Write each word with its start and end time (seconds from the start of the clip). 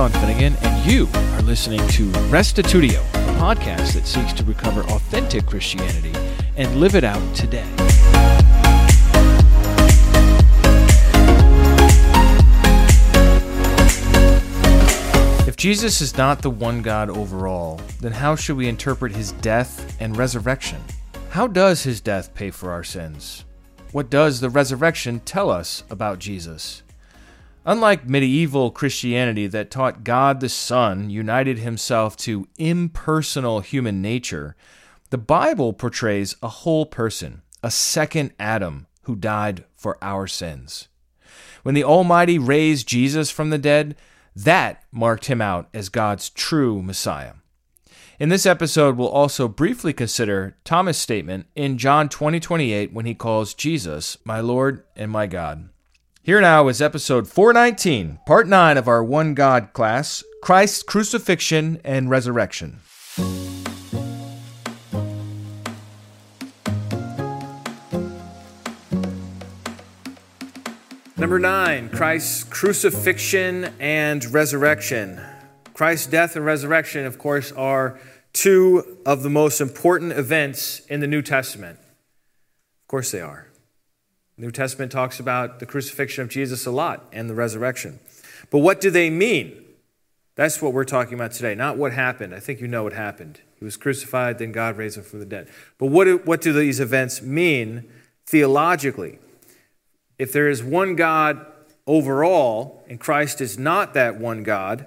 Sean 0.00 0.10
Finnegan, 0.12 0.56
and 0.62 0.90
you 0.90 1.06
are 1.12 1.42
listening 1.42 1.86
to 1.88 2.10
Restitutio, 2.30 3.00
a 3.00 3.38
podcast 3.38 3.92
that 3.92 4.06
seeks 4.06 4.32
to 4.32 4.42
recover 4.44 4.80
authentic 4.84 5.44
Christianity 5.44 6.14
and 6.56 6.74
live 6.76 6.94
it 6.94 7.04
out 7.04 7.36
today. 7.36 7.68
If 15.46 15.58
Jesus 15.58 16.00
is 16.00 16.16
not 16.16 16.40
the 16.40 16.48
one 16.48 16.80
God 16.80 17.10
overall, 17.10 17.78
then 18.00 18.12
how 18.12 18.34
should 18.36 18.56
we 18.56 18.68
interpret 18.68 19.14
his 19.14 19.32
death 19.32 20.00
and 20.00 20.16
resurrection? 20.16 20.80
How 21.28 21.46
does 21.46 21.82
his 21.82 22.00
death 22.00 22.32
pay 22.32 22.50
for 22.50 22.70
our 22.70 22.84
sins? 22.84 23.44
What 23.92 24.08
does 24.08 24.40
the 24.40 24.48
resurrection 24.48 25.20
tell 25.26 25.50
us 25.50 25.84
about 25.90 26.18
Jesus? 26.18 26.84
Unlike 27.70 28.08
medieval 28.08 28.72
Christianity 28.72 29.46
that 29.46 29.70
taught 29.70 30.02
God 30.02 30.40
the 30.40 30.48
Son 30.48 31.08
united 31.08 31.60
himself 31.60 32.16
to 32.16 32.48
impersonal 32.58 33.60
human 33.60 34.02
nature, 34.02 34.56
the 35.10 35.18
Bible 35.18 35.72
portrays 35.72 36.34
a 36.42 36.48
whole 36.48 36.84
person, 36.84 37.42
a 37.62 37.70
second 37.70 38.32
Adam 38.40 38.88
who 39.02 39.14
died 39.14 39.66
for 39.76 39.98
our 40.02 40.26
sins. 40.26 40.88
When 41.62 41.76
the 41.76 41.84
Almighty 41.84 42.40
raised 42.40 42.88
Jesus 42.88 43.30
from 43.30 43.50
the 43.50 43.56
dead, 43.58 43.94
that 44.34 44.82
marked 44.90 45.26
him 45.26 45.40
out 45.40 45.68
as 45.72 45.90
God's 45.90 46.28
true 46.28 46.82
Messiah. 46.82 47.34
In 48.18 48.30
this 48.30 48.46
episode, 48.46 48.96
we'll 48.96 49.08
also 49.08 49.46
briefly 49.46 49.92
consider 49.92 50.56
Thomas' 50.64 50.98
statement 50.98 51.46
in 51.54 51.78
John 51.78 52.08
20, 52.08 52.40
28 52.40 52.92
when 52.92 53.06
he 53.06 53.14
calls 53.14 53.54
Jesus 53.54 54.18
my 54.24 54.40
Lord 54.40 54.82
and 54.96 55.12
my 55.12 55.28
God. 55.28 55.69
Here 56.22 56.42
now 56.42 56.68
is 56.68 56.82
episode 56.82 57.26
419, 57.28 58.18
part 58.26 58.46
9 58.46 58.76
of 58.76 58.86
our 58.86 59.02
One 59.02 59.32
God 59.32 59.72
class 59.72 60.22
Christ's 60.42 60.82
Crucifixion 60.82 61.80
and 61.82 62.10
Resurrection. 62.10 62.80
Number 71.16 71.38
9, 71.38 71.88
Christ's 71.88 72.44
Crucifixion 72.44 73.72
and 73.80 74.22
Resurrection. 74.26 75.22
Christ's 75.72 76.06
death 76.06 76.36
and 76.36 76.44
resurrection, 76.44 77.06
of 77.06 77.16
course, 77.16 77.50
are 77.52 77.98
two 78.34 78.98
of 79.06 79.22
the 79.22 79.30
most 79.30 79.58
important 79.58 80.12
events 80.12 80.80
in 80.80 81.00
the 81.00 81.06
New 81.06 81.22
Testament. 81.22 81.78
Of 81.78 82.88
course, 82.88 83.10
they 83.10 83.22
are. 83.22 83.49
New 84.40 84.50
Testament 84.50 84.90
talks 84.90 85.20
about 85.20 85.58
the 85.58 85.66
crucifixion 85.66 86.22
of 86.22 86.30
Jesus 86.30 86.64
a 86.64 86.70
lot 86.70 87.04
and 87.12 87.28
the 87.28 87.34
resurrection. 87.34 88.00
But 88.48 88.60
what 88.60 88.80
do 88.80 88.90
they 88.90 89.10
mean? 89.10 89.64
That's 90.34 90.62
what 90.62 90.72
we're 90.72 90.84
talking 90.84 91.12
about 91.12 91.32
today, 91.32 91.54
not 91.54 91.76
what 91.76 91.92
happened. 91.92 92.34
I 92.34 92.40
think 92.40 92.60
you 92.60 92.66
know 92.66 92.82
what 92.82 92.94
happened. 92.94 93.40
He 93.58 93.64
was 93.66 93.76
crucified, 93.76 94.38
then 94.38 94.52
God 94.52 94.78
raised 94.78 94.96
him 94.96 95.04
from 95.04 95.18
the 95.18 95.26
dead. 95.26 95.50
But 95.76 95.86
what 95.86 96.06
do, 96.06 96.18
what 96.24 96.40
do 96.40 96.54
these 96.54 96.80
events 96.80 97.20
mean 97.20 97.86
theologically? 98.24 99.18
If 100.18 100.32
there 100.32 100.48
is 100.48 100.62
one 100.62 100.96
God 100.96 101.44
overall, 101.86 102.82
and 102.88 102.98
Christ 102.98 103.42
is 103.42 103.58
not 103.58 103.92
that 103.92 104.18
one 104.18 104.42
God, 104.42 104.86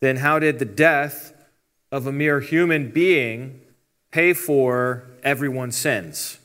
then 0.00 0.16
how 0.16 0.38
did 0.38 0.58
the 0.58 0.64
death 0.64 1.34
of 1.92 2.06
a 2.06 2.12
mere 2.12 2.40
human 2.40 2.90
being 2.90 3.60
pay 4.10 4.32
for 4.32 5.10
everyone's 5.22 5.76
sins? 5.76 6.38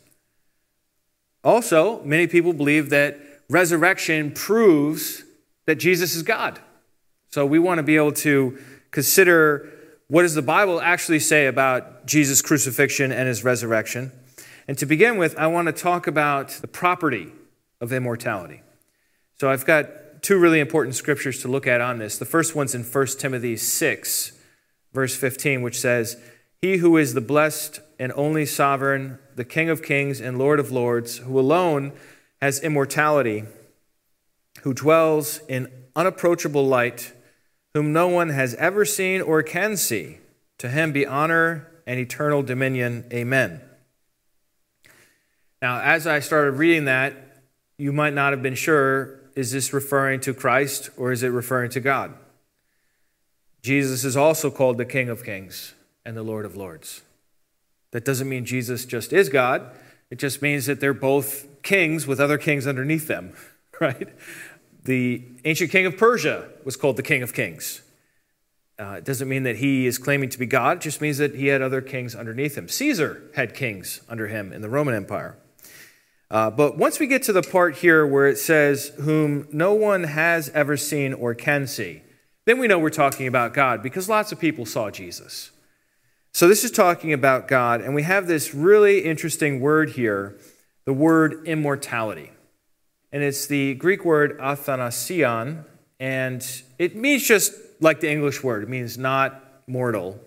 Also, 1.44 2.02
many 2.04 2.28
people 2.28 2.54
believe 2.54 2.90
that 2.90 3.20
resurrection 3.50 4.32
proves 4.32 5.24
that 5.66 5.76
Jesus 5.76 6.16
is 6.16 6.24
God. 6.24 6.60
So 7.32 7.46
we 7.46 7.60
want 7.60 7.80
to 7.80 7.84
be 7.84 7.96
able 7.96 8.14
to 8.14 8.58
consider 8.92 9.70
what 10.08 10.22
does 10.22 10.36
the 10.36 10.42
Bible 10.42 10.80
actually 10.80 11.20
say 11.20 11.48
about 11.48 12.06
Jesus' 12.06 12.42
crucifixion 12.42 13.12
and 13.12 13.28
his 13.28 13.44
resurrection. 13.44 14.12
And 14.68 14.78
to 14.78 14.86
begin 14.86 15.18
with, 15.18 15.38
I 15.38 15.48
want 15.48 15.66
to 15.68 15.74
talk 15.74 16.08
about 16.08 16.50
the 16.50 16.68
property 16.68 17.32
of 17.82 17.92
immortality. 17.92 18.62
So 19.40 19.50
I've 19.50 19.66
got 19.66 20.22
two 20.22 20.40
really 20.40 20.60
important 20.60 20.96
scriptures 20.96 21.42
to 21.42 21.48
look 21.48 21.68
at 21.68 21.82
on 21.82 21.98
this. 21.98 22.18
The 22.18 22.26
first 22.26 22.56
one's 22.56 22.74
in 22.76 22.84
1 22.84 23.08
Timothy 23.18 23.58
6, 23.58 24.32
verse 24.94 25.16
15, 25.16 25.62
which 25.62 25.80
says, 25.80 26.18
He 26.64 26.78
who 26.78 26.96
is 26.96 27.14
the 27.14 27.20
blessed 27.20 27.82
and 28.00 28.14
only 28.16 28.46
sovereign 28.46 29.20
the 29.36 29.44
King 29.44 29.70
of 29.70 29.84
kings 29.84 30.22
and 30.22 30.40
Lord 30.40 30.62
of 30.62 30.72
lords, 30.72 31.18
who 31.18 31.38
alone 31.38 31.92
has 32.42 32.64
immortality, 32.64 33.44
who 34.62 34.74
dwells 34.74 35.42
in 35.50 35.70
unapproachable 35.94 36.66
light, 36.66 37.12
whom 37.74 37.92
no 37.92 38.08
one 38.08 38.30
has 38.30 38.56
ever 38.56 38.86
seen 38.86 39.20
or 39.20 39.44
can 39.44 39.76
see. 39.76 40.20
To 40.60 40.70
him 40.70 40.94
be 40.94 41.06
honor 41.06 41.70
and 41.86 42.00
eternal 42.00 42.42
dominion. 42.42 43.10
Amen. 43.12 43.60
Now, 45.62 45.82
as 45.82 46.08
I 46.08 46.22
started 46.22 46.52
reading 46.52 46.86
that, 46.86 47.44
you 47.78 47.92
might 47.92 48.14
not 48.14 48.32
have 48.32 48.42
been 48.42 48.56
sure 48.56 49.20
is 49.36 49.52
this 49.52 49.74
referring 49.74 50.22
to 50.22 50.34
Christ 50.34 50.92
or 50.96 51.12
is 51.12 51.24
it 51.24 51.28
referring 51.28 51.72
to 51.72 51.82
God? 51.82 52.14
Jesus 53.62 54.06
is 54.06 54.16
also 54.16 54.50
called 54.50 54.78
the 54.78 54.86
King 54.86 55.10
of 55.10 55.26
Kings 55.26 55.74
and 56.06 56.18
the 56.18 56.24
Lord 56.24 56.46
of 56.46 56.56
Lords. 56.56 57.02
That 57.92 58.06
doesn't 58.06 58.28
mean 58.28 58.46
Jesus 58.46 58.86
just 58.86 59.14
is 59.14 59.30
God. 59.30 59.72
It 60.10 60.20
just 60.20 60.42
means 60.42 60.66
that 60.66 60.80
they're 60.80 60.94
both 60.94 61.48
kings 61.64 62.06
with 62.06 62.20
other 62.20 62.38
kings 62.38 62.68
underneath 62.68 63.08
them, 63.08 63.34
right? 63.80 64.10
The 64.84 65.24
ancient 65.46 65.72
king 65.72 65.86
of 65.86 65.98
Persia 65.98 66.50
was 66.66 66.76
called 66.76 66.98
the 66.98 67.04
King 67.04 67.24
of 67.24 67.34
Kings. 67.34 67.82
Uh, 68.80 68.96
it 68.98 69.06
doesn't 69.06 69.30
mean 69.30 69.44
that 69.44 69.58
he 69.58 69.86
is 69.86 69.98
claiming 69.98 70.30
to 70.30 70.40
be 70.40 70.46
God, 70.46 70.78
it 70.78 70.82
just 70.82 71.00
means 71.00 71.20
that 71.20 71.36
he 71.36 71.48
had 71.48 71.62
other 71.62 71.82
kings 71.82 72.16
underneath 72.16 72.58
him. 72.58 72.68
Caesar 72.68 73.24
had 73.36 73.54
kings 73.54 74.02
under 74.10 74.28
him 74.28 74.52
in 74.52 74.62
the 74.62 74.70
Roman 74.70 74.96
Empire. 74.96 75.38
Uh, 76.30 76.50
but 76.50 76.78
once 76.78 77.00
we 77.00 77.06
get 77.06 77.22
to 77.22 77.32
the 77.32 77.44
part 77.44 77.78
here 77.78 78.08
where 78.08 78.28
it 78.28 78.40
says, 78.40 78.92
whom 79.02 79.48
no 79.52 79.74
one 79.74 80.06
has 80.06 80.50
ever 80.50 80.76
seen 80.76 81.14
or 81.14 81.36
can 81.36 81.68
see, 81.68 82.02
then 82.46 82.58
we 82.58 82.68
know 82.68 82.80
we're 82.80 82.90
talking 82.90 83.28
about 83.28 83.54
God 83.54 83.84
because 83.84 84.10
lots 84.10 84.32
of 84.32 84.40
people 84.40 84.66
saw 84.66 84.90
Jesus. 84.90 85.52
So, 86.36 86.48
this 86.48 86.64
is 86.64 86.72
talking 86.72 87.14
about 87.14 87.48
God, 87.48 87.82
and 87.82 87.94
we 87.94 88.02
have 88.02 88.26
this 88.26 88.56
really 88.56 89.02
interesting 89.02 89.60
word 89.60 89.92
here 89.92 90.36
the 90.84 90.92
word 90.92 91.48
immortality. 91.48 92.32
And 93.12 93.22
it's 93.22 93.46
the 93.46 93.76
Greek 93.76 94.04
word 94.04 94.40
athanasion, 94.42 95.64
and 96.00 96.64
it 96.80 96.96
means 96.96 97.28
just 97.28 97.54
like 97.80 98.00
the 98.00 98.10
English 98.10 98.44
word, 98.44 98.64
it 98.64 98.70
means 98.70 98.98
not 98.98 99.44
mortal. 99.68 100.20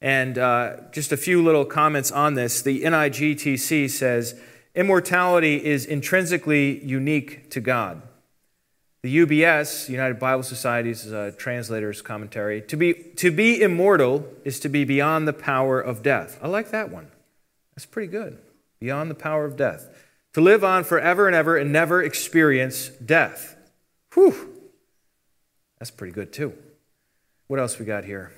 And 0.00 0.38
uh, 0.38 0.76
just 0.90 1.12
a 1.12 1.18
few 1.18 1.44
little 1.44 1.66
comments 1.66 2.10
on 2.10 2.32
this. 2.32 2.62
The 2.62 2.80
NIGTC 2.80 3.90
says 3.90 4.40
immortality 4.74 5.62
is 5.62 5.84
intrinsically 5.84 6.82
unique 6.82 7.50
to 7.50 7.60
God. 7.60 8.00
The 9.02 9.18
UBS, 9.18 9.88
United 9.88 10.18
Bible 10.18 10.42
Society's 10.42 11.10
uh, 11.10 11.32
translator's 11.38 12.02
commentary, 12.02 12.60
to 12.62 12.76
be, 12.76 12.92
to 13.16 13.30
be 13.30 13.62
immortal 13.62 14.26
is 14.44 14.60
to 14.60 14.68
be 14.68 14.84
beyond 14.84 15.26
the 15.26 15.32
power 15.32 15.80
of 15.80 16.02
death. 16.02 16.38
I 16.42 16.48
like 16.48 16.70
that 16.70 16.90
one. 16.90 17.08
That's 17.74 17.86
pretty 17.86 18.08
good. 18.08 18.38
Beyond 18.78 19.10
the 19.10 19.14
power 19.14 19.46
of 19.46 19.56
death. 19.56 19.88
To 20.34 20.42
live 20.42 20.62
on 20.62 20.84
forever 20.84 21.26
and 21.26 21.34
ever 21.34 21.56
and 21.56 21.72
never 21.72 22.02
experience 22.02 22.88
death. 22.88 23.56
Whew. 24.14 24.54
That's 25.78 25.90
pretty 25.90 26.12
good 26.12 26.32
too. 26.32 26.52
What 27.46 27.58
else 27.58 27.78
we 27.78 27.86
got 27.86 28.04
here? 28.04 28.32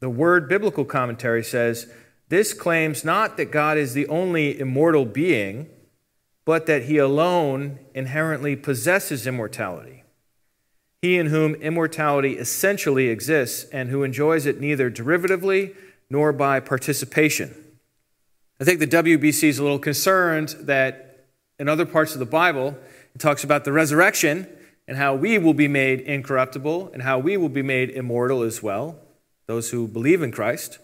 The 0.00 0.10
Word 0.10 0.48
Biblical 0.48 0.84
Commentary 0.84 1.44
says 1.44 1.90
this 2.28 2.52
claims 2.52 3.04
not 3.04 3.36
that 3.36 3.52
God 3.52 3.78
is 3.78 3.94
the 3.94 4.08
only 4.08 4.58
immortal 4.58 5.04
being 5.04 5.70
but 6.44 6.66
that 6.66 6.84
he 6.84 6.98
alone 6.98 7.78
inherently 7.94 8.56
possesses 8.56 9.26
immortality. 9.26 10.02
He 11.00 11.18
in 11.18 11.26
whom 11.26 11.54
immortality 11.56 12.38
essentially 12.38 13.08
exists 13.08 13.64
and 13.72 13.90
who 13.90 14.02
enjoys 14.02 14.46
it 14.46 14.60
neither 14.60 14.90
derivatively 14.90 15.74
nor 16.08 16.32
by 16.32 16.60
participation. 16.60 17.54
I 18.60 18.64
think 18.64 18.78
the 18.78 18.86
WBC 18.86 19.44
is 19.44 19.58
a 19.58 19.62
little 19.62 19.78
concerned 19.78 20.50
that 20.60 21.26
in 21.58 21.68
other 21.68 21.86
parts 21.86 22.12
of 22.12 22.20
the 22.20 22.26
Bible, 22.26 22.76
it 23.14 23.18
talks 23.18 23.42
about 23.42 23.64
the 23.64 23.72
resurrection 23.72 24.46
and 24.86 24.96
how 24.96 25.14
we 25.14 25.38
will 25.38 25.54
be 25.54 25.68
made 25.68 26.00
incorruptible 26.00 26.90
and 26.92 27.02
how 27.02 27.18
we 27.18 27.36
will 27.36 27.48
be 27.48 27.62
made 27.62 27.90
immortal 27.90 28.42
as 28.42 28.62
well, 28.62 28.98
those 29.46 29.70
who 29.70 29.88
believe 29.88 30.22
in 30.22 30.30
Christ. 30.30 30.78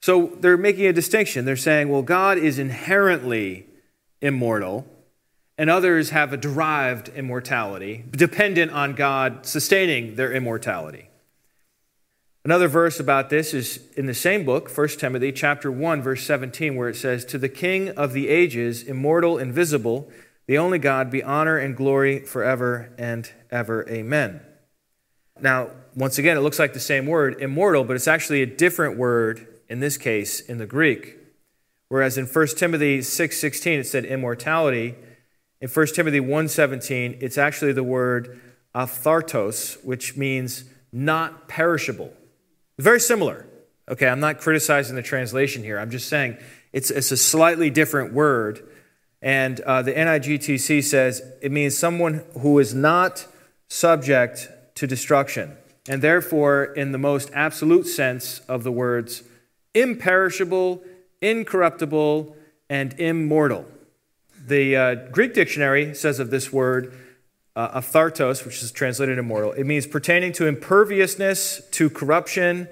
So 0.00 0.36
they're 0.40 0.56
making 0.56 0.86
a 0.86 0.92
distinction. 0.92 1.44
They're 1.44 1.56
saying, 1.56 1.88
well, 1.88 2.02
God 2.02 2.38
is 2.38 2.58
inherently 2.58 3.66
immortal, 4.20 4.86
and 5.58 5.70
others 5.70 6.10
have 6.10 6.32
a 6.32 6.36
derived 6.36 7.08
immortality, 7.10 8.04
dependent 8.10 8.72
on 8.72 8.94
God 8.94 9.46
sustaining 9.46 10.16
their 10.16 10.32
immortality. 10.32 11.08
Another 12.44 12.68
verse 12.68 13.00
about 13.00 13.28
this 13.28 13.52
is 13.52 13.80
in 13.96 14.06
the 14.06 14.14
same 14.14 14.44
book, 14.44 14.70
1 14.70 14.88
Timothy 14.90 15.32
chapter 15.32 15.70
1 15.72 16.00
verse 16.00 16.24
17 16.24 16.76
where 16.76 16.88
it 16.88 16.94
says 16.94 17.24
to 17.24 17.38
the 17.38 17.48
king 17.48 17.88
of 17.90 18.12
the 18.12 18.28
ages, 18.28 18.84
immortal, 18.84 19.36
invisible, 19.36 20.08
the 20.46 20.56
only 20.56 20.78
God 20.78 21.10
be 21.10 21.24
honor 21.24 21.58
and 21.58 21.76
glory 21.76 22.20
forever 22.20 22.94
and 22.98 23.28
ever. 23.50 23.88
Amen. 23.88 24.42
Now, 25.40 25.70
once 25.96 26.18
again, 26.18 26.36
it 26.36 26.40
looks 26.40 26.58
like 26.58 26.72
the 26.72 26.78
same 26.78 27.06
word, 27.06 27.40
immortal, 27.40 27.82
but 27.82 27.96
it's 27.96 28.06
actually 28.06 28.42
a 28.42 28.46
different 28.46 28.96
word 28.96 29.46
in 29.68 29.80
this 29.80 29.98
case 29.98 30.40
in 30.40 30.58
the 30.58 30.66
Greek. 30.66 31.18
Whereas 31.88 32.16
in 32.16 32.26
1 32.26 32.46
Timothy 32.56 33.00
6:16 33.00 33.80
it 33.80 33.86
said 33.86 34.04
immortality, 34.04 34.94
in 35.60 35.68
1 35.68 35.86
Timothy 35.94 36.20
1:17 36.20 37.18
it's 37.20 37.38
actually 37.38 37.72
the 37.72 37.84
word 37.84 38.40
aphthartos, 38.74 39.82
which 39.84 40.16
means 40.16 40.64
not 40.92 41.48
perishable. 41.48 42.12
Very 42.78 43.00
similar. 43.00 43.46
Okay, 43.88 44.08
I'm 44.08 44.20
not 44.20 44.38
criticizing 44.38 44.96
the 44.96 45.02
translation 45.02 45.62
here. 45.62 45.78
I'm 45.78 45.90
just 45.90 46.08
saying 46.08 46.36
it's, 46.72 46.90
it's 46.90 47.10
a 47.10 47.16
slightly 47.16 47.70
different 47.70 48.12
word. 48.12 48.68
And 49.22 49.60
uh, 49.60 49.82
the 49.82 49.92
NIGTC 49.92 50.84
says 50.84 51.22
it 51.40 51.50
means 51.50 51.76
someone 51.76 52.24
who 52.40 52.58
is 52.58 52.74
not 52.74 53.26
subject 53.68 54.48
to 54.74 54.86
destruction. 54.86 55.56
And 55.88 56.02
therefore, 56.02 56.64
in 56.64 56.92
the 56.92 56.98
most 56.98 57.30
absolute 57.32 57.86
sense 57.86 58.40
of 58.40 58.64
the 58.64 58.72
words, 58.72 59.22
imperishable, 59.74 60.82
incorruptible, 61.22 62.36
and 62.68 62.98
immortal. 62.98 63.66
The 64.46 64.76
uh, 64.76 64.94
Greek 65.10 65.34
dictionary 65.34 65.92
says 65.94 66.20
of 66.20 66.30
this 66.30 66.52
word, 66.52 66.96
uh, 67.56 67.80
aphthartos, 67.80 68.44
which 68.44 68.62
is 68.62 68.70
translated 68.70 69.18
immortal, 69.18 69.50
it 69.50 69.64
means 69.64 69.88
pertaining 69.88 70.32
to 70.34 70.46
imperviousness, 70.46 71.62
to 71.72 71.90
corruption, 71.90 72.68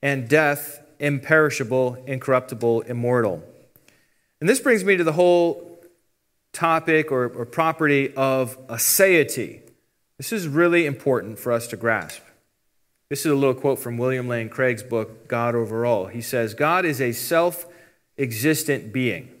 and 0.00 0.28
death, 0.28 0.80
imperishable, 1.00 1.96
incorruptible, 2.06 2.82
immortal. 2.82 3.42
And 4.40 4.48
this 4.48 4.60
brings 4.60 4.84
me 4.84 4.96
to 4.96 5.02
the 5.02 5.14
whole 5.14 5.80
topic 6.52 7.10
or, 7.10 7.26
or 7.26 7.44
property 7.44 8.14
of 8.14 8.64
aseity. 8.68 9.62
This 10.18 10.32
is 10.32 10.46
really 10.46 10.86
important 10.86 11.40
for 11.40 11.50
us 11.50 11.66
to 11.68 11.76
grasp. 11.76 12.22
This 13.08 13.26
is 13.26 13.32
a 13.32 13.34
little 13.34 13.54
quote 13.54 13.80
from 13.80 13.98
William 13.98 14.28
Lane 14.28 14.48
Craig's 14.48 14.84
book, 14.84 15.26
God 15.26 15.56
Over 15.56 15.84
All. 15.84 16.06
He 16.06 16.20
says, 16.20 16.54
God 16.54 16.84
is 16.84 17.00
a 17.00 17.10
self 17.10 17.66
existent 18.16 18.92
being. 18.92 19.35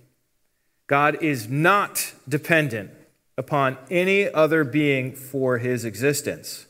God 0.86 1.22
is 1.22 1.48
not 1.48 2.12
dependent 2.28 2.90
upon 3.36 3.76
any 3.90 4.28
other 4.32 4.64
being 4.64 5.12
for 5.12 5.58
his 5.58 5.84
existence. 5.84 6.66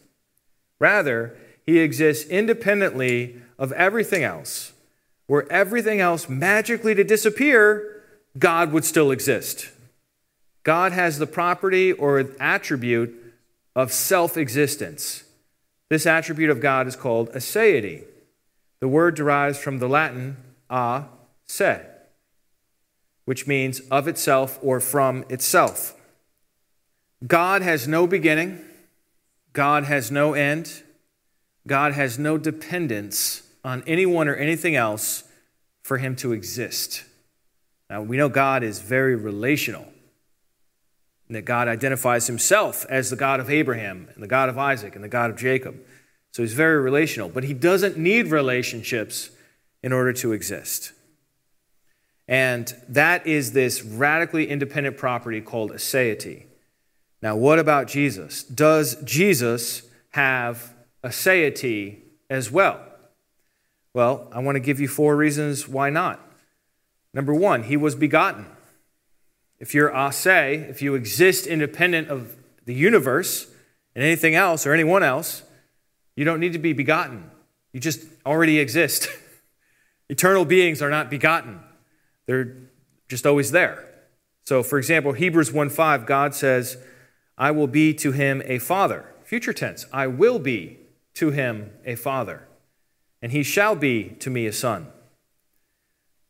Rather, 0.79 1.37
he 1.65 1.79
exists 1.79 2.29
independently 2.29 3.37
of 3.59 3.73
everything 3.73 4.23
else. 4.23 4.73
Were 5.29 5.47
everything 5.51 6.01
else 6.01 6.29
magically 6.29 6.95
to 6.95 7.05
disappear, 7.05 8.03
God 8.39 8.73
would 8.73 8.85
still 8.85 9.11
exist. 9.11 9.71
God 10.63 10.93
has 10.93 11.19
the 11.19 11.27
property 11.27 11.93
or 11.93 12.19
attribute 12.41 13.15
of 13.75 13.93
self 13.93 14.37
existence. 14.37 15.25
This 15.89 16.07
attribute 16.07 16.51
of 16.51 16.61
God 16.61 16.87
is 16.87 16.97
called 16.97 17.33
aseity. 17.33 18.05
The 18.81 18.89
word 18.89 19.15
derives 19.15 19.59
from 19.59 19.79
the 19.79 19.89
Latin 19.89 20.37
a 20.69 21.05
se, 21.47 21.87
which 23.27 23.47
means 23.47 23.81
of 23.91 24.09
itself 24.09 24.59
or 24.63 24.81
from 24.81 25.25
itself. 25.29 25.95
God 27.27 27.61
has 27.61 27.87
no 27.87 28.07
beginning, 28.07 28.65
God 29.53 29.85
has 29.85 30.11
no 30.11 30.33
end, 30.33 30.83
God 31.67 31.93
has 31.93 32.19
no 32.19 32.39
dependence 32.39 33.43
on 33.65 33.83
anyone 33.87 34.29
or 34.29 34.37
anything 34.37 34.77
else 34.77 35.25
for 35.83 35.99
him 35.99 36.15
to 36.17 36.33
exist. 36.33 37.05
Now, 37.91 38.03
we 38.03 38.17
know 38.17 38.29
God 38.29 38.63
is 38.63 38.81
very 38.81 39.17
relational, 39.17 39.87
and 41.27 41.37
that 41.37 41.45
God 41.45 41.67
identifies 41.69 42.27
himself 42.29 42.87
as 42.89 43.11
the 43.11 43.17
God 43.17 43.41
of 43.41 43.51
Abraham, 43.51 44.09
and 44.15 44.23
the 44.23 44.29
God 44.29 44.49
of 44.49 44.57
Isaac, 44.57 44.95
and 44.95 45.03
the 45.03 45.09
God 45.09 45.31
of 45.31 45.37
Jacob. 45.37 45.77
So 46.33 46.43
he's 46.43 46.53
very 46.53 46.81
relational, 46.81 47.29
but 47.29 47.45
he 47.45 47.55
doesn't 47.55 47.97
need 47.97 48.29
relationships 48.29 49.31
in 49.83 49.93
order 49.93 50.13
to 50.13 50.33
exist. 50.33 50.93
And 52.29 52.75
that 52.89 53.27
is 53.27 53.53
this 53.53 53.83
radically 53.83 54.49
independent 54.49 54.97
property 54.97 55.41
called 55.41 55.71
aseity. 55.71 56.47
Now, 57.23 57.37
what 57.37 57.59
about 57.59 57.87
Jesus? 57.87 58.43
Does 58.43 59.03
Jesus 59.03 59.83
have 60.11 60.75
aseity 61.05 62.01
as 62.29 62.51
well? 62.51 62.81
Well, 63.95 64.29
I 64.33 64.41
want 64.41 64.57
to 64.57 64.61
give 64.61 64.81
you 64.81 64.89
four 64.89 65.17
reasons 65.17 65.69
why 65.69 65.91
not. 65.91 66.21
Number 67.15 67.33
one, 67.33 67.63
he 67.63 67.77
was 67.77 67.95
begotten. 67.95 68.47
If 69.59 69.73
you're 69.75 69.95
ase, 69.95 70.27
if 70.27 70.83
you 70.83 70.95
exist 70.95 71.47
independent 71.47 72.09
of 72.09 72.37
the 72.67 72.75
universe 72.75 73.47
and 73.95 74.05
anything 74.05 74.35
else 74.35 74.67
or 74.67 74.75
anyone 74.75 75.03
else, 75.03 75.45
you 76.15 76.25
don't 76.25 76.41
need 76.41 76.53
to 76.53 76.59
be 76.59 76.75
begotten. 76.75 77.31
You 77.73 77.81
just 77.81 78.05
already 78.27 78.59
exist. 78.59 79.09
Eternal 80.09 80.45
beings 80.45 80.83
are 80.83 80.91
not 80.91 81.09
begotten. 81.09 81.61
They're 82.27 82.57
just 83.09 83.27
always 83.27 83.53
there. 83.53 83.85
So, 84.45 84.63
for 84.63 84.79
example, 84.79 85.13
Hebrews 85.13 85.51
1:5, 85.51 86.07
God 86.07 86.35
says, 86.35 86.77
I 87.39 87.51
will 87.51 87.67
be 87.67 87.93
to 87.95 88.13
him 88.13 88.43
a 88.47 88.59
father. 88.59 89.13
Future 89.25 89.53
tense, 89.53 89.87
I 89.93 90.07
will 90.07 90.39
be 90.39 90.79
to 91.15 91.31
him 91.31 91.73
a 91.85 91.97
father, 91.97 92.47
and 93.21 93.33
he 93.33 93.43
shall 93.43 93.75
be 93.75 94.11
to 94.21 94.31
me 94.31 94.47
a 94.47 94.53
son. 94.53 94.89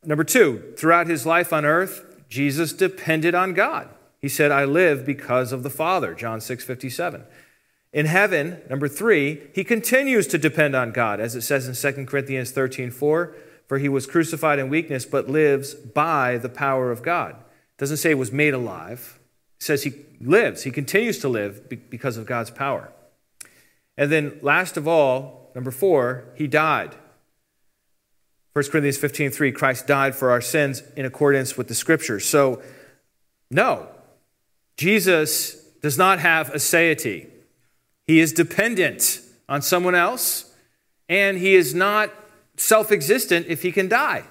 Number 0.04 0.25
two, 0.25 0.72
throughout 0.76 1.08
his 1.08 1.26
life 1.26 1.52
on 1.52 1.64
earth, 1.64 2.25
Jesus 2.28 2.72
depended 2.72 3.34
on 3.34 3.54
God. 3.54 3.88
He 4.20 4.28
said, 4.28 4.50
I 4.50 4.64
live 4.64 5.04
because 5.04 5.52
of 5.52 5.62
the 5.62 5.70
Father, 5.70 6.14
John 6.14 6.40
6 6.40 6.64
57. 6.64 7.25
In 7.93 8.06
heaven, 8.06 8.62
number 8.69 8.88
three, 8.88 9.43
he 9.54 9.64
continues 9.64 10.26
to 10.28 10.38
depend 10.38 10.75
on 10.75 10.93
God, 10.93 11.20
as 11.20 11.34
it 11.34 11.43
says 11.43 11.66
in 11.66 11.94
2 11.94 12.06
Corinthians 12.06 12.50
13 12.50 12.90
4, 12.90 13.34
for 13.66 13.78
he 13.78 13.88
was 13.88 14.06
crucified 14.06 14.58
in 14.58 14.68
weakness, 14.68 15.04
but 15.04 15.28
lives 15.28 15.74
by 15.74 16.38
the 16.38 16.48
power 16.48 16.90
of 16.90 17.02
God. 17.02 17.36
Doesn't 17.78 17.98
say 17.98 18.10
he 18.10 18.14
was 18.14 18.32
made 18.32 18.54
alive, 18.54 19.18
it 19.58 19.62
says 19.62 19.82
he 19.82 19.92
lives, 20.20 20.62
he 20.62 20.70
continues 20.70 21.18
to 21.20 21.28
live 21.28 21.68
because 21.90 22.16
of 22.16 22.26
God's 22.26 22.50
power. 22.50 22.92
And 23.96 24.12
then, 24.12 24.38
last 24.42 24.76
of 24.76 24.86
all, 24.86 25.50
number 25.54 25.70
four, 25.70 26.24
he 26.34 26.46
died. 26.46 26.94
1 28.52 28.64
Corinthians 28.70 28.98
15 28.98 29.30
3, 29.30 29.52
Christ 29.52 29.86
died 29.86 30.14
for 30.14 30.30
our 30.30 30.40
sins 30.40 30.82
in 30.96 31.04
accordance 31.04 31.56
with 31.56 31.69
the 31.69 31.74
scriptures. 31.74 32.24
So, 32.24 32.62
no, 33.50 33.88
Jesus 34.76 35.55
does 35.82 35.98
not 35.98 36.20
have 36.20 36.52
aseity. 36.52 37.29
He 38.06 38.20
is 38.20 38.32
dependent 38.32 39.20
on 39.48 39.62
someone 39.62 39.94
else, 39.94 40.55
and 41.08 41.38
he 41.38 41.55
is 41.55 41.74
not 41.74 42.10
self 42.56 42.91
existent 42.91 43.46
if 43.48 43.63
he 43.63 43.72
can 43.72 43.89
die. 43.89 44.25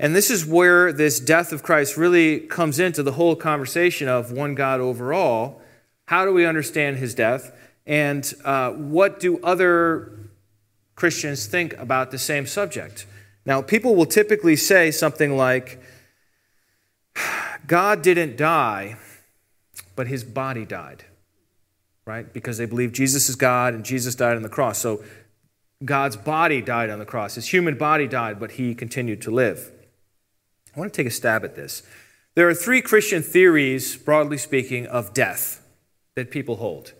And 0.00 0.14
this 0.14 0.30
is 0.30 0.44
where 0.44 0.92
this 0.92 1.20
death 1.20 1.52
of 1.52 1.62
Christ 1.62 1.96
really 1.96 2.40
comes 2.40 2.80
into 2.80 3.02
the 3.02 3.12
whole 3.12 3.36
conversation 3.36 4.08
of 4.08 4.32
one 4.32 4.54
God 4.54 4.80
overall. 4.80 5.60
How 6.06 6.24
do 6.24 6.32
we 6.32 6.44
understand 6.44 6.96
his 6.96 7.14
death? 7.14 7.52
And 7.86 8.32
uh, 8.44 8.72
what 8.72 9.20
do 9.20 9.40
other 9.42 10.12
Christians 10.96 11.46
think 11.46 11.74
about 11.74 12.10
the 12.10 12.18
same 12.18 12.46
subject? 12.46 13.06
Now, 13.46 13.62
people 13.62 13.94
will 13.94 14.06
typically 14.06 14.56
say 14.56 14.90
something 14.90 15.36
like, 15.36 15.80
God 17.66 18.02
didn't 18.02 18.36
die, 18.36 18.96
but 19.96 20.06
his 20.06 20.24
body 20.24 20.64
died, 20.64 21.04
right? 22.04 22.30
Because 22.32 22.58
they 22.58 22.66
believe 22.66 22.92
Jesus 22.92 23.28
is 23.28 23.36
God 23.36 23.74
and 23.74 23.84
Jesus 23.84 24.14
died 24.14 24.36
on 24.36 24.42
the 24.42 24.48
cross. 24.48 24.78
So 24.78 25.04
God's 25.84 26.16
body 26.16 26.62
died 26.62 26.90
on 26.90 26.98
the 26.98 27.04
cross. 27.04 27.34
His 27.34 27.48
human 27.48 27.76
body 27.76 28.06
died, 28.06 28.40
but 28.40 28.52
he 28.52 28.74
continued 28.74 29.20
to 29.22 29.30
live. 29.30 29.70
I 30.74 30.80
want 30.80 30.92
to 30.92 30.96
take 30.96 31.06
a 31.06 31.14
stab 31.14 31.44
at 31.44 31.56
this. 31.56 31.82
There 32.34 32.48
are 32.48 32.54
three 32.54 32.80
Christian 32.82 33.22
theories, 33.22 33.96
broadly 33.96 34.38
speaking, 34.38 34.86
of 34.86 35.14
death 35.14 35.64
that 36.14 36.30
people 36.30 36.56
hold 36.56 36.92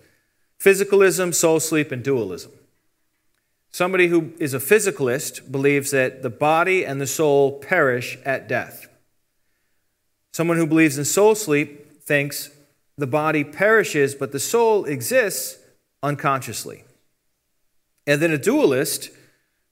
physicalism, 0.60 1.34
soul 1.34 1.60
sleep, 1.60 1.92
and 1.92 2.02
dualism. 2.02 2.50
Somebody 3.70 4.06
who 4.06 4.32
is 4.38 4.54
a 4.54 4.58
physicalist 4.58 5.50
believes 5.50 5.90
that 5.90 6.22
the 6.22 6.30
body 6.30 6.86
and 6.86 7.00
the 7.00 7.06
soul 7.06 7.58
perish 7.58 8.16
at 8.24 8.48
death. 8.48 8.86
Someone 10.32 10.56
who 10.56 10.66
believes 10.66 10.96
in 10.96 11.04
soul 11.04 11.34
sleep 11.34 12.00
thinks 12.02 12.50
the 12.96 13.06
body 13.06 13.44
perishes, 13.44 14.14
but 14.14 14.32
the 14.32 14.38
soul 14.38 14.84
exists 14.84 15.58
unconsciously. 16.02 16.84
And 18.06 18.20
then 18.20 18.30
a 18.30 18.38
dualist 18.38 19.10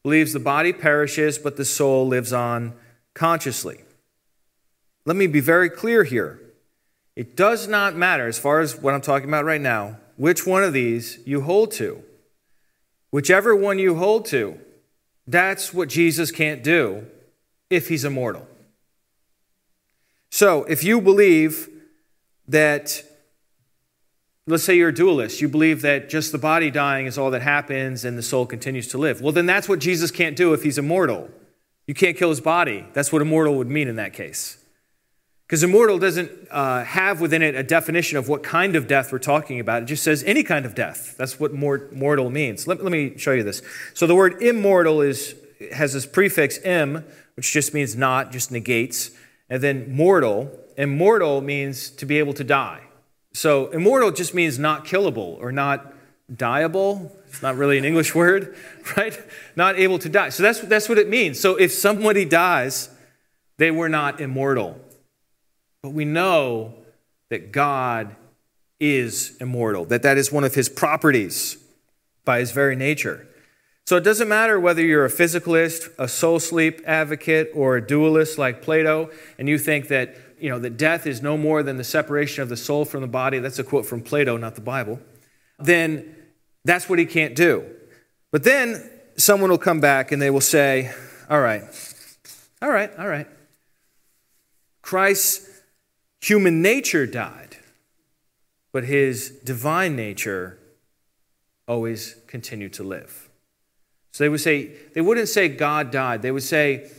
believes 0.02 0.32
the 0.32 0.40
body 0.40 0.72
perishes, 0.72 1.38
but 1.38 1.56
the 1.56 1.64
soul 1.64 2.06
lives 2.06 2.32
on 2.32 2.74
consciously. 3.14 3.80
Let 5.04 5.16
me 5.16 5.26
be 5.26 5.40
very 5.40 5.68
clear 5.68 6.04
here. 6.04 6.40
It 7.14 7.36
does 7.36 7.68
not 7.68 7.94
matter, 7.94 8.26
as 8.26 8.38
far 8.38 8.60
as 8.60 8.80
what 8.80 8.94
I'm 8.94 9.00
talking 9.00 9.28
about 9.28 9.44
right 9.44 9.60
now, 9.60 9.98
which 10.16 10.46
one 10.46 10.64
of 10.64 10.72
these 10.72 11.18
you 11.26 11.42
hold 11.42 11.72
to. 11.72 12.02
Whichever 13.10 13.54
one 13.54 13.78
you 13.78 13.96
hold 13.96 14.24
to, 14.26 14.58
that's 15.26 15.74
what 15.74 15.88
Jesus 15.88 16.30
can't 16.30 16.62
do 16.62 17.06
if 17.68 17.88
he's 17.88 18.04
immortal. 18.04 18.48
So 20.30 20.64
if 20.64 20.82
you 20.82 21.00
believe 21.00 21.68
that 22.48 23.04
let's 24.46 24.64
say 24.64 24.76
you're 24.76 24.88
a 24.88 24.94
dualist. 24.94 25.40
You 25.40 25.48
believe 25.48 25.82
that 25.82 26.08
just 26.08 26.32
the 26.32 26.38
body 26.38 26.70
dying 26.70 27.06
is 27.06 27.16
all 27.16 27.30
that 27.30 27.42
happens 27.42 28.04
and 28.04 28.18
the 28.18 28.22
soul 28.22 28.46
continues 28.46 28.88
to 28.88 28.98
live. 28.98 29.20
Well, 29.20 29.32
then 29.32 29.46
that's 29.46 29.68
what 29.68 29.78
Jesus 29.78 30.10
can't 30.10 30.36
do 30.36 30.52
if 30.52 30.62
he's 30.62 30.78
immortal. 30.78 31.30
You 31.86 31.94
can't 31.94 32.16
kill 32.16 32.30
his 32.30 32.40
body. 32.40 32.86
That's 32.92 33.12
what 33.12 33.22
immortal 33.22 33.56
would 33.56 33.68
mean 33.68 33.88
in 33.88 33.96
that 33.96 34.12
case. 34.12 34.58
Because 35.46 35.62
immortal 35.62 35.98
doesn't 35.98 36.30
uh, 36.50 36.82
have 36.84 37.20
within 37.20 37.42
it 37.42 37.54
a 37.54 37.62
definition 37.62 38.16
of 38.16 38.28
what 38.28 38.42
kind 38.42 38.74
of 38.74 38.86
death 38.86 39.12
we're 39.12 39.18
talking 39.18 39.60
about. 39.60 39.82
It 39.82 39.86
just 39.86 40.02
says 40.02 40.24
any 40.24 40.42
kind 40.42 40.64
of 40.64 40.74
death. 40.74 41.14
That's 41.18 41.38
what 41.38 41.52
mortal 41.52 42.30
means. 42.30 42.66
Let, 42.66 42.82
let 42.82 42.90
me 42.90 43.18
show 43.18 43.32
you 43.32 43.42
this. 43.42 43.60
So 43.92 44.06
the 44.06 44.14
word 44.14 44.40
immortal 44.40 45.02
is, 45.02 45.34
has 45.72 45.92
this 45.92 46.06
prefix 46.06 46.58
im, 46.58 47.04
which 47.34 47.52
just 47.52 47.74
means 47.74 47.94
not, 47.94 48.32
just 48.32 48.50
negates. 48.50 49.10
And 49.50 49.62
then 49.62 49.94
mortal. 49.94 50.50
Immortal 50.78 51.42
means 51.42 51.90
to 51.90 52.06
be 52.06 52.18
able 52.18 52.32
to 52.34 52.44
die. 52.44 52.80
So 53.32 53.68
immortal 53.68 54.10
just 54.10 54.34
means 54.34 54.58
not 54.58 54.84
killable 54.84 55.38
or 55.40 55.52
not 55.52 55.92
dieable. 56.34 57.16
It's 57.28 57.42
not 57.42 57.56
really 57.56 57.78
an 57.78 57.84
English 57.84 58.14
word, 58.14 58.54
right? 58.96 59.18
Not 59.56 59.78
able 59.78 59.98
to 60.00 60.08
die. 60.08 60.28
So 60.30 60.42
that's, 60.42 60.60
that's 60.60 60.88
what 60.88 60.98
it 60.98 61.08
means. 61.08 61.40
So 61.40 61.56
if 61.56 61.72
somebody 61.72 62.24
dies, 62.24 62.90
they 63.58 63.70
were 63.70 63.88
not 63.88 64.20
immortal. 64.20 64.80
But 65.82 65.90
we 65.90 66.04
know 66.04 66.74
that 67.30 67.52
God 67.52 68.14
is 68.78 69.36
immortal, 69.40 69.84
that 69.86 70.02
that 70.02 70.18
is 70.18 70.32
one 70.32 70.44
of 70.44 70.54
his 70.54 70.68
properties 70.68 71.56
by 72.24 72.40
his 72.40 72.50
very 72.50 72.76
nature. 72.76 73.26
So 73.86 73.96
it 73.96 74.04
doesn't 74.04 74.28
matter 74.28 74.60
whether 74.60 74.82
you're 74.82 75.04
a 75.04 75.10
physicalist, 75.10 75.90
a 75.98 76.06
soul 76.06 76.38
sleep 76.38 76.80
advocate, 76.86 77.50
or 77.54 77.76
a 77.76 77.86
dualist 77.86 78.38
like 78.38 78.62
Plato, 78.62 79.10
and 79.38 79.48
you 79.48 79.58
think 79.58 79.88
that, 79.88 80.16
you 80.42 80.48
know, 80.48 80.58
that 80.58 80.76
death 80.76 81.06
is 81.06 81.22
no 81.22 81.38
more 81.38 81.62
than 81.62 81.76
the 81.76 81.84
separation 81.84 82.42
of 82.42 82.48
the 82.48 82.56
soul 82.56 82.84
from 82.84 83.00
the 83.00 83.06
body. 83.06 83.38
That's 83.38 83.60
a 83.60 83.64
quote 83.64 83.86
from 83.86 84.02
Plato, 84.02 84.36
not 84.36 84.56
the 84.56 84.60
Bible. 84.60 84.98
Then 85.60 86.16
that's 86.64 86.88
what 86.88 86.98
he 86.98 87.06
can't 87.06 87.36
do. 87.36 87.64
But 88.32 88.42
then 88.42 88.90
someone 89.16 89.50
will 89.50 89.58
come 89.58 89.80
back 89.80 90.10
and 90.10 90.20
they 90.20 90.30
will 90.30 90.40
say, 90.40 90.92
all 91.30 91.40
right, 91.40 91.62
all 92.60 92.70
right, 92.70 92.90
all 92.98 93.06
right. 93.06 93.28
Christ's 94.82 95.48
human 96.20 96.60
nature 96.60 97.06
died, 97.06 97.56
but 98.72 98.82
his 98.82 99.30
divine 99.44 99.94
nature 99.94 100.58
always 101.68 102.16
continued 102.26 102.72
to 102.72 102.82
live. 102.82 103.28
So 104.10 104.24
they 104.24 104.28
would 104.28 104.40
say, 104.40 104.72
they 104.92 105.00
wouldn't 105.02 105.28
say 105.28 105.48
God 105.48 105.92
died, 105.92 106.22
they 106.22 106.32
would 106.32 106.42
say 106.42 106.90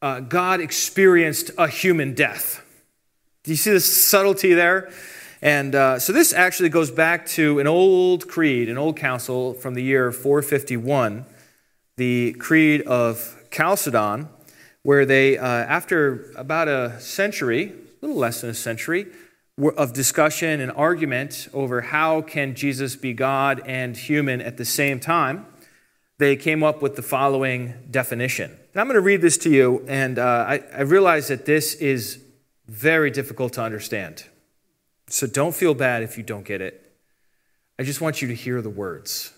uh, 0.00 0.20
God 0.20 0.60
experienced 0.60 1.50
a 1.58 1.66
human 1.66 2.14
death. 2.14 2.63
Do 3.44 3.50
you 3.50 3.58
see 3.58 3.72
the 3.72 3.80
subtlety 3.80 4.54
there? 4.54 4.90
And 5.42 5.74
uh, 5.74 5.98
so 5.98 6.14
this 6.14 6.32
actually 6.32 6.70
goes 6.70 6.90
back 6.90 7.26
to 7.26 7.58
an 7.58 7.66
old 7.66 8.26
creed, 8.26 8.70
an 8.70 8.78
old 8.78 8.96
council 8.96 9.52
from 9.52 9.74
the 9.74 9.82
year 9.82 10.10
451, 10.12 11.26
the 11.98 12.32
Creed 12.38 12.80
of 12.86 13.44
Chalcedon, 13.50 14.30
where 14.82 15.04
they, 15.04 15.36
uh, 15.36 15.46
after 15.46 16.32
about 16.36 16.68
a 16.68 16.98
century, 17.00 17.66
a 17.66 18.06
little 18.06 18.16
less 18.16 18.40
than 18.40 18.48
a 18.48 18.54
century 18.54 19.08
of 19.76 19.92
discussion 19.92 20.62
and 20.62 20.72
argument 20.72 21.48
over 21.52 21.82
how 21.82 22.22
can 22.22 22.54
Jesus 22.54 22.96
be 22.96 23.12
God 23.12 23.60
and 23.66 23.94
human 23.94 24.40
at 24.40 24.56
the 24.56 24.64
same 24.64 24.98
time, 24.98 25.44
they 26.16 26.34
came 26.34 26.62
up 26.62 26.80
with 26.80 26.96
the 26.96 27.02
following 27.02 27.74
definition. 27.90 28.50
And 28.72 28.80
I'm 28.80 28.86
going 28.86 28.94
to 28.94 29.02
read 29.02 29.20
this 29.20 29.36
to 29.38 29.50
you, 29.50 29.84
and 29.86 30.18
uh, 30.18 30.46
I, 30.48 30.62
I 30.74 30.80
realize 30.80 31.28
that 31.28 31.44
this 31.44 31.74
is 31.74 32.23
very 32.66 33.10
difficult 33.10 33.52
to 33.54 33.62
understand. 33.62 34.24
So 35.08 35.26
don't 35.26 35.54
feel 35.54 35.74
bad 35.74 36.02
if 36.02 36.16
you 36.16 36.22
don't 36.22 36.44
get 36.44 36.60
it. 36.60 36.92
I 37.78 37.82
just 37.82 38.00
want 38.00 38.22
you 38.22 38.28
to 38.28 38.34
hear 38.34 38.62
the 38.62 38.70
words 38.70 39.32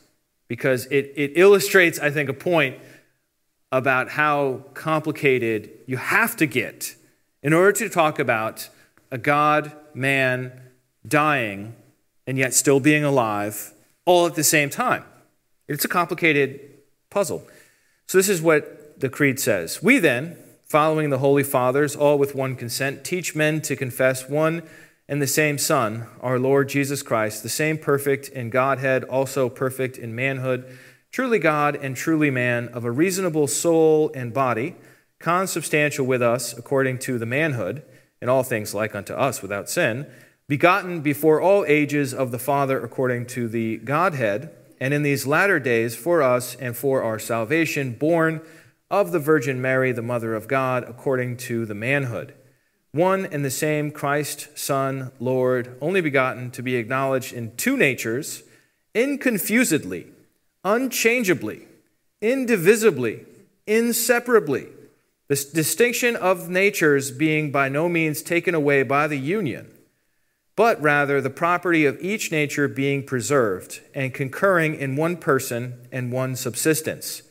because 0.48 0.86
it, 0.86 1.12
it 1.16 1.32
illustrates, 1.36 1.98
I 1.98 2.10
think, 2.10 2.28
a 2.28 2.34
point 2.34 2.78
about 3.72 4.10
how 4.10 4.64
complicated 4.74 5.70
you 5.86 5.96
have 5.96 6.36
to 6.36 6.46
get 6.46 6.94
in 7.42 7.52
order 7.52 7.72
to 7.72 7.88
talk 7.88 8.18
about 8.18 8.68
a 9.10 9.18
God, 9.18 9.72
man, 9.94 10.60
dying, 11.06 11.74
and 12.26 12.38
yet 12.38 12.54
still 12.54 12.80
being 12.80 13.04
alive, 13.04 13.72
all 14.04 14.26
at 14.26 14.34
the 14.34 14.44
same 14.44 14.70
time. 14.70 15.04
It's 15.68 15.84
a 15.84 15.88
complicated 15.88 16.60
puzzle. 17.10 17.46
So, 18.06 18.18
this 18.18 18.28
is 18.28 18.40
what 18.40 19.00
the 19.00 19.08
Creed 19.08 19.40
says 19.40 19.82
We 19.82 19.98
then, 19.98 20.36
following 20.66 21.10
the 21.10 21.18
Holy 21.18 21.44
Fathers, 21.44 21.94
all 21.94 22.18
with 22.18 22.34
one 22.34 22.56
consent, 22.56 23.04
teach 23.04 23.36
men 23.36 23.60
to 23.62 23.76
confess 23.76 24.28
one 24.28 24.62
and 25.08 25.22
the 25.22 25.26
same 25.26 25.58
Son, 25.58 26.06
our 26.20 26.40
Lord 26.40 26.68
Jesus 26.68 27.02
Christ, 27.02 27.44
the 27.44 27.48
same 27.48 27.78
perfect 27.78 28.28
in 28.28 28.50
Godhead, 28.50 29.04
also 29.04 29.48
perfect 29.48 29.96
in 29.96 30.14
manhood, 30.14 30.66
truly 31.12 31.38
God 31.38 31.76
and 31.76 31.96
truly 31.96 32.30
man, 32.30 32.68
of 32.68 32.84
a 32.84 32.90
reasonable 32.90 33.46
soul 33.46 34.10
and 34.14 34.34
body 34.34 34.74
consubstantial 35.20 36.04
with 36.04 36.20
us 36.20 36.52
according 36.58 36.98
to 36.98 37.18
the 37.18 37.26
manhood, 37.26 37.82
in 38.20 38.28
all 38.28 38.42
things 38.42 38.74
like 38.74 38.94
unto 38.94 39.14
us 39.14 39.42
without 39.42 39.70
sin, 39.70 40.06
begotten 40.48 41.00
before 41.00 41.40
all 41.40 41.64
ages 41.66 42.12
of 42.12 42.32
the 42.32 42.38
Father 42.38 42.82
according 42.82 43.26
to 43.26 43.46
the 43.46 43.76
Godhead, 43.78 44.50
and 44.80 44.92
in 44.92 45.04
these 45.04 45.26
latter 45.26 45.60
days 45.60 45.94
for 45.94 46.22
us 46.22 46.56
and 46.56 46.76
for 46.76 47.02
our 47.02 47.18
salvation, 47.18 47.92
born 47.92 48.40
of 48.90 49.12
the 49.12 49.18
Virgin 49.18 49.60
Mary, 49.60 49.92
the 49.92 50.02
Mother 50.02 50.34
of 50.34 50.48
God, 50.48 50.84
according 50.84 51.36
to 51.38 51.66
the 51.66 51.74
manhood. 51.74 52.34
One 52.92 53.26
and 53.26 53.44
the 53.44 53.50
same 53.50 53.90
Christ, 53.90 54.56
Son, 54.56 55.12
Lord, 55.20 55.76
only 55.80 56.00
begotten, 56.00 56.50
to 56.52 56.62
be 56.62 56.76
acknowledged 56.76 57.32
in 57.32 57.56
two 57.56 57.76
natures, 57.76 58.42
inconfusedly, 58.94 60.06
unchangeably, 60.64 61.66
indivisibly, 62.20 63.26
inseparably 63.66 64.68
this 65.28 65.44
distinction 65.44 66.14
of 66.14 66.48
natures 66.48 67.10
being 67.10 67.50
by 67.50 67.68
no 67.68 67.88
means 67.88 68.22
taken 68.22 68.54
away 68.54 68.82
by 68.84 69.08
the 69.08 69.18
union, 69.18 69.68
but 70.54 70.80
rather 70.80 71.20
the 71.20 71.30
property 71.30 71.84
of 71.84 72.00
each 72.00 72.30
nature 72.30 72.68
being 72.68 73.02
preserved 73.02 73.80
and 73.94 74.14
concurring 74.14 74.76
in 74.76 74.94
one 74.94 75.16
person 75.16 75.88
and 75.90 76.12
one 76.12 76.36
subsistence, 76.36 77.22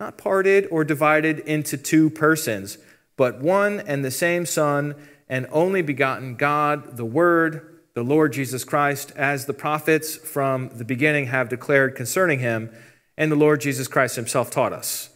not 0.00 0.18
parted 0.18 0.66
or 0.70 0.84
divided 0.84 1.40
into 1.40 1.76
two 1.76 2.10
persons, 2.10 2.78
but 3.16 3.40
one 3.40 3.80
and 3.80 4.04
the 4.04 4.10
same 4.10 4.46
Son 4.46 4.94
and 5.28 5.46
only 5.50 5.82
begotten 5.82 6.36
God, 6.36 6.96
the 6.96 7.04
Word, 7.04 7.80
the 7.94 8.02
Lord 8.02 8.32
Jesus 8.32 8.64
Christ, 8.64 9.12
as 9.16 9.46
the 9.46 9.54
prophets 9.54 10.16
from 10.16 10.68
the 10.70 10.84
beginning 10.84 11.26
have 11.26 11.48
declared 11.48 11.96
concerning 11.96 12.38
him, 12.38 12.70
and 13.16 13.30
the 13.30 13.36
Lord 13.36 13.60
Jesus 13.60 13.88
Christ 13.88 14.16
himself 14.16 14.50
taught 14.50 14.72
us 14.72 15.10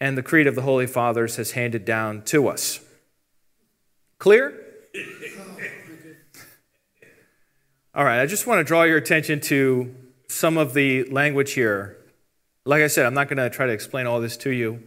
and 0.00 0.16
the 0.16 0.22
Creed 0.22 0.46
of 0.46 0.54
the 0.54 0.62
Holy 0.62 0.86
Fathers 0.86 1.36
has 1.36 1.52
handed 1.52 1.84
down 1.84 2.22
to 2.22 2.48
us. 2.48 2.80
Clear? 4.18 4.62
All 7.94 8.04
right, 8.04 8.20
I 8.20 8.26
just 8.26 8.46
want 8.46 8.60
to 8.60 8.64
draw 8.64 8.82
your 8.82 8.98
attention 8.98 9.40
to 9.42 9.94
some 10.28 10.58
of 10.58 10.74
the 10.74 11.04
language 11.04 11.52
here. 11.52 11.96
Like 12.66 12.82
I 12.82 12.88
said, 12.88 13.06
I'm 13.06 13.14
not 13.14 13.28
going 13.28 13.38
to 13.38 13.48
try 13.48 13.66
to 13.66 13.72
explain 13.72 14.08
all 14.08 14.20
this 14.20 14.36
to 14.38 14.50
you. 14.50 14.82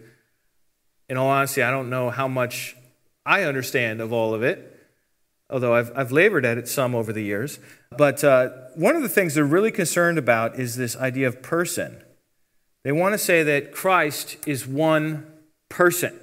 In 1.08 1.16
all 1.16 1.30
honesty, 1.30 1.64
I 1.64 1.72
don't 1.72 1.90
know 1.90 2.10
how 2.10 2.28
much 2.28 2.76
I 3.26 3.44
understand 3.44 4.02
of 4.02 4.12
all 4.12 4.34
of 4.34 4.44
it, 4.44 4.86
although 5.50 5.74
I've, 5.74 5.92
I've 5.96 6.12
labored 6.12 6.46
at 6.46 6.58
it 6.58 6.68
some 6.68 6.94
over 6.94 7.14
the 7.14 7.24
years. 7.24 7.58
But 7.98 8.22
uh, 8.22 8.50
one 8.76 8.98
of 8.98 9.02
the 9.02 9.08
things 9.08 9.34
they're 9.34 9.46
really 9.46 9.72
concerned 9.72 10.18
about 10.18 10.60
is 10.60 10.76
this 10.76 10.98
idea 10.98 11.30
of 11.30 11.42
person. 11.42 12.04
They 12.84 12.92
want 12.92 13.14
to 13.14 13.18
say 13.18 13.44
that 13.44 13.72
Christ 13.72 14.36
is 14.46 14.68
one 14.68 15.26
person, 15.70 16.20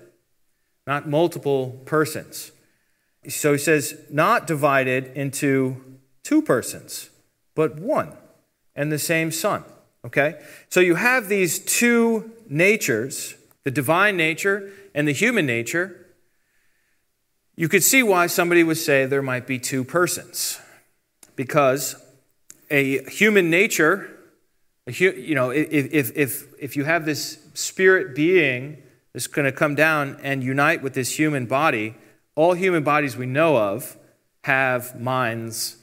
not 0.87 1.09
multiple 1.09 1.81
persons. 1.87 2.53
So 3.29 3.53
he 3.53 3.59
says, 3.59 3.99
not 4.11 4.47
divided 4.47 5.07
into 5.17 5.83
two 6.23 6.43
persons, 6.43 7.09
but 7.55 7.77
one 7.77 8.15
and 8.75 8.93
the 8.93 8.99
same 8.99 9.33
Son. 9.33 9.65
Okay? 10.07 10.41
So 10.69 10.81
you 10.81 10.95
have 10.95 11.29
these 11.29 11.59
two 11.59 12.33
natures, 12.49 13.35
the 13.65 13.71
divine 13.71 14.17
nature 14.17 14.71
and 14.95 15.07
the 15.07 15.13
human 15.13 15.47
nature. 15.47 16.07
You 17.57 17.69
could 17.69 17.83
see 17.83 18.03
why 18.03 18.27
somebody 18.27 18.65
would 18.65 18.79
say 18.79 19.07
there 19.07 19.23
might 19.23 19.47
be 19.47 19.59
two 19.59 19.85
persons. 19.85 20.61
Because 21.35 21.97
a 22.71 23.03
human 23.11 23.51
nature 23.51 24.17
you 24.87 25.35
know, 25.35 25.51
if, 25.51 26.13
if, 26.15 26.47
if 26.61 26.77
you 26.77 26.85
have 26.85 27.05
this 27.05 27.41
spirit 27.55 28.15
being 28.15 28.83
that's 29.13 29.27
going 29.27 29.45
to 29.45 29.53
come 29.53 29.75
down 29.75 30.19
and 30.23 30.45
unite 30.45 30.83
with 30.83 30.95
this 30.95 31.19
human 31.19 31.47
body, 31.47 31.97
all 32.37 32.53
human 32.53 32.85
bodies 32.85 33.17
we 33.17 33.27
know 33.27 33.57
of 33.57 33.97
have 34.45 35.01
minds, 35.01 35.77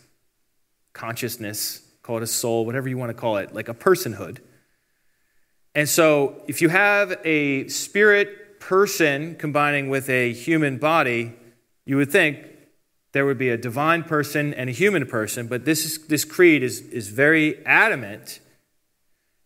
consciousness, 0.93 1.82
call 2.03 2.17
it 2.17 2.23
a 2.23 2.27
soul, 2.27 2.65
whatever 2.65 2.87
you 2.87 2.97
want 2.97 3.09
to 3.09 3.13
call 3.13 3.37
it, 3.37 3.53
like 3.53 3.69
a 3.69 3.73
personhood. 3.73 4.37
And 5.73 5.89
so 5.89 6.43
if 6.47 6.61
you 6.61 6.69
have 6.69 7.19
a 7.23 7.67
spirit 7.69 8.59
person 8.59 9.35
combining 9.35 9.89
with 9.89 10.09
a 10.09 10.31
human 10.33 10.77
body, 10.77 11.33
you 11.85 11.97
would 11.97 12.11
think 12.11 12.37
there 13.13 13.25
would 13.25 13.37
be 13.37 13.49
a 13.49 13.57
divine 13.57 14.03
person 14.03 14.53
and 14.53 14.69
a 14.69 14.73
human 14.73 15.05
person, 15.05 15.47
but 15.47 15.65
this, 15.65 15.85
is, 15.85 16.07
this 16.07 16.25
creed 16.25 16.63
is, 16.63 16.81
is 16.81 17.09
very 17.09 17.63
adamant, 17.65 18.39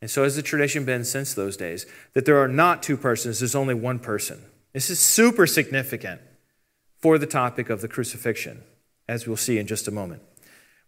and 0.01 0.09
so 0.09 0.23
has 0.23 0.35
the 0.35 0.41
tradition 0.41 0.85
been 0.85 1.03
since 1.03 1.33
those 1.33 1.57
days, 1.57 1.85
that 2.13 2.25
there 2.25 2.37
are 2.37 2.47
not 2.47 2.83
two 2.83 2.97
persons, 2.97 3.39
there's 3.39 3.55
only 3.55 3.73
one 3.73 3.99
person. 3.99 4.41
This 4.73 4.89
is 4.89 4.99
super 4.99 5.47
significant 5.47 6.21
for 6.99 7.17
the 7.17 7.25
topic 7.25 7.69
of 7.69 7.81
the 7.81 7.87
crucifixion, 7.87 8.63
as 9.07 9.27
we'll 9.27 9.37
see 9.37 9.57
in 9.57 9.67
just 9.67 9.87
a 9.87 9.91
moment. 9.91 10.21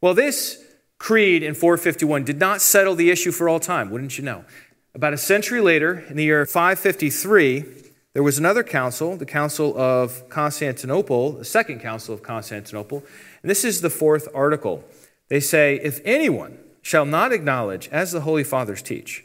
Well, 0.01 0.13
this 0.13 0.63
creed 0.99 1.41
in 1.41 1.55
451 1.55 2.25
did 2.25 2.39
not 2.39 2.61
settle 2.61 2.93
the 2.93 3.09
issue 3.09 3.31
for 3.31 3.49
all 3.49 3.59
time, 3.59 3.89
wouldn't 3.89 4.17
you 4.17 4.23
know? 4.23 4.45
About 4.93 5.13
a 5.13 5.17
century 5.17 5.61
later, 5.61 6.05
in 6.09 6.17
the 6.17 6.23
year 6.25 6.45
553, 6.45 7.65
there 8.13 8.23
was 8.23 8.37
another 8.37 8.63
council, 8.63 9.15
the 9.15 9.25
Council 9.25 9.77
of 9.77 10.27
Constantinople, 10.29 11.33
the 11.33 11.45
Second 11.45 11.79
Council 11.79 12.13
of 12.13 12.21
Constantinople, 12.21 13.03
and 13.41 13.49
this 13.49 13.63
is 13.63 13.81
the 13.81 13.89
fourth 13.89 14.27
article. 14.33 14.83
They 15.29 15.39
say, 15.39 15.79
If 15.81 16.01
anyone 16.03 16.57
shall 16.81 17.05
not 17.05 17.31
acknowledge, 17.31 17.87
as 17.89 18.11
the 18.11 18.21
Holy 18.21 18.43
Fathers 18.43 18.81
teach, 18.81 19.23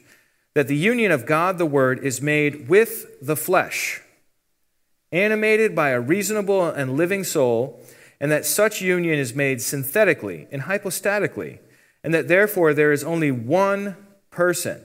that 0.54 0.68
the 0.68 0.76
union 0.76 1.10
of 1.10 1.26
God 1.26 1.58
the 1.58 1.66
Word 1.66 1.98
is 2.04 2.22
made 2.22 2.68
with 2.68 3.06
the 3.20 3.36
flesh, 3.36 4.02
animated 5.10 5.74
by 5.74 5.90
a 5.90 6.00
reasonable 6.00 6.66
and 6.66 6.96
living 6.96 7.24
soul, 7.24 7.82
and 8.20 8.30
that 8.30 8.44
such 8.44 8.80
union 8.80 9.18
is 9.18 9.34
made 9.34 9.60
synthetically 9.60 10.46
and 10.52 10.62
hypostatically, 10.62 11.58
and 12.04 12.14
that 12.14 12.28
therefore 12.28 12.74
there 12.74 12.92
is 12.92 13.02
only 13.02 13.32
one 13.32 13.96
person 14.30 14.84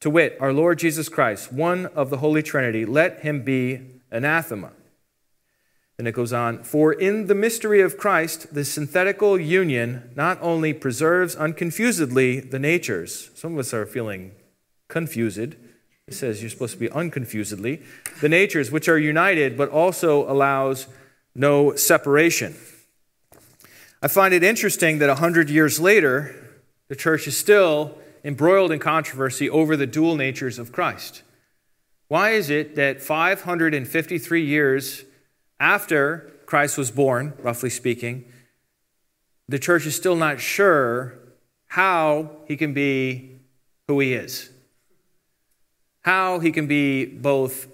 to 0.00 0.10
wit, 0.10 0.36
our 0.40 0.52
Lord 0.52 0.78
Jesus 0.78 1.08
Christ, 1.08 1.52
one 1.52 1.86
of 1.86 2.10
the 2.10 2.18
Holy 2.18 2.42
Trinity, 2.42 2.84
let 2.84 3.20
him 3.20 3.42
be 3.42 3.80
anathema. 4.10 4.72
Then 5.96 6.06
it 6.06 6.12
goes 6.12 6.32
on, 6.32 6.62
for 6.62 6.92
in 6.92 7.26
the 7.26 7.34
mystery 7.34 7.80
of 7.80 7.96
Christ, 7.96 8.52
the 8.52 8.64
synthetical 8.64 9.40
union 9.40 10.10
not 10.14 10.38
only 10.42 10.74
preserves 10.74 11.34
unconfusedly 11.34 12.50
the 12.50 12.58
natures, 12.58 13.30
some 13.34 13.54
of 13.54 13.60
us 13.60 13.72
are 13.72 13.86
feeling 13.86 14.32
confused. 14.88 15.38
It 15.38 15.56
says 16.10 16.42
you're 16.42 16.50
supposed 16.50 16.74
to 16.74 16.80
be 16.80 16.88
unconfusedly, 16.88 17.82
the 18.20 18.28
natures 18.28 18.70
which 18.70 18.88
are 18.88 18.98
united, 18.98 19.56
but 19.56 19.70
also 19.70 20.30
allows 20.30 20.86
no 21.34 21.74
separation. 21.76 22.54
I 24.02 24.08
find 24.08 24.34
it 24.34 24.44
interesting 24.44 24.98
that 24.98 25.08
100 25.08 25.48
years 25.48 25.80
later, 25.80 26.45
the 26.88 26.96
church 26.96 27.26
is 27.26 27.36
still 27.36 27.96
embroiled 28.24 28.72
in 28.72 28.78
controversy 28.78 29.48
over 29.48 29.76
the 29.76 29.86
dual 29.86 30.16
natures 30.16 30.58
of 30.58 30.72
Christ. 30.72 31.22
Why 32.08 32.30
is 32.30 32.50
it 32.50 32.76
that 32.76 33.02
553 33.02 34.44
years 34.44 35.04
after 35.58 36.32
Christ 36.46 36.78
was 36.78 36.90
born, 36.90 37.34
roughly 37.38 37.70
speaking, 37.70 38.24
the 39.48 39.58
church 39.58 39.86
is 39.86 39.96
still 39.96 40.16
not 40.16 40.40
sure 40.40 41.18
how 41.68 42.30
he 42.46 42.56
can 42.56 42.74
be 42.74 43.38
who 43.88 44.00
he 44.00 44.14
is? 44.14 44.50
How 46.02 46.38
he 46.38 46.52
can 46.52 46.66
be 46.66 47.04
both, 47.04 47.66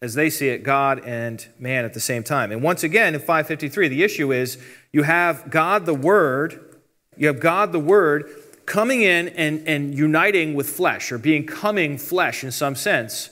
as 0.00 0.14
they 0.14 0.30
see 0.30 0.48
it, 0.48 0.62
God 0.62 1.02
and 1.04 1.44
man 1.58 1.84
at 1.84 1.94
the 1.94 2.00
same 2.00 2.22
time. 2.22 2.52
And 2.52 2.62
once 2.62 2.84
again, 2.84 3.14
in 3.14 3.20
553, 3.20 3.88
the 3.88 4.04
issue 4.04 4.32
is 4.32 4.58
you 4.92 5.02
have 5.02 5.50
God 5.50 5.86
the 5.86 5.94
Word, 5.94 6.78
you 7.16 7.26
have 7.26 7.40
God 7.40 7.72
the 7.72 7.80
Word 7.80 8.30
coming 8.70 9.02
in 9.02 9.28
and, 9.30 9.66
and 9.66 9.98
uniting 9.98 10.54
with 10.54 10.70
flesh 10.70 11.10
or 11.10 11.18
being 11.18 11.44
coming 11.44 11.98
flesh 11.98 12.44
in 12.44 12.52
some 12.52 12.76
sense. 12.76 13.30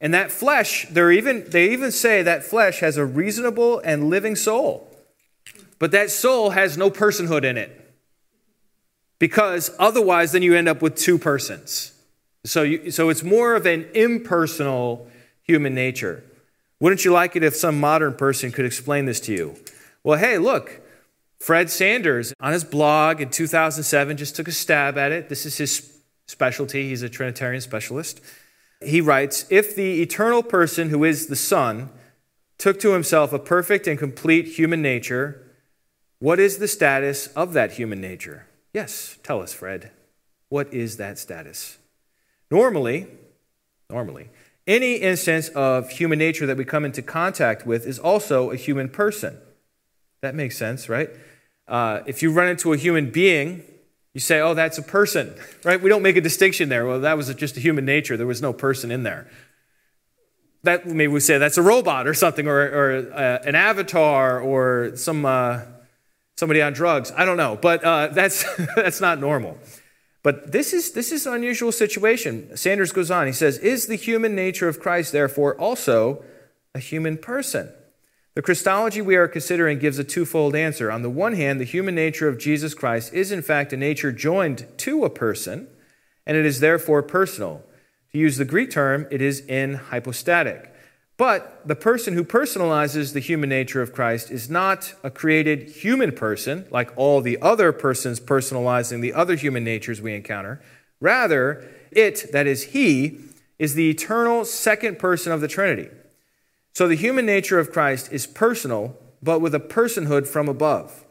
And 0.00 0.14
that 0.14 0.32
flesh, 0.32 0.86
they're 0.90 1.12
even, 1.12 1.44
they 1.50 1.72
even 1.72 1.92
say 1.92 2.22
that 2.22 2.42
flesh 2.42 2.80
has 2.80 2.96
a 2.96 3.04
reasonable 3.04 3.80
and 3.80 4.08
living 4.08 4.34
soul. 4.34 4.88
But 5.78 5.90
that 5.90 6.10
soul 6.10 6.50
has 6.50 6.78
no 6.78 6.90
personhood 6.90 7.44
in 7.44 7.58
it. 7.58 7.78
Because 9.18 9.70
otherwise, 9.78 10.32
then 10.32 10.40
you 10.40 10.56
end 10.56 10.68
up 10.68 10.80
with 10.80 10.96
two 10.96 11.18
persons. 11.18 11.92
So, 12.44 12.62
you, 12.62 12.90
so 12.90 13.10
it's 13.10 13.22
more 13.22 13.54
of 13.54 13.66
an 13.66 13.86
impersonal 13.94 15.06
human 15.42 15.74
nature. 15.74 16.24
Wouldn't 16.80 17.04
you 17.04 17.12
like 17.12 17.36
it 17.36 17.44
if 17.44 17.54
some 17.54 17.78
modern 17.78 18.14
person 18.14 18.50
could 18.52 18.64
explain 18.64 19.04
this 19.04 19.20
to 19.20 19.34
you? 19.34 19.54
Well, 20.02 20.18
hey, 20.18 20.38
look, 20.38 20.81
Fred 21.42 21.70
Sanders, 21.70 22.32
on 22.38 22.52
his 22.52 22.62
blog 22.62 23.20
in 23.20 23.28
2007, 23.28 24.16
just 24.16 24.36
took 24.36 24.46
a 24.46 24.52
stab 24.52 24.96
at 24.96 25.10
it. 25.10 25.28
This 25.28 25.44
is 25.44 25.58
his 25.58 25.92
specialty, 26.28 26.88
he's 26.88 27.02
a 27.02 27.08
Trinitarian 27.08 27.60
specialist. 27.60 28.20
He 28.80 29.00
writes 29.00 29.44
If 29.50 29.74
the 29.74 30.02
eternal 30.02 30.44
person 30.44 30.90
who 30.90 31.02
is 31.02 31.26
the 31.26 31.34
Son 31.34 31.90
took 32.58 32.78
to 32.78 32.92
himself 32.92 33.32
a 33.32 33.40
perfect 33.40 33.88
and 33.88 33.98
complete 33.98 34.56
human 34.56 34.82
nature, 34.82 35.42
what 36.20 36.38
is 36.38 36.58
the 36.58 36.68
status 36.68 37.26
of 37.34 37.54
that 37.54 37.72
human 37.72 38.00
nature? 38.00 38.46
Yes, 38.72 39.18
tell 39.24 39.42
us, 39.42 39.52
Fred. 39.52 39.90
What 40.48 40.72
is 40.72 40.96
that 40.98 41.18
status? 41.18 41.76
Normally, 42.52 43.08
normally, 43.90 44.30
any 44.68 44.94
instance 44.94 45.48
of 45.48 45.90
human 45.90 46.20
nature 46.20 46.46
that 46.46 46.56
we 46.56 46.64
come 46.64 46.84
into 46.84 47.02
contact 47.02 47.66
with 47.66 47.84
is 47.84 47.98
also 47.98 48.52
a 48.52 48.56
human 48.56 48.88
person. 48.88 49.38
That 50.20 50.36
makes 50.36 50.56
sense, 50.56 50.88
right? 50.88 51.10
Uh, 51.68 52.00
if 52.06 52.22
you 52.22 52.32
run 52.32 52.48
into 52.48 52.72
a 52.72 52.76
human 52.76 53.10
being, 53.10 53.62
you 54.14 54.20
say, 54.20 54.40
oh, 54.40 54.54
that's 54.54 54.78
a 54.78 54.82
person, 54.82 55.34
right? 55.64 55.80
We 55.80 55.88
don't 55.88 56.02
make 56.02 56.16
a 56.16 56.20
distinction 56.20 56.68
there. 56.68 56.86
Well, 56.86 57.00
that 57.00 57.16
was 57.16 57.32
just 57.34 57.56
a 57.56 57.60
human 57.60 57.84
nature. 57.84 58.16
There 58.16 58.26
was 58.26 58.42
no 58.42 58.52
person 58.52 58.90
in 58.90 59.02
there. 59.02 59.28
That 60.64 60.86
maybe 60.86 61.08
we 61.08 61.20
say 61.20 61.38
that's 61.38 61.58
a 61.58 61.62
robot 61.62 62.06
or 62.06 62.14
something, 62.14 62.46
or, 62.46 62.60
or 62.60 63.12
uh, 63.12 63.38
an 63.44 63.56
avatar, 63.56 64.40
or 64.40 64.92
some 64.94 65.26
uh, 65.26 65.62
somebody 66.36 66.62
on 66.62 66.72
drugs. 66.72 67.12
I 67.16 67.24
don't 67.24 67.36
know, 67.36 67.58
but 67.60 67.82
uh, 67.82 68.08
that's 68.12 68.44
that's 68.76 69.00
not 69.00 69.18
normal. 69.18 69.58
But 70.22 70.52
this 70.52 70.72
is 70.72 70.92
this 70.92 71.10
is 71.10 71.26
an 71.26 71.34
unusual 71.34 71.72
situation. 71.72 72.56
Sanders 72.56 72.92
goes 72.92 73.10
on. 73.10 73.26
He 73.26 73.32
says, 73.32 73.58
"Is 73.58 73.88
the 73.88 73.96
human 73.96 74.36
nature 74.36 74.68
of 74.68 74.78
Christ 74.78 75.10
therefore 75.10 75.58
also 75.58 76.22
a 76.76 76.78
human 76.78 77.18
person?" 77.18 77.72
The 78.34 78.40
Christology 78.40 79.02
we 79.02 79.16
are 79.16 79.28
considering 79.28 79.78
gives 79.78 79.98
a 79.98 80.04
twofold 80.04 80.56
answer. 80.56 80.90
On 80.90 81.02
the 81.02 81.10
one 81.10 81.34
hand, 81.34 81.60
the 81.60 81.64
human 81.64 81.94
nature 81.94 82.28
of 82.28 82.38
Jesus 82.38 82.72
Christ 82.72 83.12
is 83.12 83.30
in 83.30 83.42
fact 83.42 83.74
a 83.74 83.76
nature 83.76 84.10
joined 84.10 84.66
to 84.78 85.04
a 85.04 85.10
person, 85.10 85.68
and 86.26 86.34
it 86.34 86.46
is 86.46 86.60
therefore 86.60 87.02
personal. 87.02 87.62
To 88.12 88.18
use 88.18 88.38
the 88.38 88.46
Greek 88.46 88.70
term, 88.70 89.06
it 89.10 89.20
is 89.20 89.42
enhypostatic. 89.48 90.70
But 91.18 91.60
the 91.68 91.76
person 91.76 92.14
who 92.14 92.24
personalizes 92.24 93.12
the 93.12 93.20
human 93.20 93.50
nature 93.50 93.82
of 93.82 93.92
Christ 93.92 94.30
is 94.30 94.48
not 94.48 94.94
a 95.04 95.10
created 95.10 95.68
human 95.68 96.12
person, 96.12 96.66
like 96.70 96.90
all 96.96 97.20
the 97.20 97.38
other 97.42 97.70
persons 97.70 98.18
personalizing 98.18 99.02
the 99.02 99.12
other 99.12 99.36
human 99.36 99.62
natures 99.62 100.00
we 100.00 100.14
encounter. 100.14 100.62
Rather, 101.00 101.68
it, 101.90 102.32
that 102.32 102.46
is, 102.46 102.64
he, 102.72 103.18
is 103.58 103.74
the 103.74 103.90
eternal 103.90 104.46
second 104.46 104.98
person 104.98 105.32
of 105.32 105.42
the 105.42 105.48
Trinity. 105.48 105.90
So 106.72 106.88
the 106.88 106.94
human 106.94 107.26
nature 107.26 107.58
of 107.58 107.70
Christ 107.70 108.10
is 108.12 108.26
personal, 108.26 108.96
but 109.22 109.40
with 109.40 109.54
a 109.54 109.60
personhood 109.60 110.26
from 110.26 110.48
above. 110.48 111.04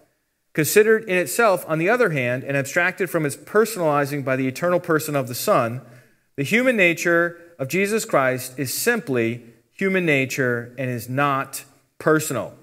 Considered 0.53 1.03
in 1.05 1.17
itself, 1.17 1.63
on 1.67 1.77
the 1.77 1.87
other 1.87 2.09
hand, 2.09 2.43
and 2.43 2.57
abstracted 2.57 3.09
from 3.09 3.25
its 3.25 3.37
personalizing 3.37 4.25
by 4.25 4.35
the 4.35 4.47
eternal 4.47 4.79
person 4.79 5.15
of 5.15 5.27
the 5.27 5.35
Son, 5.35 5.81
the 6.35 6.43
human 6.43 6.75
nature 6.75 7.39
of 7.59 7.67
Jesus 7.67 8.05
Christ 8.05 8.57
is 8.57 8.73
simply 8.73 9.43
human 9.71 10.05
nature 10.05 10.73
and 10.77 10.89
is 10.89 11.07
not 11.07 11.63
personal. 11.99 12.55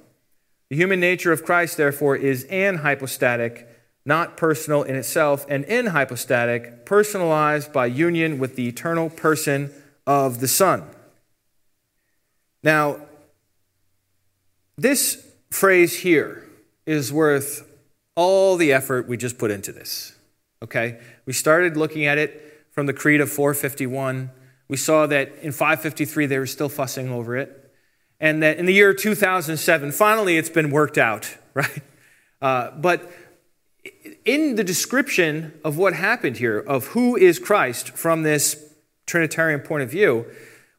The 0.68 0.76
human 0.76 1.00
nature 1.00 1.32
of 1.32 1.44
Christ, 1.44 1.76
therefore, 1.76 2.16
is 2.16 2.44
anhypostatic, 2.46 3.66
not 4.04 4.36
personal 4.36 4.82
in 4.82 4.96
itself, 4.96 5.46
and 5.48 5.64
enhypostatic, 5.64 6.84
personalized 6.84 7.72
by 7.72 7.86
union 7.86 8.38
with 8.38 8.56
the 8.56 8.68
eternal 8.68 9.08
person 9.08 9.72
of 10.06 10.40
the 10.40 10.48
Son. 10.48 10.84
Now, 12.62 13.00
this 14.76 15.26
phrase 15.50 16.00
here 16.00 16.44
is 16.86 17.12
worth 17.12 17.68
all 18.14 18.56
the 18.56 18.72
effort 18.72 19.08
we 19.08 19.16
just 19.16 19.38
put 19.38 19.50
into 19.50 19.72
this. 19.72 20.16
Okay? 20.62 21.00
We 21.26 21.32
started 21.32 21.76
looking 21.76 22.06
at 22.06 22.18
it 22.18 22.64
from 22.70 22.86
the 22.86 22.92
Creed 22.92 23.20
of 23.20 23.30
451. 23.30 24.30
We 24.68 24.76
saw 24.76 25.06
that 25.06 25.36
in 25.42 25.52
553 25.52 26.26
they 26.26 26.38
were 26.38 26.46
still 26.46 26.68
fussing 26.68 27.10
over 27.10 27.36
it. 27.36 27.72
And 28.20 28.42
that 28.42 28.58
in 28.58 28.66
the 28.66 28.72
year 28.72 28.92
2007, 28.92 29.92
finally 29.92 30.36
it's 30.36 30.50
been 30.50 30.70
worked 30.70 30.98
out, 30.98 31.36
right? 31.54 31.82
Uh, 32.42 32.72
but 32.72 33.10
in 34.24 34.56
the 34.56 34.64
description 34.64 35.58
of 35.64 35.76
what 35.76 35.94
happened 35.94 36.36
here, 36.36 36.58
of 36.58 36.88
who 36.88 37.16
is 37.16 37.38
Christ 37.38 37.90
from 37.90 38.22
this 38.22 38.64
Trinitarian 39.06 39.60
point 39.60 39.82
of 39.82 39.90
view, 39.90 40.26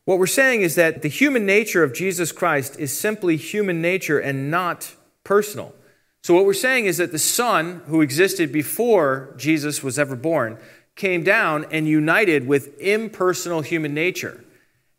what 0.10 0.18
we're 0.18 0.26
saying 0.26 0.64
is 0.64 0.74
that 0.74 1.04
the 1.04 1.08
human 1.08 1.46
nature 1.46 1.84
of 1.84 1.94
Jesus 1.94 2.32
Christ 2.32 2.80
is 2.80 2.92
simply 2.92 3.38
human 3.38 3.80
nature 3.80 4.18
and 4.18 4.50
not 4.50 4.96
personal. 5.24 5.76
So, 6.24 6.34
what 6.34 6.48
we're 6.48 6.54
saying 6.56 6.88
is 6.88 6.98
that 6.98 7.12
the 7.12 7.20
Son, 7.20 7.84
who 7.86 8.02
existed 8.02 8.52
before 8.52 9.36
Jesus 9.38 9.84
was 9.84 10.00
ever 10.00 10.16
born, 10.16 10.58
came 10.96 11.24
down 11.24 11.68
and 11.70 11.88
united 11.88 12.48
with 12.48 12.76
impersonal 12.80 13.62
human 13.62 13.94
nature. 13.94 14.44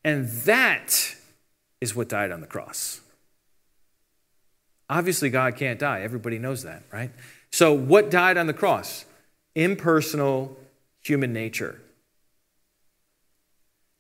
And 0.05 0.29
that 0.45 1.17
is 1.81 1.97
what 1.97 2.09
died 2.09 2.31
on 2.31 2.41
the 2.41 2.47
cross. 2.47 3.01
Obviously, 4.89 5.29
God 5.29 5.57
can't 5.57 5.81
die. 5.81 6.03
Everybody 6.03 6.39
knows 6.39 6.63
that, 6.63 6.85
right? 6.93 7.11
So, 7.51 7.73
what 7.73 8.13
died 8.13 8.37
on 8.37 8.47
the 8.47 8.55
cross? 8.55 9.07
Impersonal 9.57 10.57
human 11.03 11.33
nature. 11.33 11.83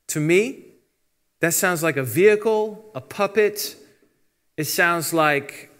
To 0.06 0.20
me, 0.20 0.66
that 1.40 1.54
sounds 1.54 1.82
like 1.82 1.96
a 1.96 2.02
vehicle, 2.02 2.90
a 2.94 3.00
puppet. 3.00 3.76
It 4.56 4.64
sounds 4.64 5.12
like 5.12 5.70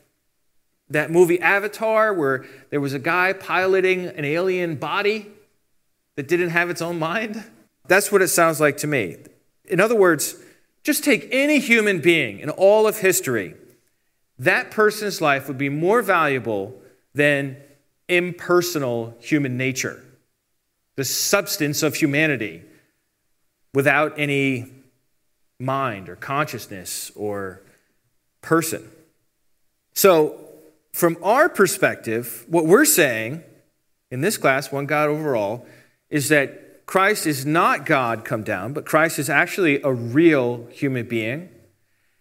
that 0.88 1.11
movie 1.11 1.40
Avatar, 1.40 2.12
where 2.12 2.44
there 2.70 2.81
was 2.81 2.94
a 2.94 2.99
guy 2.99 3.33
piloting 3.33 4.07
an 4.07 4.25
alien 4.25 4.75
body 4.77 5.29
that 6.16 6.27
didn't 6.27 6.51
have 6.51 6.68
its 6.68 6.83
own 6.83 6.99
mind. 6.99 7.44
That's 7.87 8.11
what 8.11 8.23
it 8.23 8.29
sounds 8.29 8.61
like 8.61 8.77
to 8.79 8.87
me. 8.87 9.16
In 9.66 9.81
other 9.81 9.94
words, 9.94 10.37
just 10.83 11.05
take 11.05 11.29
any 11.31 11.59
human 11.61 12.01
being 12.01 12.40
in 12.40 12.51
all 12.51 12.87
of 12.87 12.99
history, 13.01 13.55
that 14.38 14.70
person's 14.70 15.20
life 15.20 15.46
would 15.46 15.59
be 15.59 15.68
more 15.68 16.03
valuable 16.03 16.81
than 17.14 17.57
impersonal 18.09 19.14
human 19.20 19.57
nature, 19.57 20.03
the 20.96 21.05
substance 21.05 21.83
of 21.83 21.94
humanity 21.94 22.62
without 23.75 24.18
any 24.18 24.73
mind 25.61 26.09
or 26.09 26.16
consciousness 26.16 27.12
or 27.14 27.62
person. 28.42 28.90
So, 29.92 30.38
from 30.92 31.16
our 31.23 31.49
perspective, 31.49 32.44
what 32.49 32.66
we're 32.66 32.85
saying 32.85 33.44
in 34.11 34.23
this 34.23 34.37
class, 34.37 34.73
One 34.73 34.87
God 34.87 35.09
Overall, 35.09 35.66
is 36.09 36.29
that 36.31 36.87
Christ 36.87 37.27
is 37.27 37.46
not 37.46 37.87
God 37.87 38.25
come 38.25 38.42
down, 38.42 38.73
but 38.73 38.85
Christ 38.85 39.18
is 39.18 39.31
actually 39.31 39.81
a 39.83 39.92
real 39.92 40.66
human 40.73 41.07
being, 41.07 41.49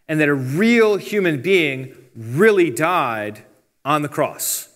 and 0.08 0.20
that 0.20 0.30
a 0.30 0.36
real 0.36 0.98
human 0.98 1.42
being 1.42 1.96
really 2.16 2.70
died 2.70 3.44
on 3.84 4.04
the 4.04 4.10
cross. 4.10 4.70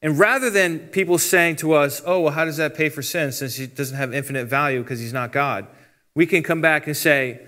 And 0.00 0.18
rather 0.18 0.50
than 0.50 0.80
people 0.88 1.18
saying 1.18 1.56
to 1.56 1.74
us, 1.74 2.02
oh, 2.04 2.22
well, 2.22 2.32
how 2.32 2.44
does 2.44 2.56
that 2.56 2.74
pay 2.74 2.88
for 2.88 3.02
sin 3.02 3.30
since 3.32 3.56
he 3.56 3.66
doesn't 3.66 3.96
have 3.96 4.12
infinite 4.12 4.46
value 4.46 4.82
because 4.82 4.98
he's 4.98 5.12
not 5.12 5.30
God? 5.30 5.66
We 6.14 6.26
can 6.26 6.42
come 6.42 6.60
back 6.60 6.86
and 6.86 6.96
say, 6.96 7.40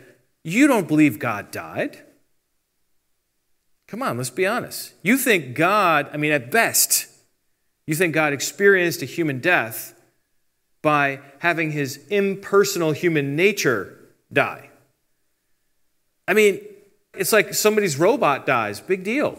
you 0.45 0.67
don't 0.67 0.87
believe 0.87 1.19
God 1.19 1.51
died. 1.51 1.99
Come 3.89 4.03
on, 4.03 4.19
let's 4.19 4.31
be 4.31 4.47
honest. 4.47 4.93
You 5.03 5.17
think 5.17 5.55
God, 5.55 6.09
I 6.13 6.17
mean, 6.17 6.33
at 6.33 6.51
best, 6.51 7.07
you 7.87 7.95
think 7.95 8.15
God 8.15 8.33
experienced 8.33 9.03
a 9.03 9.07
human 9.07 9.41
death 9.41 9.95
by 10.83 11.21
having 11.39 11.73
his 11.73 12.07
impersonal 12.09 12.93
human 12.93 13.35
nature 13.35 13.99
die. 14.33 14.71
I 16.29 16.35
mean, 16.35 16.61
it's 17.15 17.33
like 17.33 17.55
somebody's 17.55 17.99
robot 17.99 18.47
dies. 18.47 18.81
Big 18.81 19.05
deal. 19.05 19.39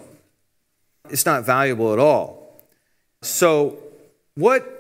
It's 1.10 1.26
not 1.26 1.46
valuable 1.46 1.94
at 1.94 2.00
all. 2.00 2.64
So, 3.22 3.78
what 4.36 4.76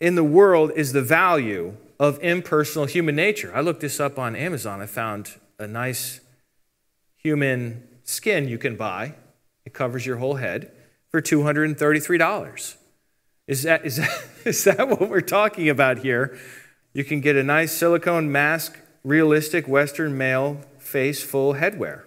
in 0.00 0.14
the 0.14 0.24
world 0.24 0.72
is 0.76 0.92
the 0.92 1.02
value 1.02 1.76
of 2.00 2.18
impersonal 2.22 2.86
human 2.86 3.14
nature? 3.14 3.52
I 3.54 3.60
looked 3.60 3.82
this 3.82 4.00
up 4.00 4.18
on 4.18 4.34
Amazon. 4.34 4.80
I 4.80 4.86
found 4.86 5.38
a 5.58 5.66
nice 5.66 6.20
human 7.14 7.86
skin 8.02 8.48
you 8.48 8.56
can 8.56 8.74
buy. 8.74 9.14
It 9.66 9.74
covers 9.74 10.06
your 10.06 10.16
whole 10.16 10.36
head 10.36 10.72
for 11.10 11.20
$233. 11.20 12.76
Is 13.46 13.62
that, 13.64 13.84
is, 13.84 13.96
that, 13.96 14.24
is 14.46 14.64
that 14.64 14.88
what 14.88 15.10
we're 15.10 15.20
talking 15.20 15.68
about 15.68 15.98
here? 15.98 16.38
You 16.94 17.04
can 17.04 17.20
get 17.20 17.36
a 17.36 17.42
nice 17.44 17.70
silicone 17.70 18.32
mask, 18.32 18.78
realistic 19.04 19.68
Western 19.68 20.16
male 20.16 20.62
face 20.78 21.22
full 21.22 21.54
headwear. 21.54 22.04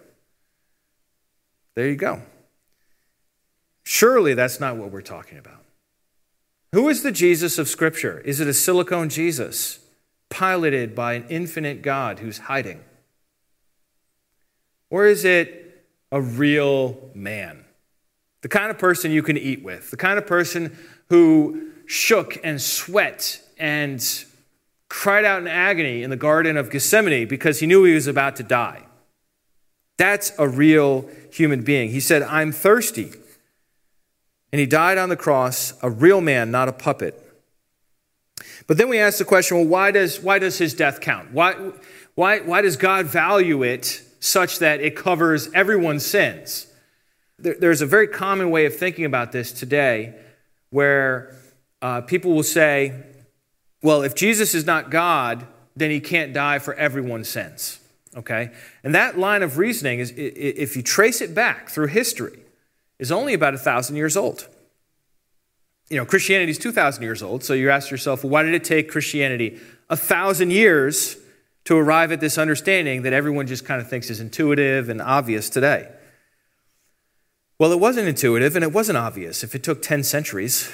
There 1.76 1.86
you 1.86 1.96
go. 1.96 2.22
Surely 3.84 4.34
that's 4.34 4.58
not 4.58 4.76
what 4.76 4.90
we're 4.90 5.02
talking 5.02 5.38
about. 5.38 5.64
Who 6.72 6.88
is 6.88 7.04
the 7.04 7.12
Jesus 7.12 7.58
of 7.58 7.68
Scripture? 7.68 8.20
Is 8.20 8.40
it 8.40 8.48
a 8.48 8.54
silicone 8.54 9.08
Jesus 9.08 9.78
piloted 10.30 10.94
by 10.94 11.14
an 11.14 11.26
infinite 11.28 11.82
God 11.82 12.18
who's 12.18 12.38
hiding? 12.38 12.82
Or 14.90 15.06
is 15.06 15.24
it 15.24 15.86
a 16.12 16.20
real 16.20 17.10
man? 17.14 17.64
The 18.42 18.48
kind 18.48 18.70
of 18.70 18.78
person 18.78 19.10
you 19.10 19.22
can 19.22 19.36
eat 19.36 19.62
with, 19.62 19.90
the 19.90 19.96
kind 19.96 20.18
of 20.18 20.26
person 20.26 20.76
who 21.08 21.70
shook 21.86 22.38
and 22.44 22.60
sweat 22.60 23.40
and 23.58 24.04
cried 24.88 25.24
out 25.24 25.40
in 25.40 25.48
agony 25.48 26.02
in 26.02 26.10
the 26.10 26.16
Garden 26.16 26.56
of 26.56 26.70
Gethsemane 26.70 27.26
because 27.26 27.60
he 27.60 27.66
knew 27.66 27.84
he 27.84 27.94
was 27.94 28.06
about 28.06 28.36
to 28.36 28.42
die. 28.42 28.86
That's 29.96 30.32
a 30.38 30.48
real 30.48 31.08
human 31.32 31.62
being. 31.62 31.90
He 31.90 32.00
said, 32.00 32.22
I'm 32.22 32.52
thirsty. 32.52 33.12
And 34.52 34.60
he 34.60 34.66
died 34.66 34.98
on 34.98 35.08
the 35.08 35.16
cross, 35.16 35.74
a 35.82 35.90
real 35.90 36.20
man, 36.20 36.50
not 36.50 36.68
a 36.68 36.72
puppet. 36.72 37.23
But 38.66 38.78
then 38.78 38.88
we 38.88 38.98
ask 38.98 39.18
the 39.18 39.24
question 39.24 39.56
well, 39.56 39.66
why 39.66 39.90
does, 39.90 40.20
why 40.20 40.38
does 40.38 40.58
his 40.58 40.74
death 40.74 41.00
count? 41.00 41.32
Why, 41.32 41.72
why, 42.14 42.40
why 42.40 42.62
does 42.62 42.76
God 42.76 43.06
value 43.06 43.62
it 43.62 44.02
such 44.20 44.58
that 44.60 44.80
it 44.80 44.96
covers 44.96 45.52
everyone's 45.52 46.06
sins? 46.06 46.66
There, 47.38 47.56
there's 47.58 47.82
a 47.82 47.86
very 47.86 48.08
common 48.08 48.50
way 48.50 48.66
of 48.66 48.76
thinking 48.76 49.04
about 49.04 49.32
this 49.32 49.52
today 49.52 50.14
where 50.70 51.34
uh, 51.82 52.00
people 52.00 52.32
will 52.32 52.42
say, 52.42 52.94
well, 53.82 54.02
if 54.02 54.14
Jesus 54.14 54.54
is 54.54 54.64
not 54.64 54.90
God, 54.90 55.46
then 55.76 55.90
he 55.90 56.00
can't 56.00 56.32
die 56.32 56.58
for 56.58 56.74
everyone's 56.74 57.28
sins. 57.28 57.80
Okay? 58.16 58.52
And 58.82 58.94
that 58.94 59.18
line 59.18 59.42
of 59.42 59.58
reasoning 59.58 59.98
is, 59.98 60.12
if 60.16 60.76
you 60.76 60.82
trace 60.82 61.20
it 61.20 61.34
back 61.34 61.68
through 61.68 61.88
history, 61.88 62.38
is 62.98 63.12
only 63.12 63.34
about 63.34 63.54
a 63.54 63.58
thousand 63.58 63.96
years 63.96 64.16
old. 64.16 64.48
You 65.90 65.98
know, 65.98 66.06
Christianity 66.06 66.50
is 66.50 66.58
2,000 66.58 67.02
years 67.02 67.22
old, 67.22 67.44
so 67.44 67.52
you 67.52 67.70
ask 67.70 67.90
yourself, 67.90 68.24
well, 68.24 68.30
why 68.30 68.42
did 68.42 68.54
it 68.54 68.64
take 68.64 68.90
Christianity 68.90 69.60
a 69.90 69.96
thousand 69.96 70.50
years 70.50 71.16
to 71.64 71.76
arrive 71.76 72.10
at 72.10 72.20
this 72.20 72.38
understanding 72.38 73.02
that 73.02 73.12
everyone 73.12 73.46
just 73.46 73.64
kind 73.64 73.80
of 73.80 73.88
thinks 73.88 74.10
is 74.10 74.20
intuitive 74.20 74.88
and 74.88 75.02
obvious 75.02 75.50
today? 75.50 75.90
Well, 77.58 77.70
it 77.70 77.78
wasn't 77.78 78.08
intuitive 78.08 78.56
and 78.56 78.64
it 78.64 78.72
wasn't 78.72 78.98
obvious. 78.98 79.44
If 79.44 79.54
it 79.54 79.62
took 79.62 79.82
10 79.82 80.02
centuries, 80.02 80.70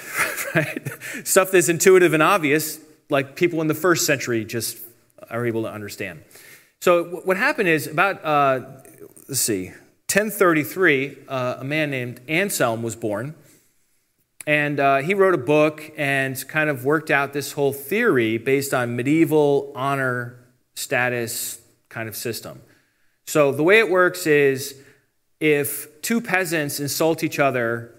right? 0.55 0.89
Stuff 1.23 1.51
that's 1.51 1.69
intuitive 1.69 2.13
and 2.13 2.23
obvious, 2.23 2.79
like 3.09 3.35
people 3.35 3.61
in 3.61 3.67
the 3.67 3.75
first 3.75 4.05
century 4.05 4.45
just 4.45 4.79
are 5.29 5.45
able 5.45 5.63
to 5.63 5.69
understand. 5.69 6.23
So 6.79 7.21
what 7.23 7.37
happened 7.37 7.69
is 7.69 7.85
about, 7.85 8.23
uh, 8.25 8.61
let's 9.27 9.41
see, 9.41 9.67
1033, 9.67 11.17
uh, 11.27 11.57
a 11.59 11.63
man 11.63 11.91
named 11.91 12.21
Anselm 12.27 12.81
was 12.81 12.95
born. 12.95 13.35
And 14.47 14.79
uh, 14.79 14.97
he 14.97 15.13
wrote 15.13 15.35
a 15.35 15.39
book 15.39 15.91
and 15.97 16.47
kind 16.47 16.69
of 16.69 16.83
worked 16.83 17.11
out 17.11 17.33
this 17.33 17.51
whole 17.51 17.73
theory 17.73 18.37
based 18.37 18.73
on 18.73 18.95
medieval 18.95 19.71
honor 19.75 20.39
status 20.73 21.61
kind 21.89 22.09
of 22.09 22.15
system. 22.15 22.61
So 23.25 23.51
the 23.51 23.63
way 23.63 23.79
it 23.79 23.89
works 23.89 24.25
is 24.25 24.81
if 25.39 26.01
two 26.01 26.21
peasants 26.21 26.79
insult 26.79 27.23
each 27.23 27.39
other, 27.39 27.93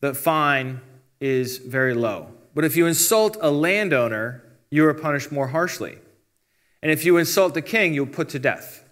the 0.00 0.12
fine 0.12 0.80
is 1.20 1.58
very 1.58 1.94
low. 1.94 2.28
But 2.54 2.64
if 2.64 2.76
you 2.76 2.86
insult 2.86 3.36
a 3.40 3.50
landowner, 3.50 4.42
you 4.70 4.86
are 4.86 4.94
punished 4.94 5.30
more 5.30 5.48
harshly. 5.48 5.98
And 6.82 6.90
if 6.90 7.04
you 7.04 7.16
insult 7.16 7.54
the 7.54 7.62
king, 7.62 7.94
you're 7.94 8.06
put 8.06 8.28
to 8.30 8.38
death. 8.38 8.84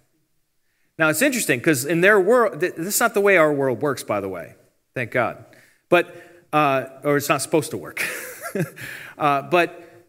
Now 0.97 1.09
it's 1.09 1.21
interesting 1.21 1.59
because 1.59 1.85
in 1.85 2.01
their 2.01 2.19
world, 2.19 2.59
this 2.59 2.73
is 2.77 2.99
not 2.99 3.13
the 3.13 3.21
way 3.21 3.37
our 3.37 3.53
world 3.53 3.81
works, 3.81 4.03
by 4.03 4.19
the 4.21 4.29
way. 4.29 4.55
Thank 4.93 5.11
God. 5.11 5.43
But, 5.89 6.15
uh, 6.55 6.87
or 7.03 7.17
it's 7.17 7.27
not 7.27 7.41
supposed 7.41 7.71
to 7.71 7.77
work. 7.77 8.01
uh, 9.17 9.41
but 9.41 10.07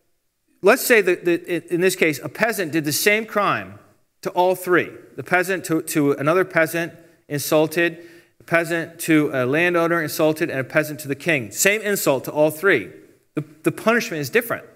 let's 0.63 0.87
say 0.87 1.01
that, 1.01 1.25
that, 1.25 1.67
in 1.75 1.81
this 1.81 1.97
case, 1.97 2.21
a 2.23 2.29
peasant 2.29 2.71
did 2.71 2.85
the 2.85 2.93
same 2.93 3.27
crime 3.27 3.81
to 4.23 4.31
all 4.31 4.55
three 4.55 4.91
the 5.17 5.25
peasant 5.25 5.65
to, 5.65 5.81
to 5.81 6.13
another 6.13 6.45
peasant 6.45 6.93
insulted, 7.27 8.07
a 8.39 8.45
peasant 8.45 9.01
to 9.01 9.31
a 9.33 9.47
landowner 9.47 10.03
insulted, 10.03 10.51
and 10.51 10.61
a 10.61 10.65
peasant 10.65 11.01
to 11.01 11.09
the 11.09 11.15
king. 11.15 11.51
Same 11.51 11.81
insult 11.81 12.25
to 12.25 12.31
all 12.31 12.51
three. 12.51 12.93
The, 13.35 13.43
the 13.63 13.73
punishment 13.73 14.21
is 14.21 14.31
different 14.31 14.67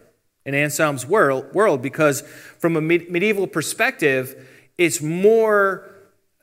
in 0.47 0.55
Anselm's 0.55 1.07
world, 1.07 1.55
world 1.55 1.83
because, 1.83 2.23
from 2.59 2.75
a 2.77 2.81
medieval 2.81 3.47
perspective, 3.47 4.49
it's 4.79 5.03
more 5.03 5.90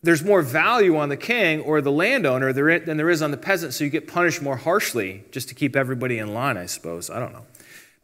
there's 0.03 0.23
more 0.23 0.41
value 0.41 0.95
on 0.97 1.09
the 1.09 1.17
king 1.17 1.61
or 1.61 1.81
the 1.81 1.91
landowner 1.91 2.53
than 2.53 2.97
there 2.97 3.09
is 3.09 3.21
on 3.21 3.31
the 3.31 3.37
peasant, 3.37 3.73
so 3.73 3.83
you 3.83 3.89
get 3.89 4.07
punished 4.07 4.41
more 4.41 4.57
harshly 4.57 5.23
just 5.31 5.49
to 5.49 5.55
keep 5.55 5.75
everybody 5.75 6.17
in 6.19 6.33
line, 6.33 6.57
I 6.57 6.67
suppose. 6.67 7.09
I 7.09 7.19
don't 7.19 7.33
know. 7.33 7.45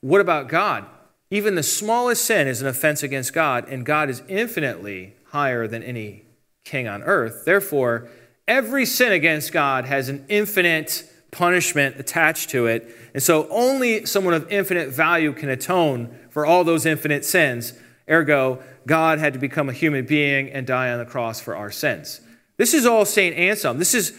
What 0.01 0.19
about 0.19 0.49
God? 0.49 0.85
Even 1.29 1.55
the 1.55 1.63
smallest 1.63 2.25
sin 2.25 2.47
is 2.47 2.61
an 2.61 2.67
offense 2.67 3.03
against 3.03 3.33
God, 3.33 3.67
and 3.67 3.85
God 3.85 4.09
is 4.09 4.21
infinitely 4.27 5.15
higher 5.27 5.67
than 5.67 5.81
any 5.81 6.23
king 6.63 6.87
on 6.87 7.03
earth. 7.03 7.45
Therefore, 7.45 8.07
every 8.47 8.85
sin 8.85 9.11
against 9.11 9.51
God 9.51 9.85
has 9.85 10.09
an 10.09 10.25
infinite 10.29 11.09
punishment 11.31 11.99
attached 11.99 12.49
to 12.51 12.67
it. 12.67 12.95
And 13.13 13.23
so 13.23 13.47
only 13.49 14.05
someone 14.05 14.33
of 14.33 14.51
infinite 14.51 14.89
value 14.89 15.33
can 15.33 15.49
atone 15.49 16.15
for 16.29 16.45
all 16.45 16.63
those 16.63 16.85
infinite 16.85 17.25
sins. 17.25 17.73
Ergo, 18.09 18.61
God 18.85 19.19
had 19.19 19.33
to 19.33 19.39
become 19.39 19.69
a 19.69 19.73
human 19.73 20.05
being 20.05 20.49
and 20.49 20.67
die 20.67 20.91
on 20.91 20.99
the 20.99 21.05
cross 21.05 21.39
for 21.39 21.55
our 21.55 21.71
sins. 21.71 22.21
This 22.57 22.73
is 22.73 22.85
all 22.85 23.05
St. 23.05 23.35
Anselm. 23.35 23.79
This 23.79 23.93
is 23.93 24.13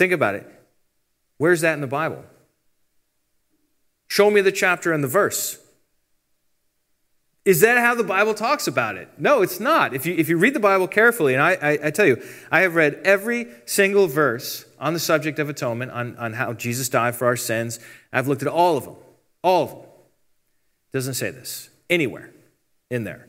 Think 0.00 0.14
about 0.14 0.34
it. 0.34 0.46
Where's 1.36 1.60
that 1.60 1.74
in 1.74 1.82
the 1.82 1.86
Bible? 1.86 2.24
Show 4.08 4.30
me 4.30 4.40
the 4.40 4.50
chapter 4.50 4.94
and 4.94 5.04
the 5.04 5.08
verse. 5.08 5.58
Is 7.44 7.60
that 7.60 7.76
how 7.76 7.94
the 7.94 8.02
Bible 8.02 8.32
talks 8.32 8.66
about 8.66 8.96
it? 8.96 9.10
No, 9.18 9.42
it's 9.42 9.60
not. 9.60 9.92
If 9.92 10.06
you, 10.06 10.14
if 10.14 10.30
you 10.30 10.38
read 10.38 10.54
the 10.54 10.58
Bible 10.58 10.88
carefully, 10.88 11.34
and 11.34 11.42
I, 11.42 11.50
I, 11.52 11.78
I, 11.84 11.90
tell 11.90 12.06
you, 12.06 12.16
I 12.50 12.62
have 12.62 12.76
read 12.76 12.98
every 13.04 13.48
single 13.66 14.06
verse 14.06 14.64
on 14.78 14.94
the 14.94 14.98
subject 14.98 15.38
of 15.38 15.50
atonement, 15.50 15.92
on, 15.92 16.16
on 16.16 16.32
how 16.32 16.54
Jesus 16.54 16.88
died 16.88 17.14
for 17.14 17.26
our 17.26 17.36
sins. 17.36 17.78
I've 18.10 18.26
looked 18.26 18.40
at 18.40 18.48
all 18.48 18.78
of 18.78 18.84
them. 18.84 18.96
All 19.44 19.64
of 19.64 19.70
them. 19.72 19.80
It 19.80 20.92
doesn't 20.94 21.12
say 21.12 21.30
this 21.30 21.68
anywhere 21.90 22.30
in 22.90 23.04
there. 23.04 23.28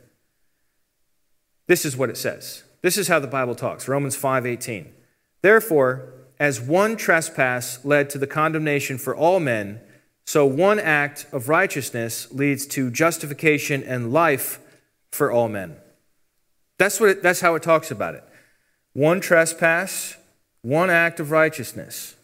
This 1.68 1.86
is 1.86 1.96
what 1.96 2.10
it 2.10 2.18
says. 2.18 2.64
This 2.82 2.98
is 2.98 3.08
how 3.08 3.20
the 3.20 3.28
Bible 3.28 3.56
talks. 3.56 3.88
Romans 3.88 4.18
5:18. 4.18 4.92
Therefore, 5.42 6.14
as 6.40 6.60
one 6.60 6.98
trespass 6.98 7.84
led 7.86 8.10
to 8.10 8.18
the 8.18 8.28
condemnation 8.28 8.98
for 8.98 9.16
all 9.16 9.40
men, 9.40 9.80
so 10.26 10.46
one 10.46 10.80
act 10.80 11.28
of 11.32 11.50
righteousness 11.50 12.32
leads 12.32 12.66
to 12.68 12.90
justification 12.90 13.84
and 13.84 14.12
life 14.12 14.60
for 15.12 15.32
all 15.32 15.48
men. 15.48 15.78
That's, 16.78 17.00
what 17.00 17.10
it, 17.10 17.24
that's 17.24 17.42
how 17.42 17.56
it 17.56 17.64
talks 17.64 17.92
about 17.92 18.16
it. 18.16 18.24
One 18.94 19.20
trespass, 19.20 20.18
one 20.62 20.90
act 20.90 21.20
of 21.20 21.32
righteousness. 21.32 22.16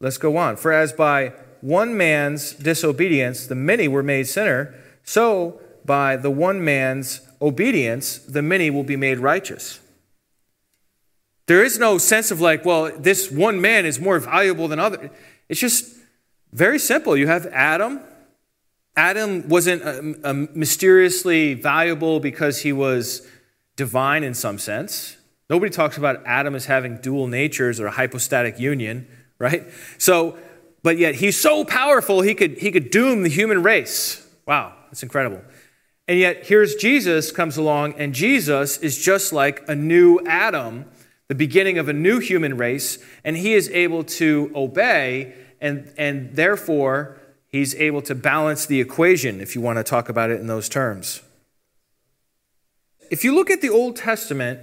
Let's 0.00 0.18
go 0.18 0.36
on. 0.36 0.56
For 0.56 0.72
as 0.72 0.92
by 0.92 1.34
one 1.60 1.96
man's 1.96 2.52
disobedience 2.52 3.46
the 3.46 3.54
many 3.54 3.86
were 3.86 4.02
made 4.02 4.26
sinner, 4.26 4.74
so 5.04 5.60
by 5.84 6.16
the 6.16 6.30
one 6.30 6.64
man's 6.64 7.20
obedience 7.40 8.18
the 8.18 8.42
many 8.42 8.70
will 8.70 8.84
be 8.84 8.96
made 8.96 9.18
righteous. 9.18 9.80
There 11.46 11.62
is 11.62 11.78
no 11.78 11.98
sense 11.98 12.30
of 12.30 12.40
like, 12.40 12.64
well, 12.64 12.90
this 12.98 13.30
one 13.30 13.60
man 13.60 13.84
is 13.84 14.00
more 14.00 14.18
valuable 14.18 14.66
than 14.66 14.78
other. 14.78 15.10
It's 15.48 15.60
just 15.60 15.94
very 16.52 16.78
simple. 16.78 17.16
You 17.16 17.26
have 17.26 17.46
Adam. 17.46 18.00
Adam 18.96 19.48
wasn't 19.48 19.82
a, 19.82 19.98
um, 19.98 20.16
a 20.22 20.30
um, 20.30 20.48
mysteriously 20.54 21.54
valuable 21.54 22.20
because 22.20 22.60
he 22.60 22.72
was 22.72 23.26
divine 23.76 24.22
in 24.22 24.34
some 24.34 24.58
sense. 24.58 25.16
Nobody 25.50 25.70
talks 25.70 25.98
about 25.98 26.22
Adam 26.24 26.54
as 26.54 26.66
having 26.66 26.98
dual 26.98 27.26
natures 27.26 27.80
or 27.80 27.86
a 27.86 27.90
hypostatic 27.90 28.58
union, 28.58 29.06
right? 29.38 29.64
So, 29.98 30.38
but 30.82 30.96
yet 30.96 31.16
he's 31.16 31.38
so 31.38 31.64
powerful 31.64 32.22
he 32.22 32.34
could 32.34 32.58
he 32.58 32.70
could 32.70 32.90
doom 32.90 33.22
the 33.22 33.28
human 33.28 33.62
race. 33.62 34.26
Wow, 34.46 34.74
that's 34.86 35.02
incredible. 35.02 35.42
And 36.06 36.18
yet 36.18 36.46
here's 36.46 36.74
Jesus 36.74 37.32
comes 37.32 37.56
along 37.56 37.94
and 37.94 38.14
Jesus 38.14 38.78
is 38.78 39.02
just 39.02 39.32
like 39.32 39.66
a 39.68 39.74
new 39.74 40.20
Adam, 40.26 40.84
the 41.28 41.34
beginning 41.34 41.78
of 41.78 41.88
a 41.88 41.92
new 41.92 42.20
human 42.20 42.56
race, 42.56 42.98
and 43.24 43.36
he 43.36 43.54
is 43.54 43.70
able 43.70 44.04
to 44.04 44.52
obey 44.54 45.34
and, 45.60 45.92
and 45.96 46.36
therefore 46.36 47.18
he's 47.48 47.74
able 47.76 48.02
to 48.02 48.14
balance 48.14 48.66
the 48.66 48.80
equation, 48.80 49.40
if 49.40 49.54
you 49.54 49.60
want 49.60 49.78
to 49.78 49.84
talk 49.84 50.08
about 50.08 50.30
it 50.30 50.40
in 50.40 50.46
those 50.46 50.68
terms. 50.68 51.22
If 53.10 53.24
you 53.24 53.34
look 53.34 53.50
at 53.50 53.60
the 53.60 53.70
Old 53.70 53.96
Testament, 53.96 54.60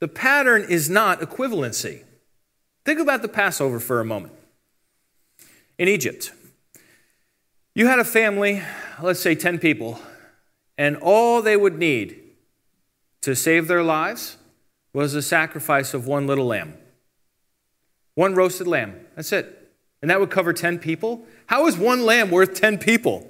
the 0.00 0.08
pattern 0.08 0.66
is 0.68 0.90
not 0.90 1.20
equivalency. 1.20 2.02
Think 2.84 3.00
about 3.00 3.22
the 3.22 3.28
Passover 3.28 3.80
for 3.80 4.00
a 4.00 4.04
moment. 4.04 4.34
In 5.78 5.88
Egypt, 5.88 6.32
you 7.74 7.86
had 7.86 7.98
a 7.98 8.04
family, 8.04 8.62
let's 9.00 9.20
say 9.20 9.34
10 9.34 9.58
people, 9.58 10.00
and 10.78 10.96
all 10.96 11.42
they 11.42 11.56
would 11.56 11.78
need 11.78 12.20
to 13.22 13.34
save 13.34 13.68
their 13.68 13.82
lives 13.82 14.36
was 14.92 15.14
a 15.14 15.22
sacrifice 15.22 15.94
of 15.94 16.06
one 16.06 16.26
little 16.26 16.46
lamb. 16.46 16.74
One 18.14 18.34
roasted 18.34 18.66
lamb. 18.66 18.94
That's 19.14 19.32
it 19.32 19.66
and 20.06 20.10
that 20.10 20.20
would 20.20 20.30
cover 20.30 20.52
10 20.52 20.78
people? 20.78 21.26
How 21.46 21.66
is 21.66 21.76
one 21.76 22.04
lamb 22.04 22.30
worth 22.30 22.54
10 22.54 22.78
people? 22.78 23.28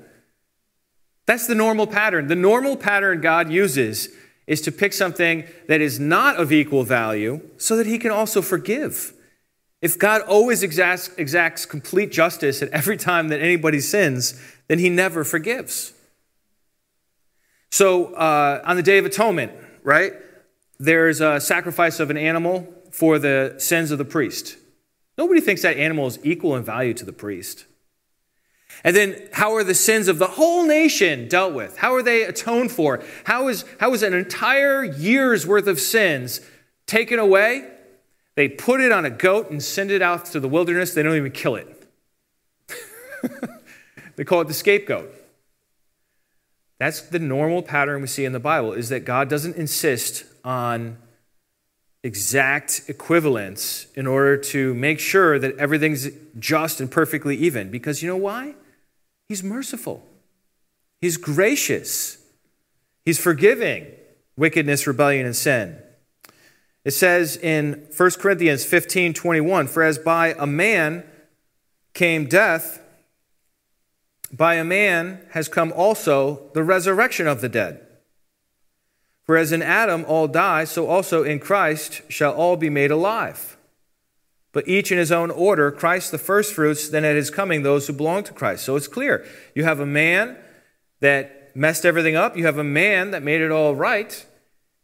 That's 1.27 1.47
the 1.47 1.55
normal 1.55 1.87
pattern. 1.87 2.29
The 2.29 2.37
normal 2.37 2.77
pattern 2.77 3.21
God 3.21 3.51
uses 3.51 4.11
is 4.47 4.61
to 4.61 4.73
pick 4.73 4.93
something 4.93 5.45
that 5.69 5.81
is 5.81 5.99
not 5.99 6.37
of 6.37 6.53
equal 6.53 6.85
value 6.85 7.41
so 7.57 7.77
that 7.77 7.87
he 7.87 7.99
can 7.99 8.11
also 8.11 8.43
forgive. 8.43 9.13
If 9.83 9.99
God 9.99 10.23
always 10.23 10.63
exacts, 10.63 11.11
exacts 11.17 11.67
complete 11.67 12.13
justice 12.13 12.63
at 12.63 12.69
every 12.71 12.97
time 12.97 13.29
that 13.29 13.41
anybody 13.41 13.81
sins, 13.81 14.41
then 14.69 14.79
he 14.79 14.89
never 14.89 15.25
forgives. 15.25 15.95
So 17.77 18.15
uh, 18.15 18.63
on 18.65 18.77
the 18.77 18.83
Day 18.83 18.97
of 18.97 19.05
Atonement, 19.05 19.53
right, 19.83 20.15
there's 20.79 21.21
a 21.21 21.39
sacrifice 21.39 22.01
of 22.01 22.09
an 22.09 22.17
animal 22.17 22.67
for 22.91 23.19
the 23.19 23.57
sins 23.59 23.91
of 23.91 23.99
the 23.99 24.05
priest. 24.07 24.57
Nobody 25.19 25.43
thinks 25.43 25.61
that 25.61 25.77
animal 25.77 26.07
is 26.07 26.19
equal 26.23 26.57
in 26.57 26.65
value 26.65 26.95
to 26.95 27.05
the 27.05 27.13
priest. 27.13 27.67
And 28.83 28.97
then, 28.97 29.29
how 29.35 29.53
are 29.53 29.63
the 29.63 29.75
sins 29.75 30.09
of 30.09 30.17
the 30.17 30.27
whole 30.27 30.65
nation 30.65 31.29
dealt 31.29 31.53
with? 31.53 31.77
How 31.77 31.95
are 31.95 32.03
they 32.03 32.23
atoned 32.23 32.73
for? 32.73 33.03
How 33.25 33.49
is, 33.49 33.67
how 33.79 33.93
is 33.93 34.03
an 34.03 34.15
entire 34.15 34.83
year's 34.83 35.47
worth 35.47 35.67
of 35.67 35.79
sins 35.79 36.41
taken 36.87 37.19
away? 37.19 37.69
They 38.37 38.49
put 38.49 38.81
it 38.81 38.91
on 38.91 39.05
a 39.05 39.11
goat 39.11 39.51
and 39.51 39.63
send 39.63 39.91
it 39.91 40.01
out 40.01 40.25
to 40.27 40.41
the 40.41 40.49
wilderness. 40.49 40.95
They 40.95 41.03
don't 41.03 41.17
even 41.17 41.31
kill 41.31 41.57
it. 41.57 41.87
they 44.17 44.25
call 44.25 44.41
it 44.41 44.49
the 44.49 44.55
scapegoat. 44.55 45.13
That's 46.79 47.01
the 47.01 47.19
normal 47.19 47.63
pattern 47.63 48.03
we 48.03 48.07
see 48.07 48.25
in 48.25 48.33
the 48.33 48.41
Bible 48.41 48.73
is 48.73 48.89
that 48.91 49.05
God 49.05 49.29
doesn't 49.29 49.57
insist 49.57 50.25
on 50.45 50.99
exact 52.03 52.83
equivalence 52.89 53.87
in 53.95 54.07
order 54.07 54.37
to 54.37 54.75
make 54.75 55.01
sure 55.01 55.39
that 55.39 55.57
everything's 55.57 56.09
just 56.39 56.81
and 56.81 56.91
perfectly 56.91 57.37
even. 57.37 57.71
Because 57.71 58.03
you 58.03 58.09
know 58.09 58.17
why? 58.17 58.55
He's 59.29 59.43
merciful, 59.43 60.07
He's 61.01 61.17
gracious, 61.17 62.19
He's 63.05 63.19
forgiving 63.19 63.87
wickedness, 64.37 64.87
rebellion, 64.87 65.27
and 65.27 65.35
sin. 65.35 65.79
It 66.85 66.93
says 66.93 67.37
in 67.37 67.89
1 67.97 68.11
Corinthians 68.13 68.65
15 68.65 69.15
21, 69.15 69.67
For 69.67 69.83
as 69.83 69.99
by 69.99 70.37
a 70.39 70.47
man 70.47 71.05
came 71.95 72.27
death, 72.27 72.81
by 74.33 74.55
a 74.55 74.65
man 74.65 75.21
has 75.31 75.49
come 75.49 75.73
also 75.73 76.51
the 76.55 76.65
resurrection 76.65 77.27
of 77.27 77.41
the 77.41 77.49
dead. 77.49 77.87
For 79.25 79.37
as 79.37 79.53
in 79.53 79.63
Adam 79.63 80.05
all 80.07 80.29
die, 80.29 80.65
so 80.65 80.87
also 80.87 81.25
in 81.25 81.41
Christ 81.41 82.03
shall 82.09 82.33
all 82.33 82.57
be 82.57 82.71
made 82.71 82.91
alive. 82.91 83.57
But 84.53 84.69
each 84.69 84.91
in 84.93 84.99
his 84.99 85.13
own 85.13 85.31
order, 85.31 85.71
Christ 85.71 86.13
the 86.13 86.19
firstfruits, 86.19 86.89
then 86.89 87.05
at 87.05 87.17
his 87.17 87.31
coming, 87.31 87.63
those 87.63 87.87
who 87.87 87.93
belong 87.93 88.23
to 88.25 88.33
Christ. 88.33 88.65
So 88.65 88.77
it's 88.77 88.89
clear. 88.89 89.27
You 89.55 89.65
have 89.65 89.81
a 89.81 89.87
man 89.87 90.37
that 91.01 91.55
messed 91.57 91.85
everything 91.85 92.17
up, 92.17 92.37
you 92.37 92.47
have 92.47 92.59
a 92.59 92.65
man 92.65 93.11
that 93.11 93.23
made 93.23 93.41
it 93.41 93.51
all 93.51 93.75
right. 93.75 94.25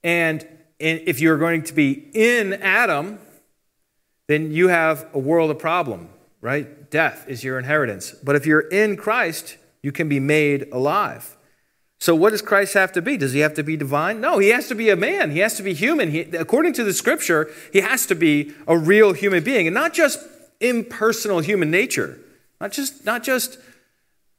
And 0.03 0.47
if 0.79 1.21
you're 1.21 1.39
going 1.39 1.63
to 1.65 1.73
be 1.73 1.93
in 2.13 2.55
Adam, 2.55 3.19
then 4.27 4.51
you 4.51 4.69
have 4.69 5.07
a 5.15 5.19
world 5.19 5.51
of 5.51 5.59
problem, 5.59 6.09
right? 6.41 6.67
Death 6.93 7.25
is 7.27 7.43
your 7.43 7.59
inheritance. 7.59 8.15
But 8.23 8.37
if 8.37 8.45
you're 8.45 8.69
in 8.69 8.97
Christ, 8.97 9.57
you 9.83 9.91
can 9.93 10.11
be 10.11 10.21
made 10.21 10.69
alive. 10.71 11.37
So, 11.99 12.15
what 12.15 12.31
does 12.31 12.43
Christ 12.43 12.75
have 12.75 12.93
to 12.93 13.01
be? 13.01 13.17
Does 13.17 13.33
he 13.33 13.41
have 13.41 13.55
to 13.55 13.63
be 13.63 13.79
divine? 13.79 14.21
No, 14.21 14.39
he 14.39 14.51
has 14.51 14.69
to 14.69 14.75
be 14.75 14.91
a 14.91 14.97
man. 14.97 15.31
He 15.31 15.39
has 15.39 15.55
to 15.55 15.63
be 15.63 15.73
human. 15.73 16.11
He, 16.11 16.21
according 16.21 16.75
to 16.75 16.85
the 16.85 16.93
scripture, 16.93 17.51
he 17.73 17.81
has 17.81 18.05
to 18.07 18.15
be 18.15 18.53
a 18.69 18.77
real 18.77 19.15
human 19.15 19.43
being 19.43 19.67
and 19.67 19.73
not 19.73 19.95
just 19.95 20.19
impersonal 20.61 21.41
human 21.41 21.71
nature, 21.71 22.21
not 22.61 22.73
just, 22.73 23.07
not 23.07 23.23
just 23.23 23.59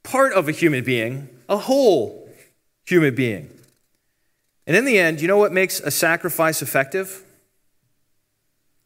part 0.03 0.31
of 0.33 0.47
a 0.47 0.51
human 0.51 0.83
being, 0.83 1.29
a 1.49 1.57
whole 1.57 2.29
human 2.85 3.15
being. 3.15 3.49
And 4.67 4.77
in 4.77 4.85
the 4.85 4.99
end, 4.99 5.21
you 5.21 5.27
know 5.27 5.37
what 5.37 5.51
makes 5.51 5.79
a 5.79 5.89
sacrifice 5.89 6.61
effective? 6.61 7.23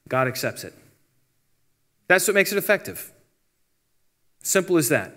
God 0.08 0.30
accepts 0.30 0.64
it. 0.64 0.74
That's 2.08 2.26
what 2.28 2.36
makes 2.36 2.54
it 2.54 2.58
effective. 2.58 3.12
Simple 4.48 4.78
as 4.78 4.88
that. 4.88 5.14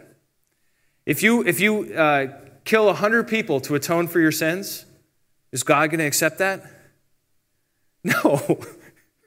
If 1.07 1.23
you, 1.23 1.47
if 1.47 1.61
you 1.61 1.95
uh, 1.95 2.37
kill 2.65 2.87
100 2.87 3.29
people 3.29 3.61
to 3.61 3.77
atone 3.77 4.09
for 4.09 4.19
your 4.19 4.33
sins, 4.33 4.87
is 5.53 5.63
God 5.63 5.91
going 5.91 6.01
to 6.01 6.05
accept 6.05 6.39
that? 6.39 6.65
No. 8.03 8.61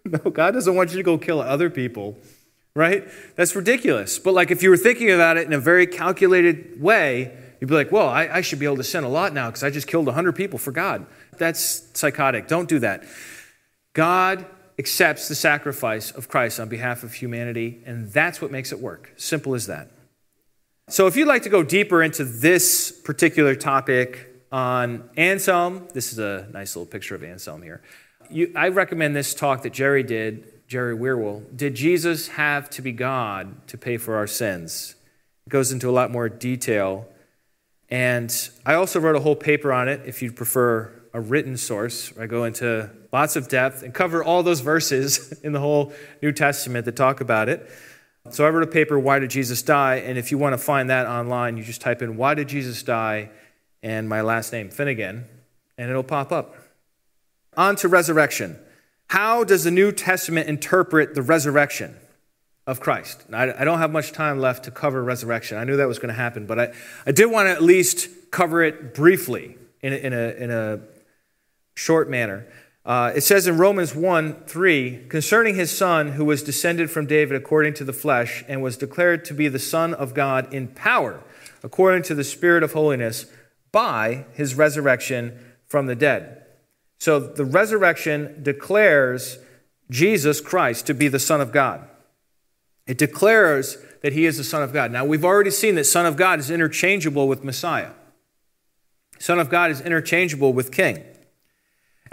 No, 0.04 0.32
God 0.32 0.56
doesn't 0.56 0.76
want 0.76 0.90
you 0.92 0.98
to 0.98 1.04
go 1.04 1.18
kill 1.18 1.40
other 1.40 1.70
people, 1.70 2.18
right? 2.76 3.08
That's 3.36 3.56
ridiculous. 3.56 4.20
But 4.20 4.34
like 4.34 4.52
if 4.52 4.62
you 4.64 4.72
were 4.72 4.78
thinking 4.78 5.12
about 5.12 5.38
it 5.38 5.46
in 5.48 5.54
a 5.54 5.60
very 5.60 5.88
calculated 5.88 6.82
way, 6.82 7.38
you'd 7.62 7.68
be 7.68 7.74
like, 7.76 7.92
well, 7.92 8.10
I, 8.10 8.28
I 8.28 8.42
should 8.42 8.60
be 8.60 8.66
able 8.66 8.78
to 8.78 8.84
sin 8.84 9.04
a 9.04 9.10
lot 9.10 9.32
now 9.32 9.50
because 9.50 9.64
I 9.64 9.70
just 9.70 9.88
killed 9.88 10.08
100 10.08 10.34
people 10.34 10.60
for 10.60 10.72
God. 10.72 11.06
That's 11.38 11.88
psychotic. 11.94 12.48
Don't 12.48 12.68
do 12.68 12.80
that. 12.80 13.06
God 13.94 14.46
accepts 14.80 15.28
the 15.28 15.36
sacrifice 15.36 16.12
of 16.12 16.28
Christ 16.28 16.60
on 16.60 16.68
behalf 16.68 17.04
of 17.04 17.14
humanity, 17.14 17.82
and 17.86 18.12
that's 18.12 18.42
what 18.42 18.52
makes 18.52 18.72
it 18.72 18.80
work. 18.80 19.14
Simple 19.18 19.54
as 19.54 19.68
that. 19.68 19.90
So, 20.94 21.08
if 21.08 21.16
you'd 21.16 21.28
like 21.28 21.42
to 21.42 21.50
go 21.50 21.64
deeper 21.64 22.04
into 22.04 22.24
this 22.24 22.92
particular 22.92 23.56
topic 23.56 24.28
on 24.52 25.10
Anselm, 25.18 25.88
this 25.92 26.14
is 26.14 26.20
a 26.20 26.48
nice 26.54 26.76
little 26.76 26.86
picture 26.86 27.16
of 27.16 27.24
Anselm 27.24 27.64
here. 27.64 27.82
You, 28.30 28.52
I 28.56 28.68
recommend 28.68 29.16
this 29.16 29.34
talk 29.34 29.64
that 29.64 29.74
Jerry 29.74 30.04
did 30.04 30.68
Jerry 30.68 30.96
Wierwille, 30.96 31.58
Did 31.58 31.74
Jesus 31.74 32.28
have 32.28 32.70
to 32.70 32.84
be 32.84 32.92
God 32.92 33.68
to 33.70 33.76
pay 33.76 33.98
for 33.98 34.18
our 34.18 34.28
sins? 34.28 34.94
It 35.48 35.50
goes 35.50 35.72
into 35.72 35.90
a 35.90 35.94
lot 35.94 36.12
more 36.12 36.30
detail. 36.30 37.08
And 37.90 38.32
I 38.64 38.76
also 38.76 39.00
wrote 39.00 39.16
a 39.16 39.20
whole 39.20 39.36
paper 39.36 39.74
on 39.74 39.88
it 39.88 40.02
if 40.06 40.22
you'd 40.22 40.36
prefer 40.36 40.94
a 41.12 41.20
written 41.20 41.58
source. 41.58 42.16
I 42.20 42.28
go 42.28 42.44
into 42.44 42.92
lots 43.12 43.36
of 43.36 43.48
depth 43.50 43.82
and 43.82 43.96
cover 43.96 44.24
all 44.24 44.44
those 44.44 44.60
verses 44.60 45.32
in 45.44 45.54
the 45.54 45.60
whole 45.60 45.92
New 46.22 46.34
Testament 46.34 46.86
that 46.86 46.96
talk 46.96 47.20
about 47.20 47.50
it. 47.50 47.68
So 48.30 48.46
I 48.46 48.50
wrote 48.50 48.64
a 48.64 48.68
paper, 48.68 48.98
Why 48.98 49.20
Did 49.20 49.32
Jesus 49.32 49.62
Die? 49.62 49.96
And 49.96 50.18
if 50.18 50.32
you 50.32 50.38
want 50.38 50.54
to 50.54 50.58
find 50.58 50.90
that 50.90 51.08
online, 51.08 51.58
you 51.58 51.64
just 51.64 51.82
type 51.82 52.02
in 52.02 52.18
Why 52.18 52.34
Did 52.34 52.48
Jesus 52.48 52.82
Die? 52.84 53.30
and 53.84 54.08
my 54.08 54.22
last 54.22 54.52
name, 54.54 54.70
Finnegan, 54.70 55.26
and 55.78 55.90
it'll 55.90 56.04
pop 56.04 56.32
up. 56.32 56.56
On 57.56 57.76
to 57.76 57.88
resurrection. 57.88 58.58
How 59.08 59.44
does 59.44 59.66
the 59.66 59.72
New 59.72 59.92
Testament 59.92 60.48
interpret 60.48 61.14
the 61.14 61.22
resurrection 61.22 61.98
of 62.66 62.80
Christ? 62.80 63.26
I 63.32 63.66
don't 63.66 63.80
have 63.80 63.92
much 63.92 64.14
time 64.14 64.40
left 64.40 64.64
to 64.64 64.72
cover 64.72 65.04
resurrection. 65.04 65.58
I 65.58 65.66
knew 65.66 65.76
that 65.78 65.88
was 65.88 66.00
going 66.00 66.08
to 66.08 66.20
happen, 66.20 66.48
but 66.48 66.60
I, 66.60 66.74
I 67.06 67.12
did 67.12 67.26
want 67.28 67.48
to 67.48 67.52
at 67.52 67.62
least 67.62 68.32
cover 68.32 68.64
it 68.64 68.96
briefly 68.96 69.58
in 69.82 69.94
a, 69.94 69.98
in 69.98 70.14
a, 70.14 70.30
in 70.30 70.50
a 70.50 70.80
short 71.76 72.10
manner. 72.10 72.48
Uh, 72.86 73.14
it 73.16 73.22
says 73.22 73.48
in 73.48 73.58
Romans 73.58 73.96
1 73.96 74.44
3, 74.46 75.06
concerning 75.08 75.56
his 75.56 75.76
son 75.76 76.14
who 76.14 76.26
was 76.26 76.44
descended 76.44 76.92
from 76.92 77.06
David 77.06 77.38
according 77.38 77.74
to 77.76 77.86
the 77.86 77.94
flesh 77.94 78.44
and 78.48 78.62
was 78.62 78.76
declared 78.76 79.24
to 79.26 79.34
be 79.34 79.48
the 79.48 79.60
Son 79.60 79.94
of 79.94 80.14
God 80.14 80.54
in 80.54 80.68
power, 80.68 81.24
according 81.64 82.04
to 82.04 82.16
the 82.16 82.26
Spirit 82.26 82.62
of 82.62 82.74
holiness, 82.74 83.26
by 83.72 84.26
his 84.34 84.56
resurrection 84.56 85.40
from 85.66 85.86
the 85.86 85.96
dead. 85.96 86.46
So 87.00 87.20
the 87.20 87.46
resurrection 87.46 88.44
declares 88.44 89.40
Jesus 89.90 90.42
Christ 90.42 90.86
to 90.88 90.94
be 90.94 91.08
the 91.08 91.20
Son 91.20 91.40
of 91.40 91.54
God. 91.54 91.88
It 92.86 92.98
declares 92.98 93.78
that 94.02 94.12
he 94.12 94.26
is 94.26 94.36
the 94.36 94.44
Son 94.44 94.62
of 94.62 94.74
God. 94.74 94.92
Now, 94.92 95.06
we've 95.06 95.24
already 95.24 95.52
seen 95.52 95.76
that 95.76 95.86
Son 95.86 96.06
of 96.06 96.18
God 96.18 96.40
is 96.40 96.52
interchangeable 96.52 97.30
with 97.30 97.46
Messiah, 97.46 97.92
Son 99.20 99.40
of 99.40 99.50
God 99.50 99.72
is 99.72 99.80
interchangeable 99.80 100.52
with 100.52 100.70
King. 100.70 101.02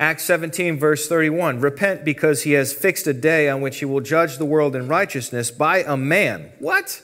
Acts 0.00 0.24
17, 0.24 0.78
verse 0.78 1.06
31 1.06 1.60
Repent 1.60 2.06
because 2.06 2.42
he 2.42 2.52
has 2.52 2.72
fixed 2.72 3.06
a 3.06 3.12
day 3.12 3.50
on 3.50 3.60
which 3.60 3.80
he 3.80 3.84
will 3.84 4.00
judge 4.00 4.38
the 4.38 4.46
world 4.46 4.74
in 4.74 4.88
righteousness 4.88 5.50
by 5.50 5.82
a 5.82 5.96
man. 5.96 6.52
What? 6.58 7.02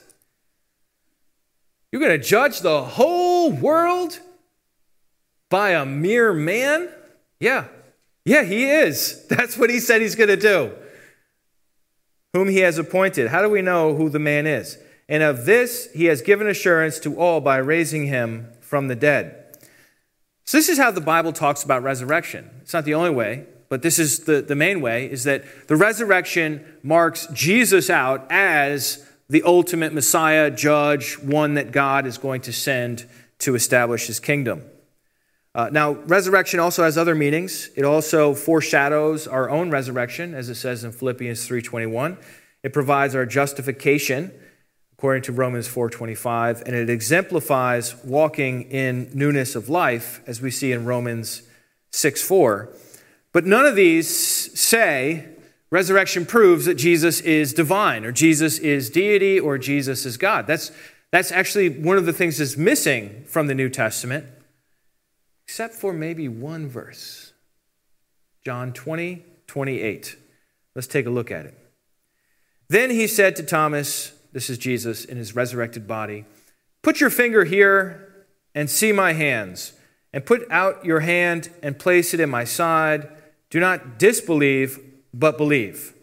You're 1.92 2.00
going 2.00 2.18
to 2.18 2.26
judge 2.26 2.60
the 2.60 2.82
whole 2.82 3.52
world 3.52 4.18
by 5.50 5.70
a 5.70 5.84
mere 5.84 6.32
man? 6.32 6.88
Yeah. 7.38 7.66
Yeah, 8.24 8.44
he 8.44 8.70
is. 8.70 9.26
That's 9.28 9.58
what 9.58 9.68
he 9.68 9.78
said 9.78 10.00
he's 10.00 10.16
going 10.16 10.30
to 10.30 10.36
do. 10.36 10.72
Whom 12.32 12.48
he 12.48 12.60
has 12.60 12.78
appointed. 12.78 13.28
How 13.28 13.42
do 13.42 13.50
we 13.50 13.60
know 13.60 13.94
who 13.94 14.08
the 14.08 14.18
man 14.18 14.46
is? 14.46 14.78
And 15.06 15.22
of 15.22 15.44
this 15.44 15.90
he 15.92 16.06
has 16.06 16.22
given 16.22 16.48
assurance 16.48 16.98
to 17.00 17.16
all 17.16 17.42
by 17.42 17.58
raising 17.58 18.06
him 18.06 18.52
from 18.60 18.88
the 18.88 18.96
dead. 18.96 19.45
So, 20.46 20.58
this 20.58 20.68
is 20.68 20.78
how 20.78 20.92
the 20.92 21.00
Bible 21.00 21.32
talks 21.32 21.64
about 21.64 21.82
resurrection. 21.82 22.48
It's 22.62 22.72
not 22.72 22.84
the 22.84 22.94
only 22.94 23.10
way, 23.10 23.46
but 23.68 23.82
this 23.82 23.98
is 23.98 24.20
the, 24.20 24.40
the 24.40 24.54
main 24.54 24.80
way 24.80 25.10
is 25.10 25.24
that 25.24 25.44
the 25.66 25.74
resurrection 25.74 26.64
marks 26.84 27.26
Jesus 27.32 27.90
out 27.90 28.24
as 28.30 29.04
the 29.28 29.42
ultimate 29.42 29.92
Messiah, 29.92 30.52
judge, 30.52 31.18
one 31.18 31.54
that 31.54 31.72
God 31.72 32.06
is 32.06 32.16
going 32.16 32.42
to 32.42 32.52
send 32.52 33.06
to 33.40 33.56
establish 33.56 34.06
his 34.06 34.20
kingdom. 34.20 34.62
Uh, 35.52 35.68
now, 35.72 35.92
resurrection 35.92 36.60
also 36.60 36.84
has 36.84 36.96
other 36.96 37.16
meanings. 37.16 37.70
It 37.74 37.84
also 37.84 38.32
foreshadows 38.32 39.26
our 39.26 39.50
own 39.50 39.70
resurrection, 39.70 40.32
as 40.32 40.48
it 40.48 40.54
says 40.54 40.84
in 40.84 40.92
Philippians 40.92 41.44
3:21. 41.44 42.18
It 42.62 42.72
provides 42.72 43.16
our 43.16 43.26
justification 43.26 44.32
according 44.98 45.22
to 45.22 45.32
Romans 45.32 45.68
4:25, 45.68 46.62
and 46.64 46.74
it 46.74 46.88
exemplifies 46.88 47.94
walking 48.04 48.62
in 48.70 49.10
newness 49.12 49.54
of 49.54 49.68
life 49.68 50.20
as 50.26 50.40
we 50.40 50.50
see 50.50 50.72
in 50.72 50.84
Romans 50.84 51.42
6:4. 51.90 52.68
But 53.32 53.44
none 53.44 53.66
of 53.66 53.76
these 53.76 54.08
say 54.58 55.28
resurrection 55.70 56.24
proves 56.24 56.64
that 56.64 56.74
Jesus 56.74 57.20
is 57.20 57.52
divine 57.52 58.04
or 58.04 58.12
Jesus 58.12 58.58
is 58.58 58.88
deity 58.88 59.38
or 59.38 59.58
Jesus 59.58 60.06
is 60.06 60.16
God. 60.16 60.46
That's 60.46 60.72
that's 61.10 61.30
actually 61.30 61.68
one 61.68 61.98
of 61.98 62.06
the 62.06 62.12
things 62.12 62.38
that's 62.38 62.56
missing 62.56 63.24
from 63.26 63.46
the 63.46 63.54
New 63.54 63.68
Testament, 63.68 64.26
except 65.46 65.74
for 65.74 65.92
maybe 65.92 66.28
one 66.28 66.68
verse. 66.68 67.32
John 68.44 68.72
20, 68.72 69.24
28. 69.46 70.16
Let's 70.74 70.86
take 70.86 71.06
a 71.06 71.10
look 71.10 71.30
at 71.30 71.46
it. 71.46 71.54
Then 72.68 72.90
he 72.90 73.06
said 73.06 73.36
to 73.36 73.42
Thomas, 73.42 74.12
this 74.36 74.50
is 74.50 74.58
Jesus 74.58 75.06
in 75.06 75.16
his 75.16 75.34
resurrected 75.34 75.88
body. 75.88 76.26
Put 76.82 77.00
your 77.00 77.08
finger 77.08 77.44
here 77.44 78.26
and 78.54 78.68
see 78.68 78.92
my 78.92 79.14
hands, 79.14 79.72
and 80.12 80.26
put 80.26 80.46
out 80.50 80.84
your 80.84 81.00
hand 81.00 81.48
and 81.62 81.78
place 81.78 82.12
it 82.12 82.20
in 82.20 82.28
my 82.28 82.44
side. 82.44 83.08
Do 83.48 83.60
not 83.60 83.98
disbelieve, 83.98 84.78
but 85.14 85.38
believe. 85.38 85.94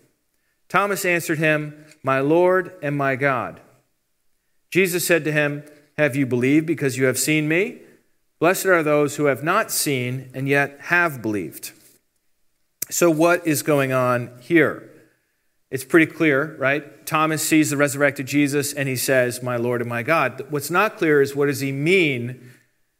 Thomas 0.67 1.05
answered 1.05 1.37
him, 1.37 1.85
My 2.01 2.21
Lord 2.21 2.73
and 2.81 2.97
my 2.97 3.15
God. 3.15 3.61
Jesus 4.71 5.05
said 5.05 5.23
to 5.25 5.31
him, 5.31 5.63
Have 5.99 6.15
you 6.15 6.25
believed 6.25 6.65
because 6.65 6.97
you 6.97 7.05
have 7.05 7.19
seen 7.19 7.47
me? 7.47 7.81
Blessed 8.39 8.65
are 8.65 8.81
those 8.81 9.17
who 9.17 9.25
have 9.25 9.43
not 9.43 9.69
seen 9.69 10.31
and 10.33 10.49
yet 10.49 10.79
have 10.85 11.21
believed. 11.21 11.71
So, 12.89 13.11
what 13.11 13.45
is 13.45 13.61
going 13.61 13.93
on 13.93 14.31
here? 14.41 14.89
It's 15.73 15.83
pretty 15.83 16.05
clear, 16.05 16.55
right? 16.59 17.03
Thomas 17.03 17.41
sees 17.41 17.71
the 17.71 17.77
resurrected 17.77 18.27
Jesus 18.27 18.73
and 18.73 18.87
he 18.87 18.95
says, 18.95 19.41
My 19.41 19.57
Lord 19.57 19.81
and 19.81 19.89
my 19.89 20.03
God. 20.03 20.45
What's 20.51 20.69
not 20.69 20.97
clear 20.97 21.19
is 21.19 21.35
what 21.35 21.47
does 21.47 21.61
he 21.61 21.71
mean? 21.71 22.27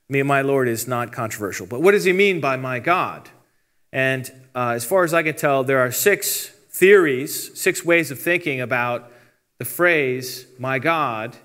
Me 0.09 0.19
mean, 0.19 0.25
my 0.25 0.41
Lord 0.41 0.67
is 0.67 0.87
not 0.87 1.11
controversial, 1.11 1.67
but 1.67 1.83
what 1.83 1.91
does 1.91 2.05
he 2.05 2.13
mean 2.13 2.41
by 2.41 2.57
my 2.57 2.79
God? 2.79 3.29
And 3.91 4.27
uh, 4.55 4.69
as 4.69 4.85
far 4.85 5.03
as 5.03 5.13
I 5.13 5.21
can 5.21 5.35
tell, 5.35 5.63
there 5.63 5.81
are 5.81 5.91
six 5.91 6.47
theories, 6.47 7.55
six 7.61 7.85
ways 7.85 8.09
of 8.09 8.17
thinking 8.19 8.59
about 8.59 9.11
the 9.59 9.65
phrase, 9.65 10.47
my 10.57 10.79
God, 10.79 11.37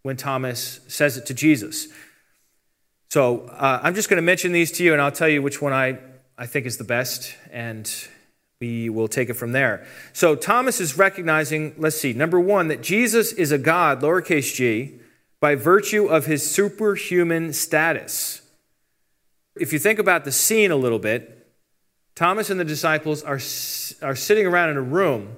when 0.00 0.16
Thomas 0.16 0.80
says 0.88 1.18
it 1.18 1.26
to 1.26 1.34
Jesus. 1.34 1.88
So 3.10 3.48
uh, 3.48 3.80
I'm 3.82 3.94
just 3.94 4.08
going 4.08 4.16
to 4.16 4.22
mention 4.22 4.52
these 4.52 4.72
to 4.72 4.82
you, 4.82 4.94
and 4.94 5.02
I'll 5.02 5.12
tell 5.12 5.28
you 5.28 5.42
which 5.42 5.60
one 5.60 5.74
I, 5.74 5.98
I 6.38 6.46
think 6.46 6.64
is 6.64 6.78
the 6.78 6.84
best. 6.84 7.34
And 7.52 7.86
we 8.64 8.88
will 8.88 9.08
take 9.08 9.28
it 9.28 9.34
from 9.34 9.52
there. 9.52 9.86
So 10.12 10.34
Thomas 10.34 10.80
is 10.80 10.96
recognizing, 10.96 11.74
let's 11.76 12.00
see, 12.00 12.14
number 12.14 12.40
one, 12.40 12.68
that 12.68 12.82
Jesus 12.82 13.32
is 13.32 13.52
a 13.52 13.58
God, 13.58 14.00
lowercase 14.00 14.54
g, 14.54 15.00
by 15.38 15.54
virtue 15.54 16.06
of 16.06 16.24
his 16.24 16.50
superhuman 16.50 17.52
status. 17.52 18.40
If 19.56 19.72
you 19.72 19.78
think 19.78 19.98
about 19.98 20.24
the 20.24 20.32
scene 20.32 20.70
a 20.70 20.76
little 20.76 20.98
bit, 20.98 21.46
Thomas 22.14 22.48
and 22.48 22.58
the 22.58 22.64
disciples 22.64 23.22
are, 23.22 23.40
are 24.06 24.16
sitting 24.16 24.46
around 24.46 24.70
in 24.70 24.78
a 24.78 24.82
room, 24.82 25.36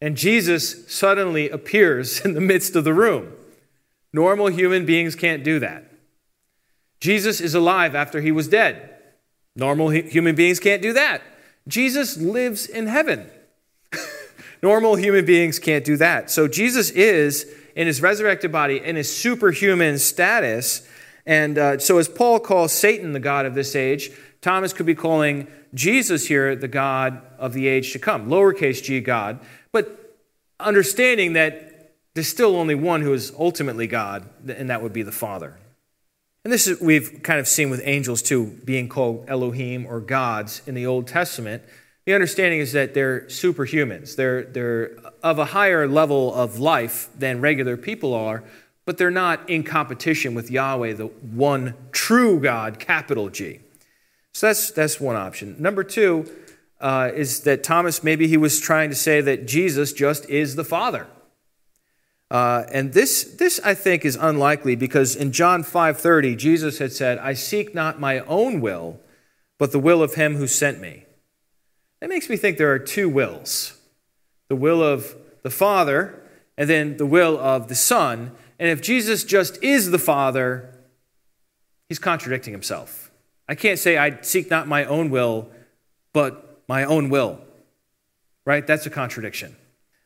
and 0.00 0.16
Jesus 0.16 0.86
suddenly 0.92 1.50
appears 1.50 2.20
in 2.24 2.34
the 2.34 2.40
midst 2.40 2.76
of 2.76 2.84
the 2.84 2.94
room. 2.94 3.32
Normal 4.12 4.46
human 4.46 4.86
beings 4.86 5.16
can't 5.16 5.42
do 5.42 5.58
that. 5.58 5.90
Jesus 7.00 7.40
is 7.40 7.54
alive 7.54 7.94
after 7.94 8.20
he 8.20 8.32
was 8.32 8.48
dead. 8.48 8.94
Normal 9.56 9.88
human 9.88 10.36
beings 10.36 10.60
can't 10.60 10.82
do 10.82 10.92
that. 10.92 11.20
Jesus 11.68 12.16
lives 12.16 12.66
in 12.66 12.86
heaven. 12.86 13.30
Normal 14.62 14.96
human 14.96 15.24
beings 15.24 15.58
can't 15.58 15.84
do 15.84 15.96
that. 15.98 16.30
So 16.30 16.48
Jesus 16.48 16.90
is 16.90 17.46
in 17.76 17.86
his 17.86 18.02
resurrected 18.02 18.50
body, 18.50 18.82
in 18.82 18.96
his 18.96 19.14
superhuman 19.14 19.98
status. 19.98 20.86
And 21.24 21.58
uh, 21.58 21.78
so, 21.78 21.98
as 21.98 22.08
Paul 22.08 22.40
calls 22.40 22.72
Satan 22.72 23.12
the 23.12 23.20
God 23.20 23.46
of 23.46 23.54
this 23.54 23.76
age, 23.76 24.10
Thomas 24.40 24.72
could 24.72 24.86
be 24.86 24.94
calling 24.94 25.46
Jesus 25.74 26.26
here 26.26 26.56
the 26.56 26.68
God 26.68 27.22
of 27.38 27.52
the 27.52 27.68
age 27.68 27.92
to 27.92 27.98
come, 27.98 28.28
lowercase 28.28 28.82
g 28.82 29.00
God, 29.00 29.38
but 29.70 30.16
understanding 30.58 31.34
that 31.34 31.94
there's 32.14 32.28
still 32.28 32.56
only 32.56 32.74
one 32.74 33.02
who 33.02 33.12
is 33.12 33.32
ultimately 33.38 33.86
God, 33.86 34.28
and 34.48 34.70
that 34.70 34.82
would 34.82 34.92
be 34.92 35.02
the 35.02 35.12
Father. 35.12 35.56
And 36.44 36.52
this 36.52 36.66
is, 36.66 36.80
we've 36.80 37.22
kind 37.22 37.40
of 37.40 37.48
seen 37.48 37.68
with 37.68 37.82
angels 37.84 38.22
too, 38.22 38.58
being 38.64 38.88
called 38.88 39.24
Elohim 39.28 39.86
or 39.86 40.00
gods 40.00 40.62
in 40.66 40.74
the 40.74 40.86
Old 40.86 41.06
Testament. 41.06 41.62
The 42.06 42.14
understanding 42.14 42.60
is 42.60 42.72
that 42.72 42.94
they're 42.94 43.22
superhumans. 43.22 44.16
They're, 44.16 44.44
they're 44.44 44.96
of 45.22 45.38
a 45.38 45.46
higher 45.46 45.86
level 45.86 46.32
of 46.32 46.58
life 46.58 47.10
than 47.14 47.40
regular 47.40 47.76
people 47.76 48.14
are, 48.14 48.44
but 48.86 48.96
they're 48.96 49.10
not 49.10 49.50
in 49.50 49.62
competition 49.62 50.34
with 50.34 50.50
Yahweh, 50.50 50.94
the 50.94 51.06
one 51.06 51.74
true 51.92 52.40
God, 52.40 52.78
capital 52.78 53.28
G. 53.28 53.60
So 54.32 54.46
that's, 54.46 54.70
that's 54.70 55.00
one 55.00 55.16
option. 55.16 55.56
Number 55.58 55.84
two 55.84 56.30
uh, 56.80 57.10
is 57.14 57.40
that 57.40 57.64
Thomas, 57.64 58.02
maybe 58.02 58.28
he 58.28 58.36
was 58.36 58.60
trying 58.60 58.88
to 58.88 58.96
say 58.96 59.20
that 59.20 59.46
Jesus 59.46 59.92
just 59.92 60.30
is 60.30 60.54
the 60.54 60.64
Father. 60.64 61.08
Uh, 62.30 62.64
and 62.72 62.92
this, 62.92 63.24
this, 63.24 63.58
I 63.64 63.74
think, 63.74 64.04
is 64.04 64.16
unlikely 64.16 64.76
because 64.76 65.16
in 65.16 65.32
John 65.32 65.64
5:30, 65.64 66.36
Jesus 66.36 66.78
had 66.78 66.92
said, 66.92 67.18
"I 67.18 67.32
seek 67.32 67.74
not 67.74 68.00
my 68.00 68.20
own 68.20 68.60
will, 68.60 69.00
but 69.58 69.72
the 69.72 69.78
will 69.78 70.02
of 70.02 70.14
him 70.14 70.36
who 70.36 70.46
sent 70.46 70.80
me." 70.80 71.06
That 72.00 72.10
makes 72.10 72.28
me 72.28 72.36
think 72.36 72.58
there 72.58 72.72
are 72.72 72.78
two 72.78 73.08
wills. 73.08 73.74
the 74.48 74.56
will 74.56 74.82
of 74.82 75.14
the 75.42 75.50
Father, 75.50 76.22
and 76.56 76.70
then 76.70 76.96
the 76.96 77.04
will 77.04 77.38
of 77.38 77.68
the 77.68 77.74
Son. 77.74 78.32
And 78.58 78.70
if 78.70 78.80
Jesus 78.80 79.22
just 79.22 79.62
is 79.62 79.90
the 79.90 79.98
Father, 79.98 80.74
he's 81.88 81.98
contradicting 81.98 82.54
himself. 82.54 83.10
I 83.46 83.54
can't 83.54 83.78
say, 83.78 83.98
I 83.98 84.20
seek 84.22 84.50
not 84.50 84.66
my 84.66 84.86
own 84.86 85.10
will, 85.10 85.50
but 86.14 86.62
my 86.66 86.84
own 86.84 87.10
will. 87.10 87.40
Right? 88.46 88.66
That's 88.66 88.86
a 88.86 88.90
contradiction. 88.90 89.54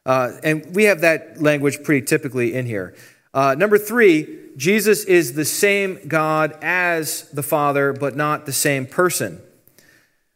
Uh, 0.05 0.33
and 0.43 0.75
we 0.75 0.85
have 0.85 1.01
that 1.01 1.41
language 1.41 1.83
pretty 1.83 2.05
typically 2.05 2.55
in 2.55 2.67
here. 2.67 2.95
Uh, 3.35 3.55
number 3.57 3.79
three, 3.79 4.41
Jesus 4.57 5.05
is 5.05 5.35
the 5.35 5.45
same 5.45 5.99
God 6.07 6.57
as 6.61 7.31
the 7.31 7.43
Father, 7.43 7.93
but 7.93 8.17
not 8.17 8.45
the 8.45 8.53
same 8.53 8.87
person. 8.87 9.41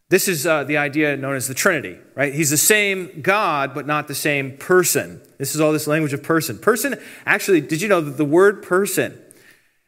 This 0.08 0.28
is 0.28 0.46
uh, 0.46 0.62
the 0.64 0.76
idea 0.76 1.16
known 1.16 1.34
as 1.34 1.48
the 1.48 1.54
Trinity, 1.54 1.98
right? 2.14 2.32
He's 2.32 2.50
the 2.50 2.56
same 2.56 3.20
God, 3.22 3.74
but 3.74 3.86
not 3.86 4.06
the 4.06 4.14
same 4.14 4.56
person. 4.56 5.20
This 5.36 5.54
is 5.54 5.60
all 5.60 5.72
this 5.72 5.88
language 5.88 6.12
of 6.12 6.22
person. 6.22 6.58
Person, 6.58 6.98
actually, 7.26 7.60
did 7.60 7.82
you 7.82 7.88
know 7.88 8.00
that 8.00 8.16
the 8.16 8.24
word 8.24 8.62
person 8.62 9.20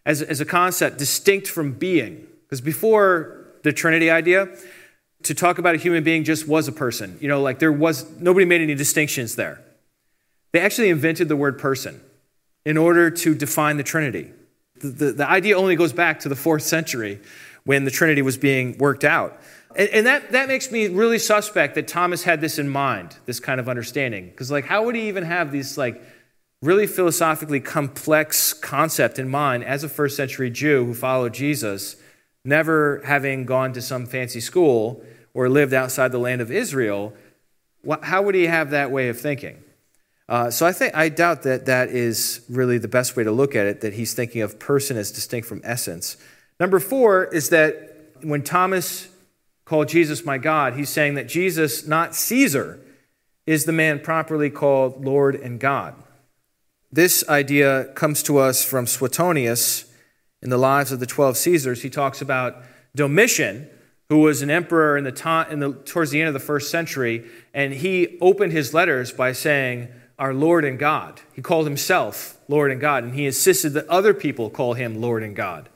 as, 0.04 0.20
as 0.20 0.40
a 0.40 0.44
concept 0.44 0.98
distinct 0.98 1.46
from 1.46 1.72
being? 1.72 2.26
Because 2.42 2.60
before 2.60 3.46
the 3.62 3.72
Trinity 3.72 4.10
idea, 4.10 4.48
to 5.22 5.34
talk 5.34 5.58
about 5.58 5.74
a 5.74 5.78
human 5.78 6.04
being 6.04 6.24
just 6.24 6.48
was 6.48 6.68
a 6.68 6.72
person. 6.72 7.16
You 7.20 7.28
know, 7.28 7.40
like 7.40 7.58
there 7.58 7.72
was, 7.72 8.08
nobody 8.18 8.44
made 8.44 8.60
any 8.60 8.74
distinctions 8.74 9.36
there. 9.36 9.60
They 10.52 10.60
actually 10.60 10.88
invented 10.88 11.28
the 11.28 11.36
word 11.36 11.58
person 11.58 12.00
in 12.64 12.76
order 12.76 13.10
to 13.10 13.34
define 13.34 13.76
the 13.76 13.82
Trinity. 13.82 14.32
The, 14.80 14.88
the, 14.88 15.12
the 15.12 15.28
idea 15.28 15.56
only 15.56 15.76
goes 15.76 15.92
back 15.92 16.20
to 16.20 16.28
the 16.28 16.36
fourth 16.36 16.62
century 16.62 17.20
when 17.64 17.84
the 17.84 17.90
Trinity 17.90 18.22
was 18.22 18.36
being 18.36 18.78
worked 18.78 19.04
out. 19.04 19.40
And, 19.76 19.88
and 19.90 20.06
that, 20.06 20.32
that 20.32 20.48
makes 20.48 20.70
me 20.70 20.88
really 20.88 21.18
suspect 21.18 21.74
that 21.74 21.88
Thomas 21.88 22.22
had 22.22 22.40
this 22.40 22.58
in 22.58 22.68
mind, 22.68 23.16
this 23.26 23.40
kind 23.40 23.60
of 23.60 23.68
understanding. 23.68 24.30
Because, 24.30 24.50
like, 24.50 24.64
how 24.64 24.84
would 24.84 24.94
he 24.94 25.08
even 25.08 25.24
have 25.24 25.52
these, 25.52 25.76
like, 25.76 26.02
really 26.62 26.86
philosophically 26.86 27.60
complex 27.60 28.52
concept 28.52 29.18
in 29.18 29.28
mind 29.28 29.64
as 29.64 29.84
a 29.84 29.88
first 29.88 30.16
century 30.16 30.50
Jew 30.50 30.84
who 30.86 30.94
followed 30.94 31.34
Jesus, 31.34 31.96
never 32.44 33.02
having 33.04 33.44
gone 33.44 33.72
to 33.74 33.82
some 33.82 34.06
fancy 34.06 34.40
school 34.40 35.04
or 35.34 35.48
lived 35.48 35.74
outside 35.74 36.10
the 36.10 36.18
land 36.18 36.40
of 36.40 36.50
Israel? 36.50 37.12
How 38.02 38.22
would 38.22 38.34
he 38.34 38.46
have 38.46 38.70
that 38.70 38.90
way 38.90 39.08
of 39.08 39.20
thinking? 39.20 39.62
Uh, 40.28 40.50
so 40.50 40.66
I 40.66 40.72
think 40.72 40.94
I 40.94 41.08
doubt 41.08 41.42
that 41.44 41.64
that 41.66 41.88
is 41.88 42.44
really 42.50 42.76
the 42.76 42.88
best 42.88 43.16
way 43.16 43.24
to 43.24 43.32
look 43.32 43.54
at 43.54 43.66
it. 43.66 43.80
That 43.80 43.94
he's 43.94 44.12
thinking 44.12 44.42
of 44.42 44.58
person 44.58 44.96
as 44.96 45.10
distinct 45.10 45.48
from 45.48 45.62
essence. 45.64 46.16
Number 46.60 46.80
four 46.80 47.24
is 47.24 47.48
that 47.48 48.16
when 48.22 48.42
Thomas 48.42 49.08
called 49.64 49.88
Jesus 49.88 50.24
my 50.24 50.38
God, 50.38 50.74
he's 50.74 50.90
saying 50.90 51.14
that 51.14 51.28
Jesus, 51.28 51.86
not 51.86 52.14
Caesar, 52.14 52.80
is 53.46 53.64
the 53.64 53.72
man 53.72 54.00
properly 54.00 54.50
called 54.50 55.04
Lord 55.04 55.34
and 55.34 55.58
God. 55.58 55.94
This 56.92 57.26
idea 57.28 57.84
comes 57.94 58.22
to 58.24 58.38
us 58.38 58.64
from 58.64 58.86
Suetonius 58.86 59.90
in 60.42 60.50
the 60.50 60.58
Lives 60.58 60.92
of 60.92 61.00
the 61.00 61.06
Twelve 61.06 61.36
Caesars. 61.36 61.82
He 61.82 61.90
talks 61.90 62.20
about 62.20 62.62
Domitian, 62.94 63.68
who 64.08 64.18
was 64.18 64.42
an 64.42 64.50
emperor 64.50 64.96
in 64.96 65.04
the, 65.04 65.46
in 65.50 65.60
the 65.60 65.72
towards 65.72 66.10
the 66.10 66.20
end 66.20 66.28
of 66.28 66.34
the 66.34 66.40
first 66.40 66.70
century, 66.70 67.26
and 67.54 67.72
he 67.74 68.18
opened 68.20 68.52
his 68.52 68.74
letters 68.74 69.12
by 69.12 69.32
saying, 69.32 69.88
our 70.18 70.34
Lord 70.34 70.64
and 70.64 70.78
God. 70.78 71.20
He 71.32 71.42
called 71.42 71.66
himself 71.66 72.38
Lord 72.48 72.70
and 72.70 72.80
God, 72.80 73.04
and 73.04 73.14
he 73.14 73.26
insisted 73.26 73.70
that 73.70 73.86
other 73.88 74.12
people 74.12 74.50
call 74.50 74.74
him 74.74 75.00
Lord 75.00 75.22
and 75.22 75.36
God. 75.36 75.68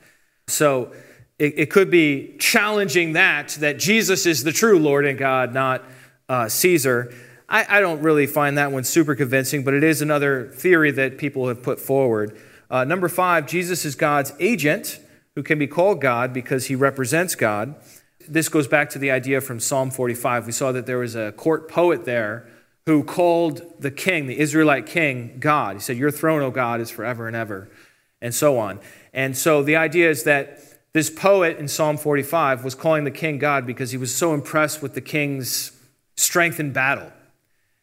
So 0.47 0.91
it, 1.39 1.53
it 1.57 1.69
could 1.69 1.89
be 1.89 2.35
challenging 2.39 3.13
that, 3.13 3.49
that 3.59 3.79
Jesus 3.79 4.25
is 4.25 4.43
the 4.43 4.51
true 4.51 4.79
Lord 4.79 5.05
and 5.05 5.17
God, 5.17 5.53
not 5.53 5.83
uh, 6.27 6.49
Caesar. 6.49 7.13
I, 7.47 7.77
I, 7.77 7.79
don't 7.79 8.01
really 8.01 8.27
find 8.27 8.57
that 8.57 8.71
one 8.71 8.83
super 8.83 9.15
convincing, 9.15 9.63
but 9.63 9.73
it 9.73 9.83
is 9.83 10.01
another 10.01 10.47
theory 10.49 10.91
that 10.91 11.17
people 11.17 11.47
have 11.47 11.61
put 11.61 11.79
forward. 11.79 12.37
Uh, 12.69 12.83
number 12.83 13.09
five, 13.09 13.45
Jesus 13.45 13.85
is 13.85 13.95
God's 13.95 14.33
agent 14.39 14.99
who 15.35 15.43
can 15.43 15.59
be 15.59 15.67
called 15.67 16.01
God 16.01 16.33
because 16.33 16.67
he 16.67 16.75
represents 16.75 17.35
God. 17.35 17.75
This 18.27 18.47
goes 18.47 18.67
back 18.67 18.89
to 18.91 18.99
the 18.99 19.11
idea 19.11 19.41
from 19.41 19.59
Psalm 19.59 19.91
45. 19.91 20.45
We 20.45 20.51
saw 20.51 20.71
that 20.71 20.85
there 20.85 20.99
was 20.99 21.15
a 21.15 21.31
court 21.33 21.69
poet 21.69 22.05
there 22.05 22.47
who 22.85 23.03
called 23.03 23.61
the 23.79 23.91
king, 23.91 24.27
the 24.27 24.39
Israelite 24.39 24.85
king, 24.85 25.37
God. 25.39 25.75
He 25.75 25.81
said, 25.81 25.97
Your 25.97 26.11
throne, 26.11 26.41
O 26.41 26.51
God, 26.51 26.81
is 26.81 26.89
forever 26.89 27.27
and 27.27 27.35
ever, 27.35 27.69
and 28.21 28.33
so 28.33 28.57
on. 28.59 28.79
And 29.13 29.37
so 29.37 29.63
the 29.63 29.75
idea 29.75 30.09
is 30.09 30.23
that 30.23 30.59
this 30.93 31.09
poet 31.09 31.57
in 31.57 31.67
Psalm 31.67 31.97
45 31.97 32.63
was 32.63 32.75
calling 32.75 33.03
the 33.03 33.11
king 33.11 33.39
God 33.39 33.65
because 33.65 33.91
he 33.91 33.97
was 33.97 34.13
so 34.13 34.33
impressed 34.33 34.81
with 34.81 34.93
the 34.93 35.01
king's 35.01 35.71
strength 36.15 36.59
in 36.59 36.71
battle. 36.71 37.11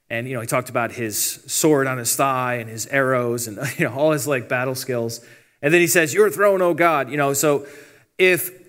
And 0.09 0.28
you 0.28 0.34
know, 0.34 0.40
he 0.40 0.46
talked 0.46 0.70
about 0.70 0.92
his 0.92 1.18
sword 1.46 1.86
on 1.86 1.98
his 1.98 2.14
thigh 2.14 2.55
and 2.55 2.68
his 2.68 2.86
arrows 2.88 3.46
and 3.46 3.59
you 3.78 3.88
know 3.88 3.94
all 3.94 4.12
his 4.12 4.26
like 4.26 4.48
battle 4.48 4.74
skills. 4.74 5.24
And 5.62 5.72
then 5.74 5.80
he 5.80 5.86
says, 5.86 6.14
"Your 6.14 6.30
throne, 6.30 6.62
O 6.62 6.74
God." 6.74 7.11
You 7.11 7.16
know, 7.16 7.32
so 7.32 7.66
if 8.18 8.59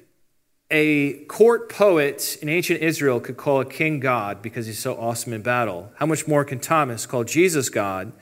a 0.72 1.26
court 1.26 1.69
poet 1.69 2.38
in 2.41 2.49
ancient 2.49 2.82
Israel 2.82 3.19
could 3.19 3.38
call 3.38 3.59
a 3.59 3.65
king 3.65 3.99
God 3.99 4.41
because 4.41 4.65
he's 4.65 4.80
so 4.80 4.95
awesome 4.95 5.34
in 5.34 5.41
battle, 5.41 5.91
how 5.97 6.05
much 6.05 6.28
more 6.28 6.45
can 6.45 6.59
Thomas 6.59 7.05
call 7.05 7.24
Jesus 7.26 7.69
God 7.69 8.13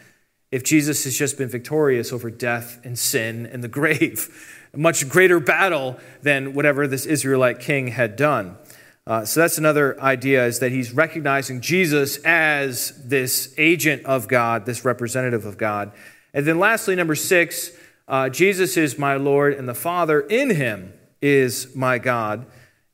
if 0.52 0.64
Jesus 0.64 1.04
has 1.04 1.16
just 1.16 1.38
been 1.38 1.48
victorious 1.48 2.12
over 2.12 2.32
death 2.32 2.80
and 2.84 2.98
sin 2.98 3.46
and 3.46 3.64
the 3.64 3.68
grave? 3.80 4.58
A 4.74 4.78
much 4.78 5.08
greater 5.08 5.40
battle 5.40 6.00
than 6.22 6.54
whatever 6.54 6.88
this 6.88 7.06
Israelite 7.06 7.60
king 7.60 7.90
had 7.90 8.16
done. 8.16 8.58
Uh, 9.06 9.26
so 9.26 9.40
that's 9.40 9.58
another 9.58 10.00
idea 10.02 10.46
is 10.46 10.60
that 10.60 10.72
he's 10.72 10.92
recognizing 10.92 11.62
Jesus 11.62 12.18
as 12.18 12.94
this 13.06 13.54
agent 13.58 14.06
of 14.06 14.28
God, 14.28 14.66
this 14.66 14.84
representative 14.84 15.46
of 15.46 15.58
God. 15.58 15.92
And 16.34 16.46
then 16.46 16.60
lastly, 16.60 16.96
number 16.96 17.16
six, 17.16 17.72
uh, 18.08 18.30
Jesus 18.30 18.78
is 18.78 19.00
my 19.00 19.16
Lord 19.16 19.54
and 19.54 19.70
the 19.70 19.74
Father 19.74 20.20
in 20.20 20.52
him 20.52 20.94
is 21.22 21.76
my 21.76 21.98
God. 21.98 22.46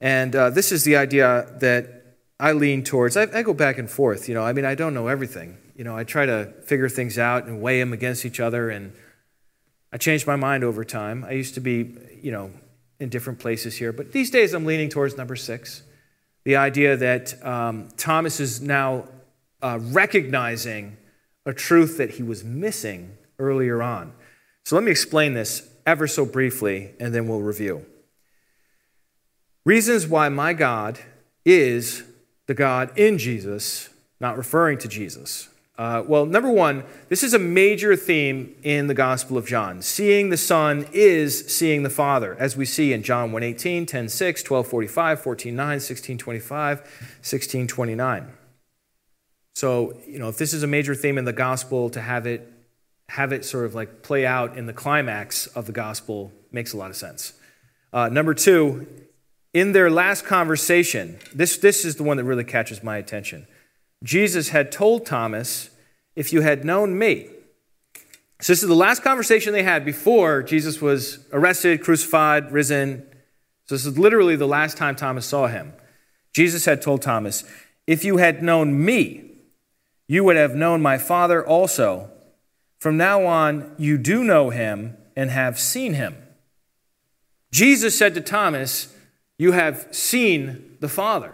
And 0.01 0.35
uh, 0.35 0.49
this 0.49 0.71
is 0.71 0.83
the 0.83 0.97
idea 0.97 1.47
that 1.59 2.17
I 2.39 2.51
lean 2.51 2.83
towards. 2.83 3.15
I, 3.17 3.23
I, 3.33 3.43
go 3.43 3.53
back 3.53 3.77
and 3.77 3.89
forth. 3.89 4.27
You 4.27 4.35
know, 4.35 4.43
I 4.43 4.53
mean, 4.53 4.65
I 4.65 4.75
don't 4.75 4.93
know 4.93 5.07
everything. 5.07 5.57
You 5.75 5.83
know, 5.83 5.95
I 5.95 6.03
try 6.03 6.25
to 6.25 6.53
figure 6.63 6.89
things 6.89 7.17
out 7.17 7.45
and 7.45 7.61
weigh 7.61 7.79
them 7.79 7.93
against 7.93 8.25
each 8.25 8.39
other. 8.39 8.69
And 8.69 8.93
I 9.93 9.97
changed 9.97 10.27
my 10.27 10.35
mind 10.35 10.63
over 10.63 10.83
time. 10.83 11.23
I 11.23 11.31
used 11.31 11.53
to 11.55 11.61
be, 11.61 11.95
you 12.21 12.31
know, 12.31 12.51
in 12.99 13.09
different 13.09 13.39
places 13.39 13.77
here. 13.77 13.91
But 13.91 14.11
these 14.11 14.29
days 14.29 14.53
I'm 14.53 14.65
leaning 14.65 14.89
towards 14.89 15.17
number 15.17 15.35
six 15.35 15.83
the 16.43 16.55
idea 16.55 16.95
that 16.95 17.43
um, 17.43 17.89
Thomas 17.97 18.39
is 18.39 18.61
now 18.61 19.07
uh, 19.61 19.79
recognizing 19.81 20.95
a 21.45 21.53
truth 21.53 21.97
that 21.97 22.11
he 22.11 22.23
was 22.23 22.43
missing 22.43 23.17
earlier 23.39 23.81
on. 23.81 24.13
So 24.63 24.75
let 24.75 24.83
me 24.83 24.91
explain 24.91 25.33
this 25.33 25.67
ever 25.85 26.07
so 26.07 26.25
briefly, 26.25 26.93
and 26.99 27.13
then 27.13 27.27
we'll 27.27 27.41
review. 27.41 27.85
Reasons 29.65 30.05
why 30.05 30.29
my 30.29 30.53
God 30.53 30.99
is 31.43 32.03
the 32.45 32.53
God 32.53 32.95
in 32.95 33.17
Jesus, 33.17 33.89
not 34.19 34.37
referring 34.37 34.77
to 34.77 34.87
Jesus. 34.87 35.49
Uh, 35.75 36.03
well, 36.07 36.27
number 36.27 36.51
one, 36.51 36.83
this 37.09 37.23
is 37.23 37.33
a 37.33 37.39
major 37.39 37.95
theme 37.95 38.55
in 38.61 38.85
the 38.85 38.93
Gospel 38.93 39.37
of 39.37 39.47
John. 39.47 39.81
Seeing 39.81 40.29
the 40.29 40.37
Son 40.37 40.87
is 40.93 41.47
seeing 41.47 41.81
the 41.81 41.89
Father, 41.89 42.35
as 42.39 42.55
we 42.55 42.63
see 42.63 42.93
in 42.93 43.01
John 43.01 43.31
1.18, 43.31 43.87
10.6, 43.87 44.45
12.45, 44.45 45.23
14.9, 45.23 46.17
16.25, 46.17 46.87
16.29. 47.23 48.27
So, 49.55 49.99
you 50.07 50.19
know, 50.19 50.29
if 50.29 50.37
this 50.37 50.53
is 50.53 50.61
a 50.61 50.67
major 50.67 50.93
theme 50.93 51.17
in 51.17 51.25
the 51.25 51.33
Gospel, 51.33 51.89
to 51.89 52.01
have 52.01 52.27
it, 52.27 52.53
have 53.09 53.33
it 53.33 53.43
sort 53.43 53.65
of 53.65 53.73
like 53.73 54.03
play 54.03 54.27
out 54.27 54.57
in 54.57 54.67
the 54.67 54.73
climax 54.73 55.47
of 55.47 55.65
the 55.65 55.71
Gospel 55.71 56.31
makes 56.51 56.71
a 56.71 56.77
lot 56.77 56.91
of 56.91 56.95
sense. 56.95 57.33
Uh, 57.91 58.09
number 58.09 58.33
two, 58.33 58.87
in 59.55 59.71
their 59.71 59.89
last 59.89 60.25
conversation, 60.25 61.17
this, 61.33 61.57
this 61.57 61.85
is 61.85 61.95
the 61.95 62.03
one 62.03 62.17
that 62.17 62.25
really 62.25 62.43
catches 62.43 62.83
my 62.83 62.97
attention. 62.97 63.47
Jesus 64.03 64.49
had 64.49 64.69
told 64.69 65.05
Thomas, 65.05 65.69
If 66.13 66.33
you 66.33 66.41
had 66.41 66.65
known 66.65 66.99
me, 66.99 67.29
so 68.41 68.51
this 68.51 68.61
is 68.61 68.67
the 68.67 68.75
last 68.75 69.01
conversation 69.01 69.53
they 69.53 69.63
had 69.63 69.85
before 69.85 70.43
Jesus 70.43 70.81
was 70.81 71.25
arrested, 71.31 71.81
crucified, 71.81 72.51
risen. 72.51 73.07
So 73.67 73.75
this 73.75 73.85
is 73.85 73.97
literally 73.97 74.35
the 74.35 74.45
last 74.45 74.75
time 74.75 74.93
Thomas 74.93 75.25
saw 75.25 75.47
him. 75.47 75.71
Jesus 76.33 76.65
had 76.65 76.81
told 76.81 77.01
Thomas, 77.01 77.45
If 77.87 78.03
you 78.03 78.17
had 78.17 78.43
known 78.43 78.83
me, 78.83 79.23
you 80.05 80.25
would 80.25 80.35
have 80.35 80.53
known 80.53 80.81
my 80.81 80.97
Father 80.97 81.47
also. 81.47 82.11
From 82.77 82.97
now 82.97 83.25
on, 83.25 83.73
you 83.77 83.97
do 83.97 84.25
know 84.25 84.49
him 84.49 84.97
and 85.15 85.31
have 85.31 85.57
seen 85.57 85.93
him. 85.93 86.17
Jesus 87.51 87.97
said 87.97 88.13
to 88.15 88.21
Thomas, 88.21 88.91
you 89.37 89.51
have 89.51 89.87
seen 89.91 90.77
the 90.79 90.89
Father. 90.89 91.33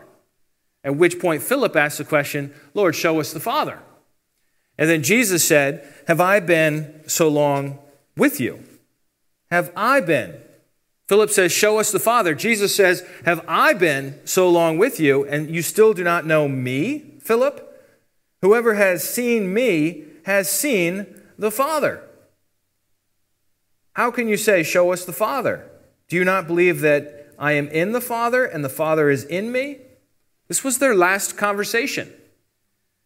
At 0.83 0.95
which 0.95 1.19
point 1.19 1.43
Philip 1.43 1.75
asked 1.75 1.99
the 1.99 2.03
question, 2.05 2.53
Lord, 2.73 2.95
show 2.95 3.19
us 3.19 3.33
the 3.33 3.39
Father. 3.39 3.79
And 4.77 4.89
then 4.89 5.03
Jesus 5.03 5.43
said, 5.43 5.87
Have 6.07 6.19
I 6.19 6.39
been 6.39 7.03
so 7.07 7.27
long 7.27 7.77
with 8.17 8.39
you? 8.39 8.63
Have 9.51 9.71
I 9.75 10.01
been? 10.01 10.35
Philip 11.07 11.29
says, 11.29 11.51
Show 11.51 11.77
us 11.77 11.91
the 11.91 11.99
Father. 11.99 12.33
Jesus 12.33 12.75
says, 12.75 13.05
Have 13.25 13.45
I 13.47 13.73
been 13.73 14.19
so 14.25 14.49
long 14.49 14.77
with 14.77 14.99
you, 14.99 15.25
and 15.25 15.53
you 15.53 15.61
still 15.61 15.93
do 15.93 16.03
not 16.03 16.25
know 16.25 16.47
me, 16.47 17.19
Philip? 17.21 17.67
Whoever 18.41 18.73
has 18.73 19.07
seen 19.07 19.53
me 19.53 20.05
has 20.25 20.49
seen 20.49 21.21
the 21.37 21.51
Father. 21.51 22.01
How 23.93 24.09
can 24.09 24.27
you 24.27 24.37
say, 24.37 24.63
Show 24.63 24.91
us 24.91 25.05
the 25.05 25.13
Father? 25.13 25.69
Do 26.07 26.15
you 26.15 26.25
not 26.25 26.47
believe 26.47 26.81
that 26.81 27.20
I 27.41 27.53
am 27.53 27.67
in 27.69 27.91
the 27.91 27.99
Father 27.99 28.45
and 28.45 28.63
the 28.63 28.69
Father 28.69 29.09
is 29.09 29.25
in 29.25 29.51
me? 29.51 29.79
This 30.47 30.63
was 30.63 30.77
their 30.77 30.93
last 30.93 31.37
conversation. 31.37 32.13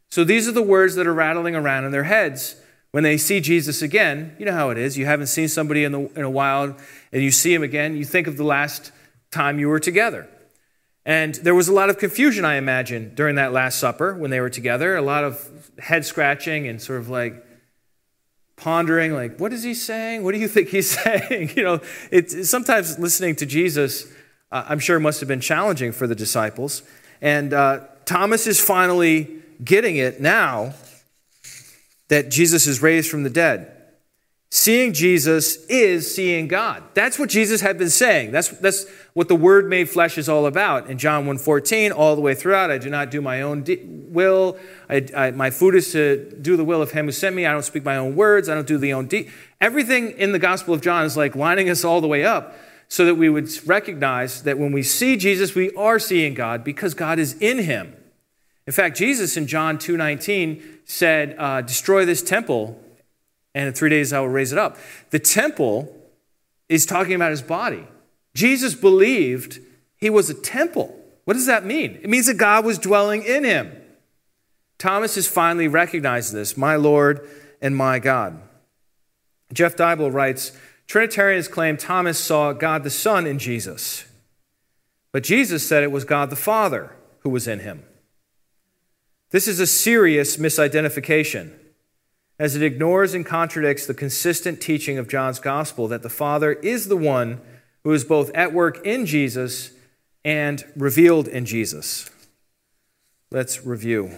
So 0.09 0.25
these 0.25 0.45
are 0.47 0.51
the 0.51 0.61
words 0.61 0.95
that 0.95 1.07
are 1.07 1.13
rattling 1.13 1.55
around 1.55 1.85
in 1.85 1.91
their 1.91 2.03
heads 2.03 2.57
when 2.91 3.03
they 3.03 3.17
see 3.17 3.39
Jesus 3.39 3.81
again. 3.81 4.35
You 4.37 4.45
know 4.45 4.51
how 4.51 4.71
it 4.71 4.77
is. 4.77 4.97
You 4.97 5.05
haven't 5.05 5.27
seen 5.27 5.47
somebody 5.47 5.85
in, 5.85 5.93
the, 5.93 6.01
in 6.19 6.23
a 6.23 6.29
while 6.29 6.75
and 7.13 7.23
you 7.23 7.31
see 7.31 7.53
him 7.53 7.63
again. 7.63 7.95
You 7.95 8.03
think 8.03 8.27
of 8.27 8.35
the 8.35 8.43
last 8.43 8.91
time 9.31 9.57
you 9.57 9.69
were 9.69 9.79
together. 9.79 10.27
And 11.05 11.35
there 11.35 11.55
was 11.55 11.69
a 11.69 11.73
lot 11.73 11.89
of 11.89 11.97
confusion, 11.97 12.43
I 12.43 12.55
imagine, 12.55 13.15
during 13.15 13.35
that 13.35 13.53
Last 13.53 13.79
Supper 13.79 14.15
when 14.15 14.31
they 14.31 14.41
were 14.41 14.49
together. 14.49 14.97
A 14.97 15.01
lot 15.01 15.23
of 15.23 15.71
head 15.79 16.03
scratching 16.05 16.67
and 16.67 16.81
sort 16.81 16.99
of 16.99 17.07
like 17.07 17.45
pondering, 18.57 19.13
like, 19.13 19.39
what 19.39 19.53
is 19.53 19.63
he 19.63 19.73
saying? 19.73 20.23
What 20.23 20.33
do 20.33 20.39
you 20.39 20.47
think 20.47 20.69
he's 20.69 20.89
saying? 21.03 21.51
you 21.55 21.63
know, 21.63 21.79
it's 22.11 22.49
sometimes 22.49 22.99
listening 22.99 23.35
to 23.37 23.45
Jesus, 23.45 24.11
uh, 24.51 24.65
I'm 24.67 24.79
sure, 24.79 24.99
must 24.99 25.19
have 25.19 25.27
been 25.27 25.41
challenging 25.41 25.91
for 25.91 26.07
the 26.07 26.15
disciples. 26.15 26.83
And 27.21 27.53
uh, 27.53 27.81
Thomas 28.05 28.47
is 28.47 28.59
finally 28.59 29.41
getting 29.63 29.97
it 29.97 30.19
now 30.19 30.73
that 32.07 32.29
Jesus 32.29 32.67
is 32.67 32.81
raised 32.81 33.09
from 33.09 33.23
the 33.23 33.29
dead. 33.29 33.71
Seeing 34.51 34.93
Jesus 34.93 35.65
is 35.65 36.13
seeing 36.13 36.47
God. 36.47 36.83
That's 36.93 37.19
what 37.19 37.29
Jesus 37.29 37.59
had 37.59 37.77
been 37.77 37.89
saying. 37.89 38.31
That's, 38.31 38.47
that's 38.49 38.85
what 39.13 39.27
the 39.27 39.35
Word 39.35 39.67
made 39.67 39.89
flesh 39.89 40.17
is 40.17 40.29
all 40.29 40.45
about. 40.45 40.89
In 40.89 40.97
John 40.97 41.25
1.14, 41.25 41.91
all 41.91 42.15
the 42.15 42.21
way 42.21 42.35
throughout, 42.35 42.71
I 42.71 42.77
do 42.77 42.89
not 42.89 43.11
do 43.11 43.21
my 43.21 43.41
own 43.41 43.63
de- 43.63 43.83
will. 43.83 44.57
I, 44.89 45.05
I, 45.13 45.31
my 45.31 45.49
food 45.49 45.75
is 45.75 45.91
to 45.91 46.31
do 46.41 46.55
the 46.55 46.63
will 46.63 46.81
of 46.81 46.91
him 46.91 47.07
who 47.07 47.11
sent 47.11 47.35
me. 47.35 47.45
I 47.45 47.51
don't 47.51 47.65
speak 47.65 47.83
my 47.83 47.97
own 47.97 48.15
words. 48.15 48.47
I 48.47 48.53
don't 48.53 48.67
do 48.67 48.77
the 48.77 48.93
own 48.93 49.07
deed. 49.07 49.29
Everything 49.59 50.11
in 50.11 50.31
the 50.31 50.39
Gospel 50.39 50.73
of 50.73 50.81
John 50.81 51.03
is 51.03 51.17
like 51.17 51.35
lining 51.35 51.69
us 51.69 51.83
all 51.83 51.99
the 51.99 52.07
way 52.07 52.23
up 52.23 52.55
so 52.87 53.05
that 53.05 53.15
we 53.15 53.29
would 53.29 53.49
recognize 53.67 54.43
that 54.43 54.57
when 54.57 54.71
we 54.71 54.83
see 54.83 55.17
Jesus, 55.17 55.55
we 55.55 55.71
are 55.75 55.99
seeing 55.99 56.33
God 56.33 56.63
because 56.63 56.93
God 56.93 57.19
is 57.19 57.33
in 57.39 57.59
him. 57.59 57.95
In 58.67 58.73
fact, 58.73 58.97
Jesus 58.97 59.37
in 59.37 59.47
John 59.47 59.77
2.19 59.77 60.63
said, 60.85 61.35
uh, 61.37 61.61
destroy 61.61 62.05
this 62.05 62.21
temple 62.21 62.79
and 63.55 63.69
in 63.69 63.73
three 63.73 63.89
days 63.89 64.13
I 64.13 64.19
will 64.19 64.29
raise 64.29 64.51
it 64.51 64.59
up. 64.59 64.77
The 65.09 65.19
temple 65.19 65.95
is 66.69 66.85
talking 66.85 67.13
about 67.13 67.31
his 67.31 67.41
body. 67.41 67.87
Jesus 68.35 68.75
believed 68.75 69.59
he 69.95 70.09
was 70.09 70.29
a 70.29 70.33
temple. 70.33 70.99
What 71.23 71.35
does 71.35 71.45
that 71.47 71.65
mean? 71.65 71.97
It 72.03 72.09
means 72.09 72.27
that 72.27 72.37
God 72.37 72.65
was 72.65 72.77
dwelling 72.77 73.23
in 73.23 73.43
him. 73.45 73.71
Thomas 74.77 75.15
has 75.15 75.25
finally 75.25 75.69
recognized 75.69 76.33
this, 76.33 76.57
my 76.57 76.75
Lord 76.75 77.27
and 77.61 77.75
my 77.75 77.97
God. 77.97 78.41
Jeff 79.53 79.77
Deuble 79.77 80.11
writes 80.11 80.51
Trinitarians 80.87 81.47
claim 81.47 81.77
Thomas 81.77 82.19
saw 82.19 82.53
God 82.53 82.83
the 82.83 82.89
Son 82.89 83.25
in 83.25 83.39
Jesus, 83.39 84.05
but 85.11 85.23
Jesus 85.23 85.67
said 85.67 85.83
it 85.83 85.91
was 85.91 86.03
God 86.03 86.29
the 86.29 86.35
Father 86.35 86.95
who 87.19 87.29
was 87.29 87.47
in 87.47 87.59
him. 87.59 87.83
This 89.31 89.47
is 89.47 89.59
a 89.59 89.67
serious 89.67 90.37
misidentification 90.37 91.51
as 92.37 92.55
it 92.55 92.63
ignores 92.63 93.13
and 93.13 93.25
contradicts 93.25 93.85
the 93.85 93.93
consistent 93.93 94.61
teaching 94.61 94.97
of 94.97 95.07
John's 95.07 95.39
gospel 95.39 95.87
that 95.87 96.03
the 96.03 96.09
Father 96.09 96.53
is 96.53 96.87
the 96.87 96.97
one 96.97 97.41
who 97.83 97.91
is 97.91 98.03
both 98.03 98.29
at 98.35 98.53
work 98.53 98.85
in 98.85 99.05
Jesus 99.05 99.71
and 100.23 100.65
revealed 100.75 101.27
in 101.27 101.45
Jesus. 101.45 102.09
Let's 103.31 103.65
review. 103.65 104.11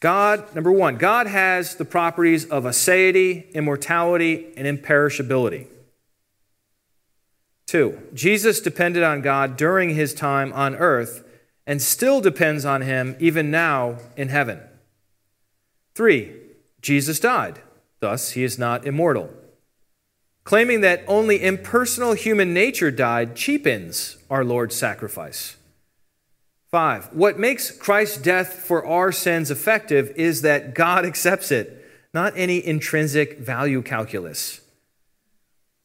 God, 0.00 0.54
number 0.54 0.70
one, 0.70 0.96
God 0.96 1.26
has 1.26 1.76
the 1.76 1.84
properties 1.84 2.44
of 2.44 2.64
aseity, 2.64 3.52
immortality, 3.54 4.52
and 4.56 4.66
imperishability. 4.66 5.68
Two, 7.66 8.00
Jesus 8.14 8.60
depended 8.60 9.02
on 9.02 9.22
God 9.22 9.56
during 9.56 9.94
his 9.94 10.14
time 10.14 10.52
on 10.52 10.76
earth 10.76 11.24
and 11.66 11.82
still 11.82 12.20
depends 12.20 12.64
on 12.64 12.82
him 12.82 13.16
even 13.18 13.50
now 13.50 13.98
in 14.16 14.28
heaven. 14.28 14.60
Three, 15.94 16.36
Jesus 16.80 17.18
died. 17.18 17.60
Thus, 18.00 18.32
he 18.32 18.44
is 18.44 18.58
not 18.58 18.86
immortal. 18.86 19.30
Claiming 20.44 20.80
that 20.82 21.02
only 21.08 21.42
impersonal 21.42 22.12
human 22.12 22.54
nature 22.54 22.92
died 22.92 23.34
cheapens 23.34 24.16
our 24.30 24.44
Lord's 24.44 24.76
sacrifice. 24.76 25.55
Five, 26.76 27.06
what 27.14 27.38
makes 27.38 27.70
Christ's 27.70 28.18
death 28.18 28.52
for 28.52 28.84
our 28.84 29.10
sins 29.10 29.50
effective 29.50 30.12
is 30.14 30.42
that 30.42 30.74
God 30.74 31.06
accepts 31.06 31.50
it, 31.50 31.82
not 32.12 32.34
any 32.36 32.62
intrinsic 32.62 33.38
value 33.38 33.80
calculus. 33.80 34.60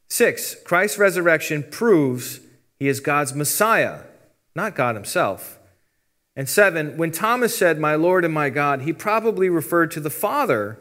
Six, 0.10 0.54
Christ's 0.66 0.98
resurrection 0.98 1.64
proves 1.64 2.42
he 2.78 2.90
is 2.90 3.00
God's 3.00 3.34
Messiah, 3.34 4.02
not 4.54 4.76
God 4.76 4.96
himself. 4.96 5.60
And 6.36 6.50
seven, 6.50 6.98
when 6.98 7.12
Thomas 7.12 7.58
said, 7.58 7.80
My 7.80 7.96
Lord 7.96 8.26
and 8.26 8.34
my 8.34 8.50
God, 8.50 8.82
he 8.82 8.92
probably 8.92 9.48
referred 9.48 9.92
to 9.92 10.02
the 10.02 10.10
Father 10.10 10.78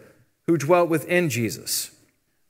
who 0.48 0.58
dwelt 0.58 0.88
within 0.88 1.28
Jesus. 1.28 1.92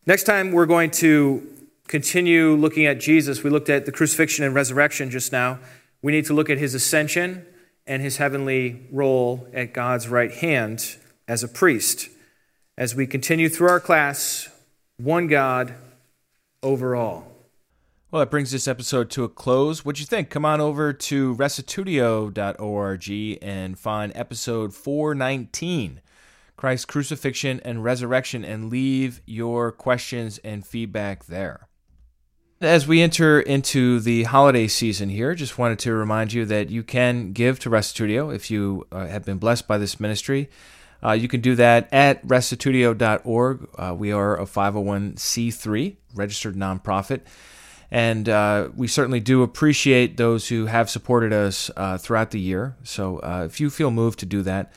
Next 0.07 0.25
time, 0.25 0.51
we're 0.51 0.65
going 0.65 0.93
to 0.93 1.47
continue 1.89 2.55
looking 2.55 2.87
at 2.87 3.01
Jesus. 3.01 3.45
We 3.45 3.51
looked 3.51 3.69
at 3.69 3.85
the 3.85 3.93
crucifixion 3.93 4.47
and 4.47 4.55
resurrection 4.55 5.11
just 5.11 5.31
now. 5.31 5.59
We 6.01 6.11
need 6.11 6.25
to 6.25 6.33
look 6.33 6.49
at 6.49 6.57
his 6.57 6.75
ascension 6.75 7.45
and 7.91 8.01
his 8.01 8.17
heavenly 8.19 8.87
role 8.93 9.49
at 9.53 9.75
God's 9.75 10.07
right 10.07 10.33
hand 10.33 10.97
as 11.27 11.43
a 11.43 11.49
priest. 11.49 12.09
As 12.79 12.95
we 12.95 13.05
continue 13.05 13.49
through 13.49 13.69
our 13.69 13.81
class, 13.81 14.49
one 14.97 15.27
God 15.27 15.75
over 16.63 16.95
all. 16.95 17.27
Well, 18.13 18.21
that 18.21 18.31
brings 18.31 18.53
this 18.53 18.69
episode 18.69 19.11
to 19.11 19.25
a 19.25 19.29
close. 19.29 19.85
What'd 19.85 19.99
you 19.99 20.07
think? 20.07 20.31
Come 20.31 20.45
on 20.45 20.61
over 20.61 20.93
to 20.93 21.35
restitutio.org 21.35 23.39
and 23.43 23.77
find 23.77 24.13
episode 24.15 24.73
419 24.73 26.01
Christ's 26.57 26.85
crucifixion 26.85 27.61
and 27.65 27.83
resurrection 27.83 28.45
and 28.45 28.71
leave 28.71 29.21
your 29.27 29.73
questions 29.73 30.39
and 30.45 30.65
feedback 30.65 31.27
there. 31.27 31.70
As 32.63 32.87
we 32.87 33.01
enter 33.01 33.41
into 33.41 34.01
the 34.01 34.25
holiday 34.25 34.69
season 34.69 35.09
here, 35.09 35.35
just 35.35 35.57
wanted 35.57 35.79
to 35.79 35.95
remind 35.95 36.35
you 36.35 36.45
that 36.45 36.69
you 36.69 36.83
can 36.83 37.33
give 37.33 37.59
to 37.61 37.71
Restitutio 37.71 38.35
if 38.35 38.51
you 38.51 38.87
uh, 38.93 39.07
have 39.07 39.25
been 39.25 39.39
blessed 39.39 39.67
by 39.67 39.79
this 39.79 39.99
ministry. 39.99 40.51
Uh, 41.03 41.13
you 41.13 41.27
can 41.27 41.41
do 41.41 41.55
that 41.55 41.89
at 41.91 42.23
restitutio.org. 42.27 43.69
Uh, 43.79 43.95
we 43.97 44.13
are 44.13 44.39
a 44.39 44.45
501c3 44.45 45.97
registered 46.15 46.55
nonprofit. 46.55 47.23
And 47.91 48.29
uh, 48.29 48.69
we 48.77 48.89
certainly 48.89 49.21
do 49.21 49.43
appreciate 49.43 50.19
those 50.19 50.49
who 50.49 50.67
have 50.67 50.91
supported 50.91 51.33
us 51.33 51.71
uh, 51.79 51.97
throughout 51.97 52.31
the 52.31 52.41
year. 52.41 52.77
So 52.83 53.21
uh, 53.21 53.45
if 53.47 53.59
you 53.59 53.71
feel 53.71 53.91
moved 53.91 54.19
to 54.19 54.27
do 54.27 54.43
that, 54.43 54.71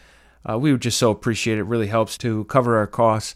uh, 0.50 0.58
we 0.58 0.72
would 0.72 0.82
just 0.82 0.98
so 0.98 1.12
appreciate 1.12 1.58
it. 1.58 1.62
It 1.62 1.66
really 1.66 1.88
helps 1.88 2.18
to 2.20 2.46
cover 2.46 2.78
our 2.78 2.88
costs 2.88 3.36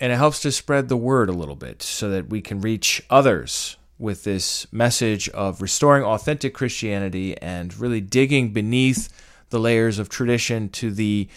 and 0.00 0.12
it 0.12 0.16
helps 0.16 0.40
to 0.40 0.50
spread 0.50 0.88
the 0.88 0.96
word 0.96 1.28
a 1.28 1.34
little 1.34 1.56
bit 1.56 1.82
so 1.82 2.08
that 2.10 2.28
we 2.30 2.40
can 2.40 2.60
reach 2.60 3.02
others 3.10 3.76
with 3.98 4.24
this 4.24 4.66
message 4.72 5.28
of 5.30 5.60
restoring 5.60 6.02
authentic 6.02 6.54
Christianity 6.54 7.36
and 7.42 7.78
really 7.78 8.00
digging 8.00 8.52
beneath 8.52 9.08
the 9.50 9.58
layers 9.58 9.98
of 9.98 10.08
tradition 10.08 10.70
to 10.70 10.90
the 10.90 11.28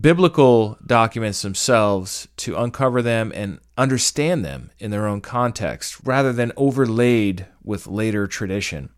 biblical 0.00 0.78
documents 0.86 1.42
themselves 1.42 2.26
to 2.36 2.56
uncover 2.56 3.02
them 3.02 3.32
and 3.34 3.58
understand 3.76 4.44
them 4.44 4.70
in 4.78 4.90
their 4.90 5.06
own 5.06 5.20
context 5.20 5.98
rather 6.04 6.32
than 6.32 6.52
overlaid 6.56 7.46
with 7.62 7.86
later 7.86 8.26
tradition. 8.26 8.88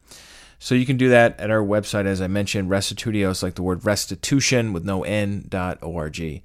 So 0.60 0.74
you 0.74 0.86
can 0.86 0.96
do 0.96 1.08
that 1.08 1.38
at 1.38 1.50
our 1.50 1.62
website, 1.62 2.06
as 2.06 2.20
I 2.20 2.26
mentioned, 2.26 2.68
restitutio 2.68 3.30
is 3.30 3.42
like 3.42 3.54
the 3.54 3.62
word 3.62 3.84
restitution 3.84 4.72
with 4.72 4.84
no 4.84 5.02
n 5.04 5.44
dot 5.48 5.78
org. 5.82 6.42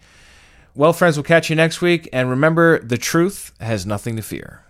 Well, 0.75 0.91
friends, 0.91 1.17
we'll 1.17 1.23
catch 1.23 1.51
you 1.51 1.55
next 1.55 1.81
week. 1.81 2.09
And 2.11 2.29
remember, 2.29 2.79
the 2.79 2.97
truth 2.97 3.51
has 3.59 3.85
nothing 3.85 4.15
to 4.15 4.23
fear. 4.23 4.62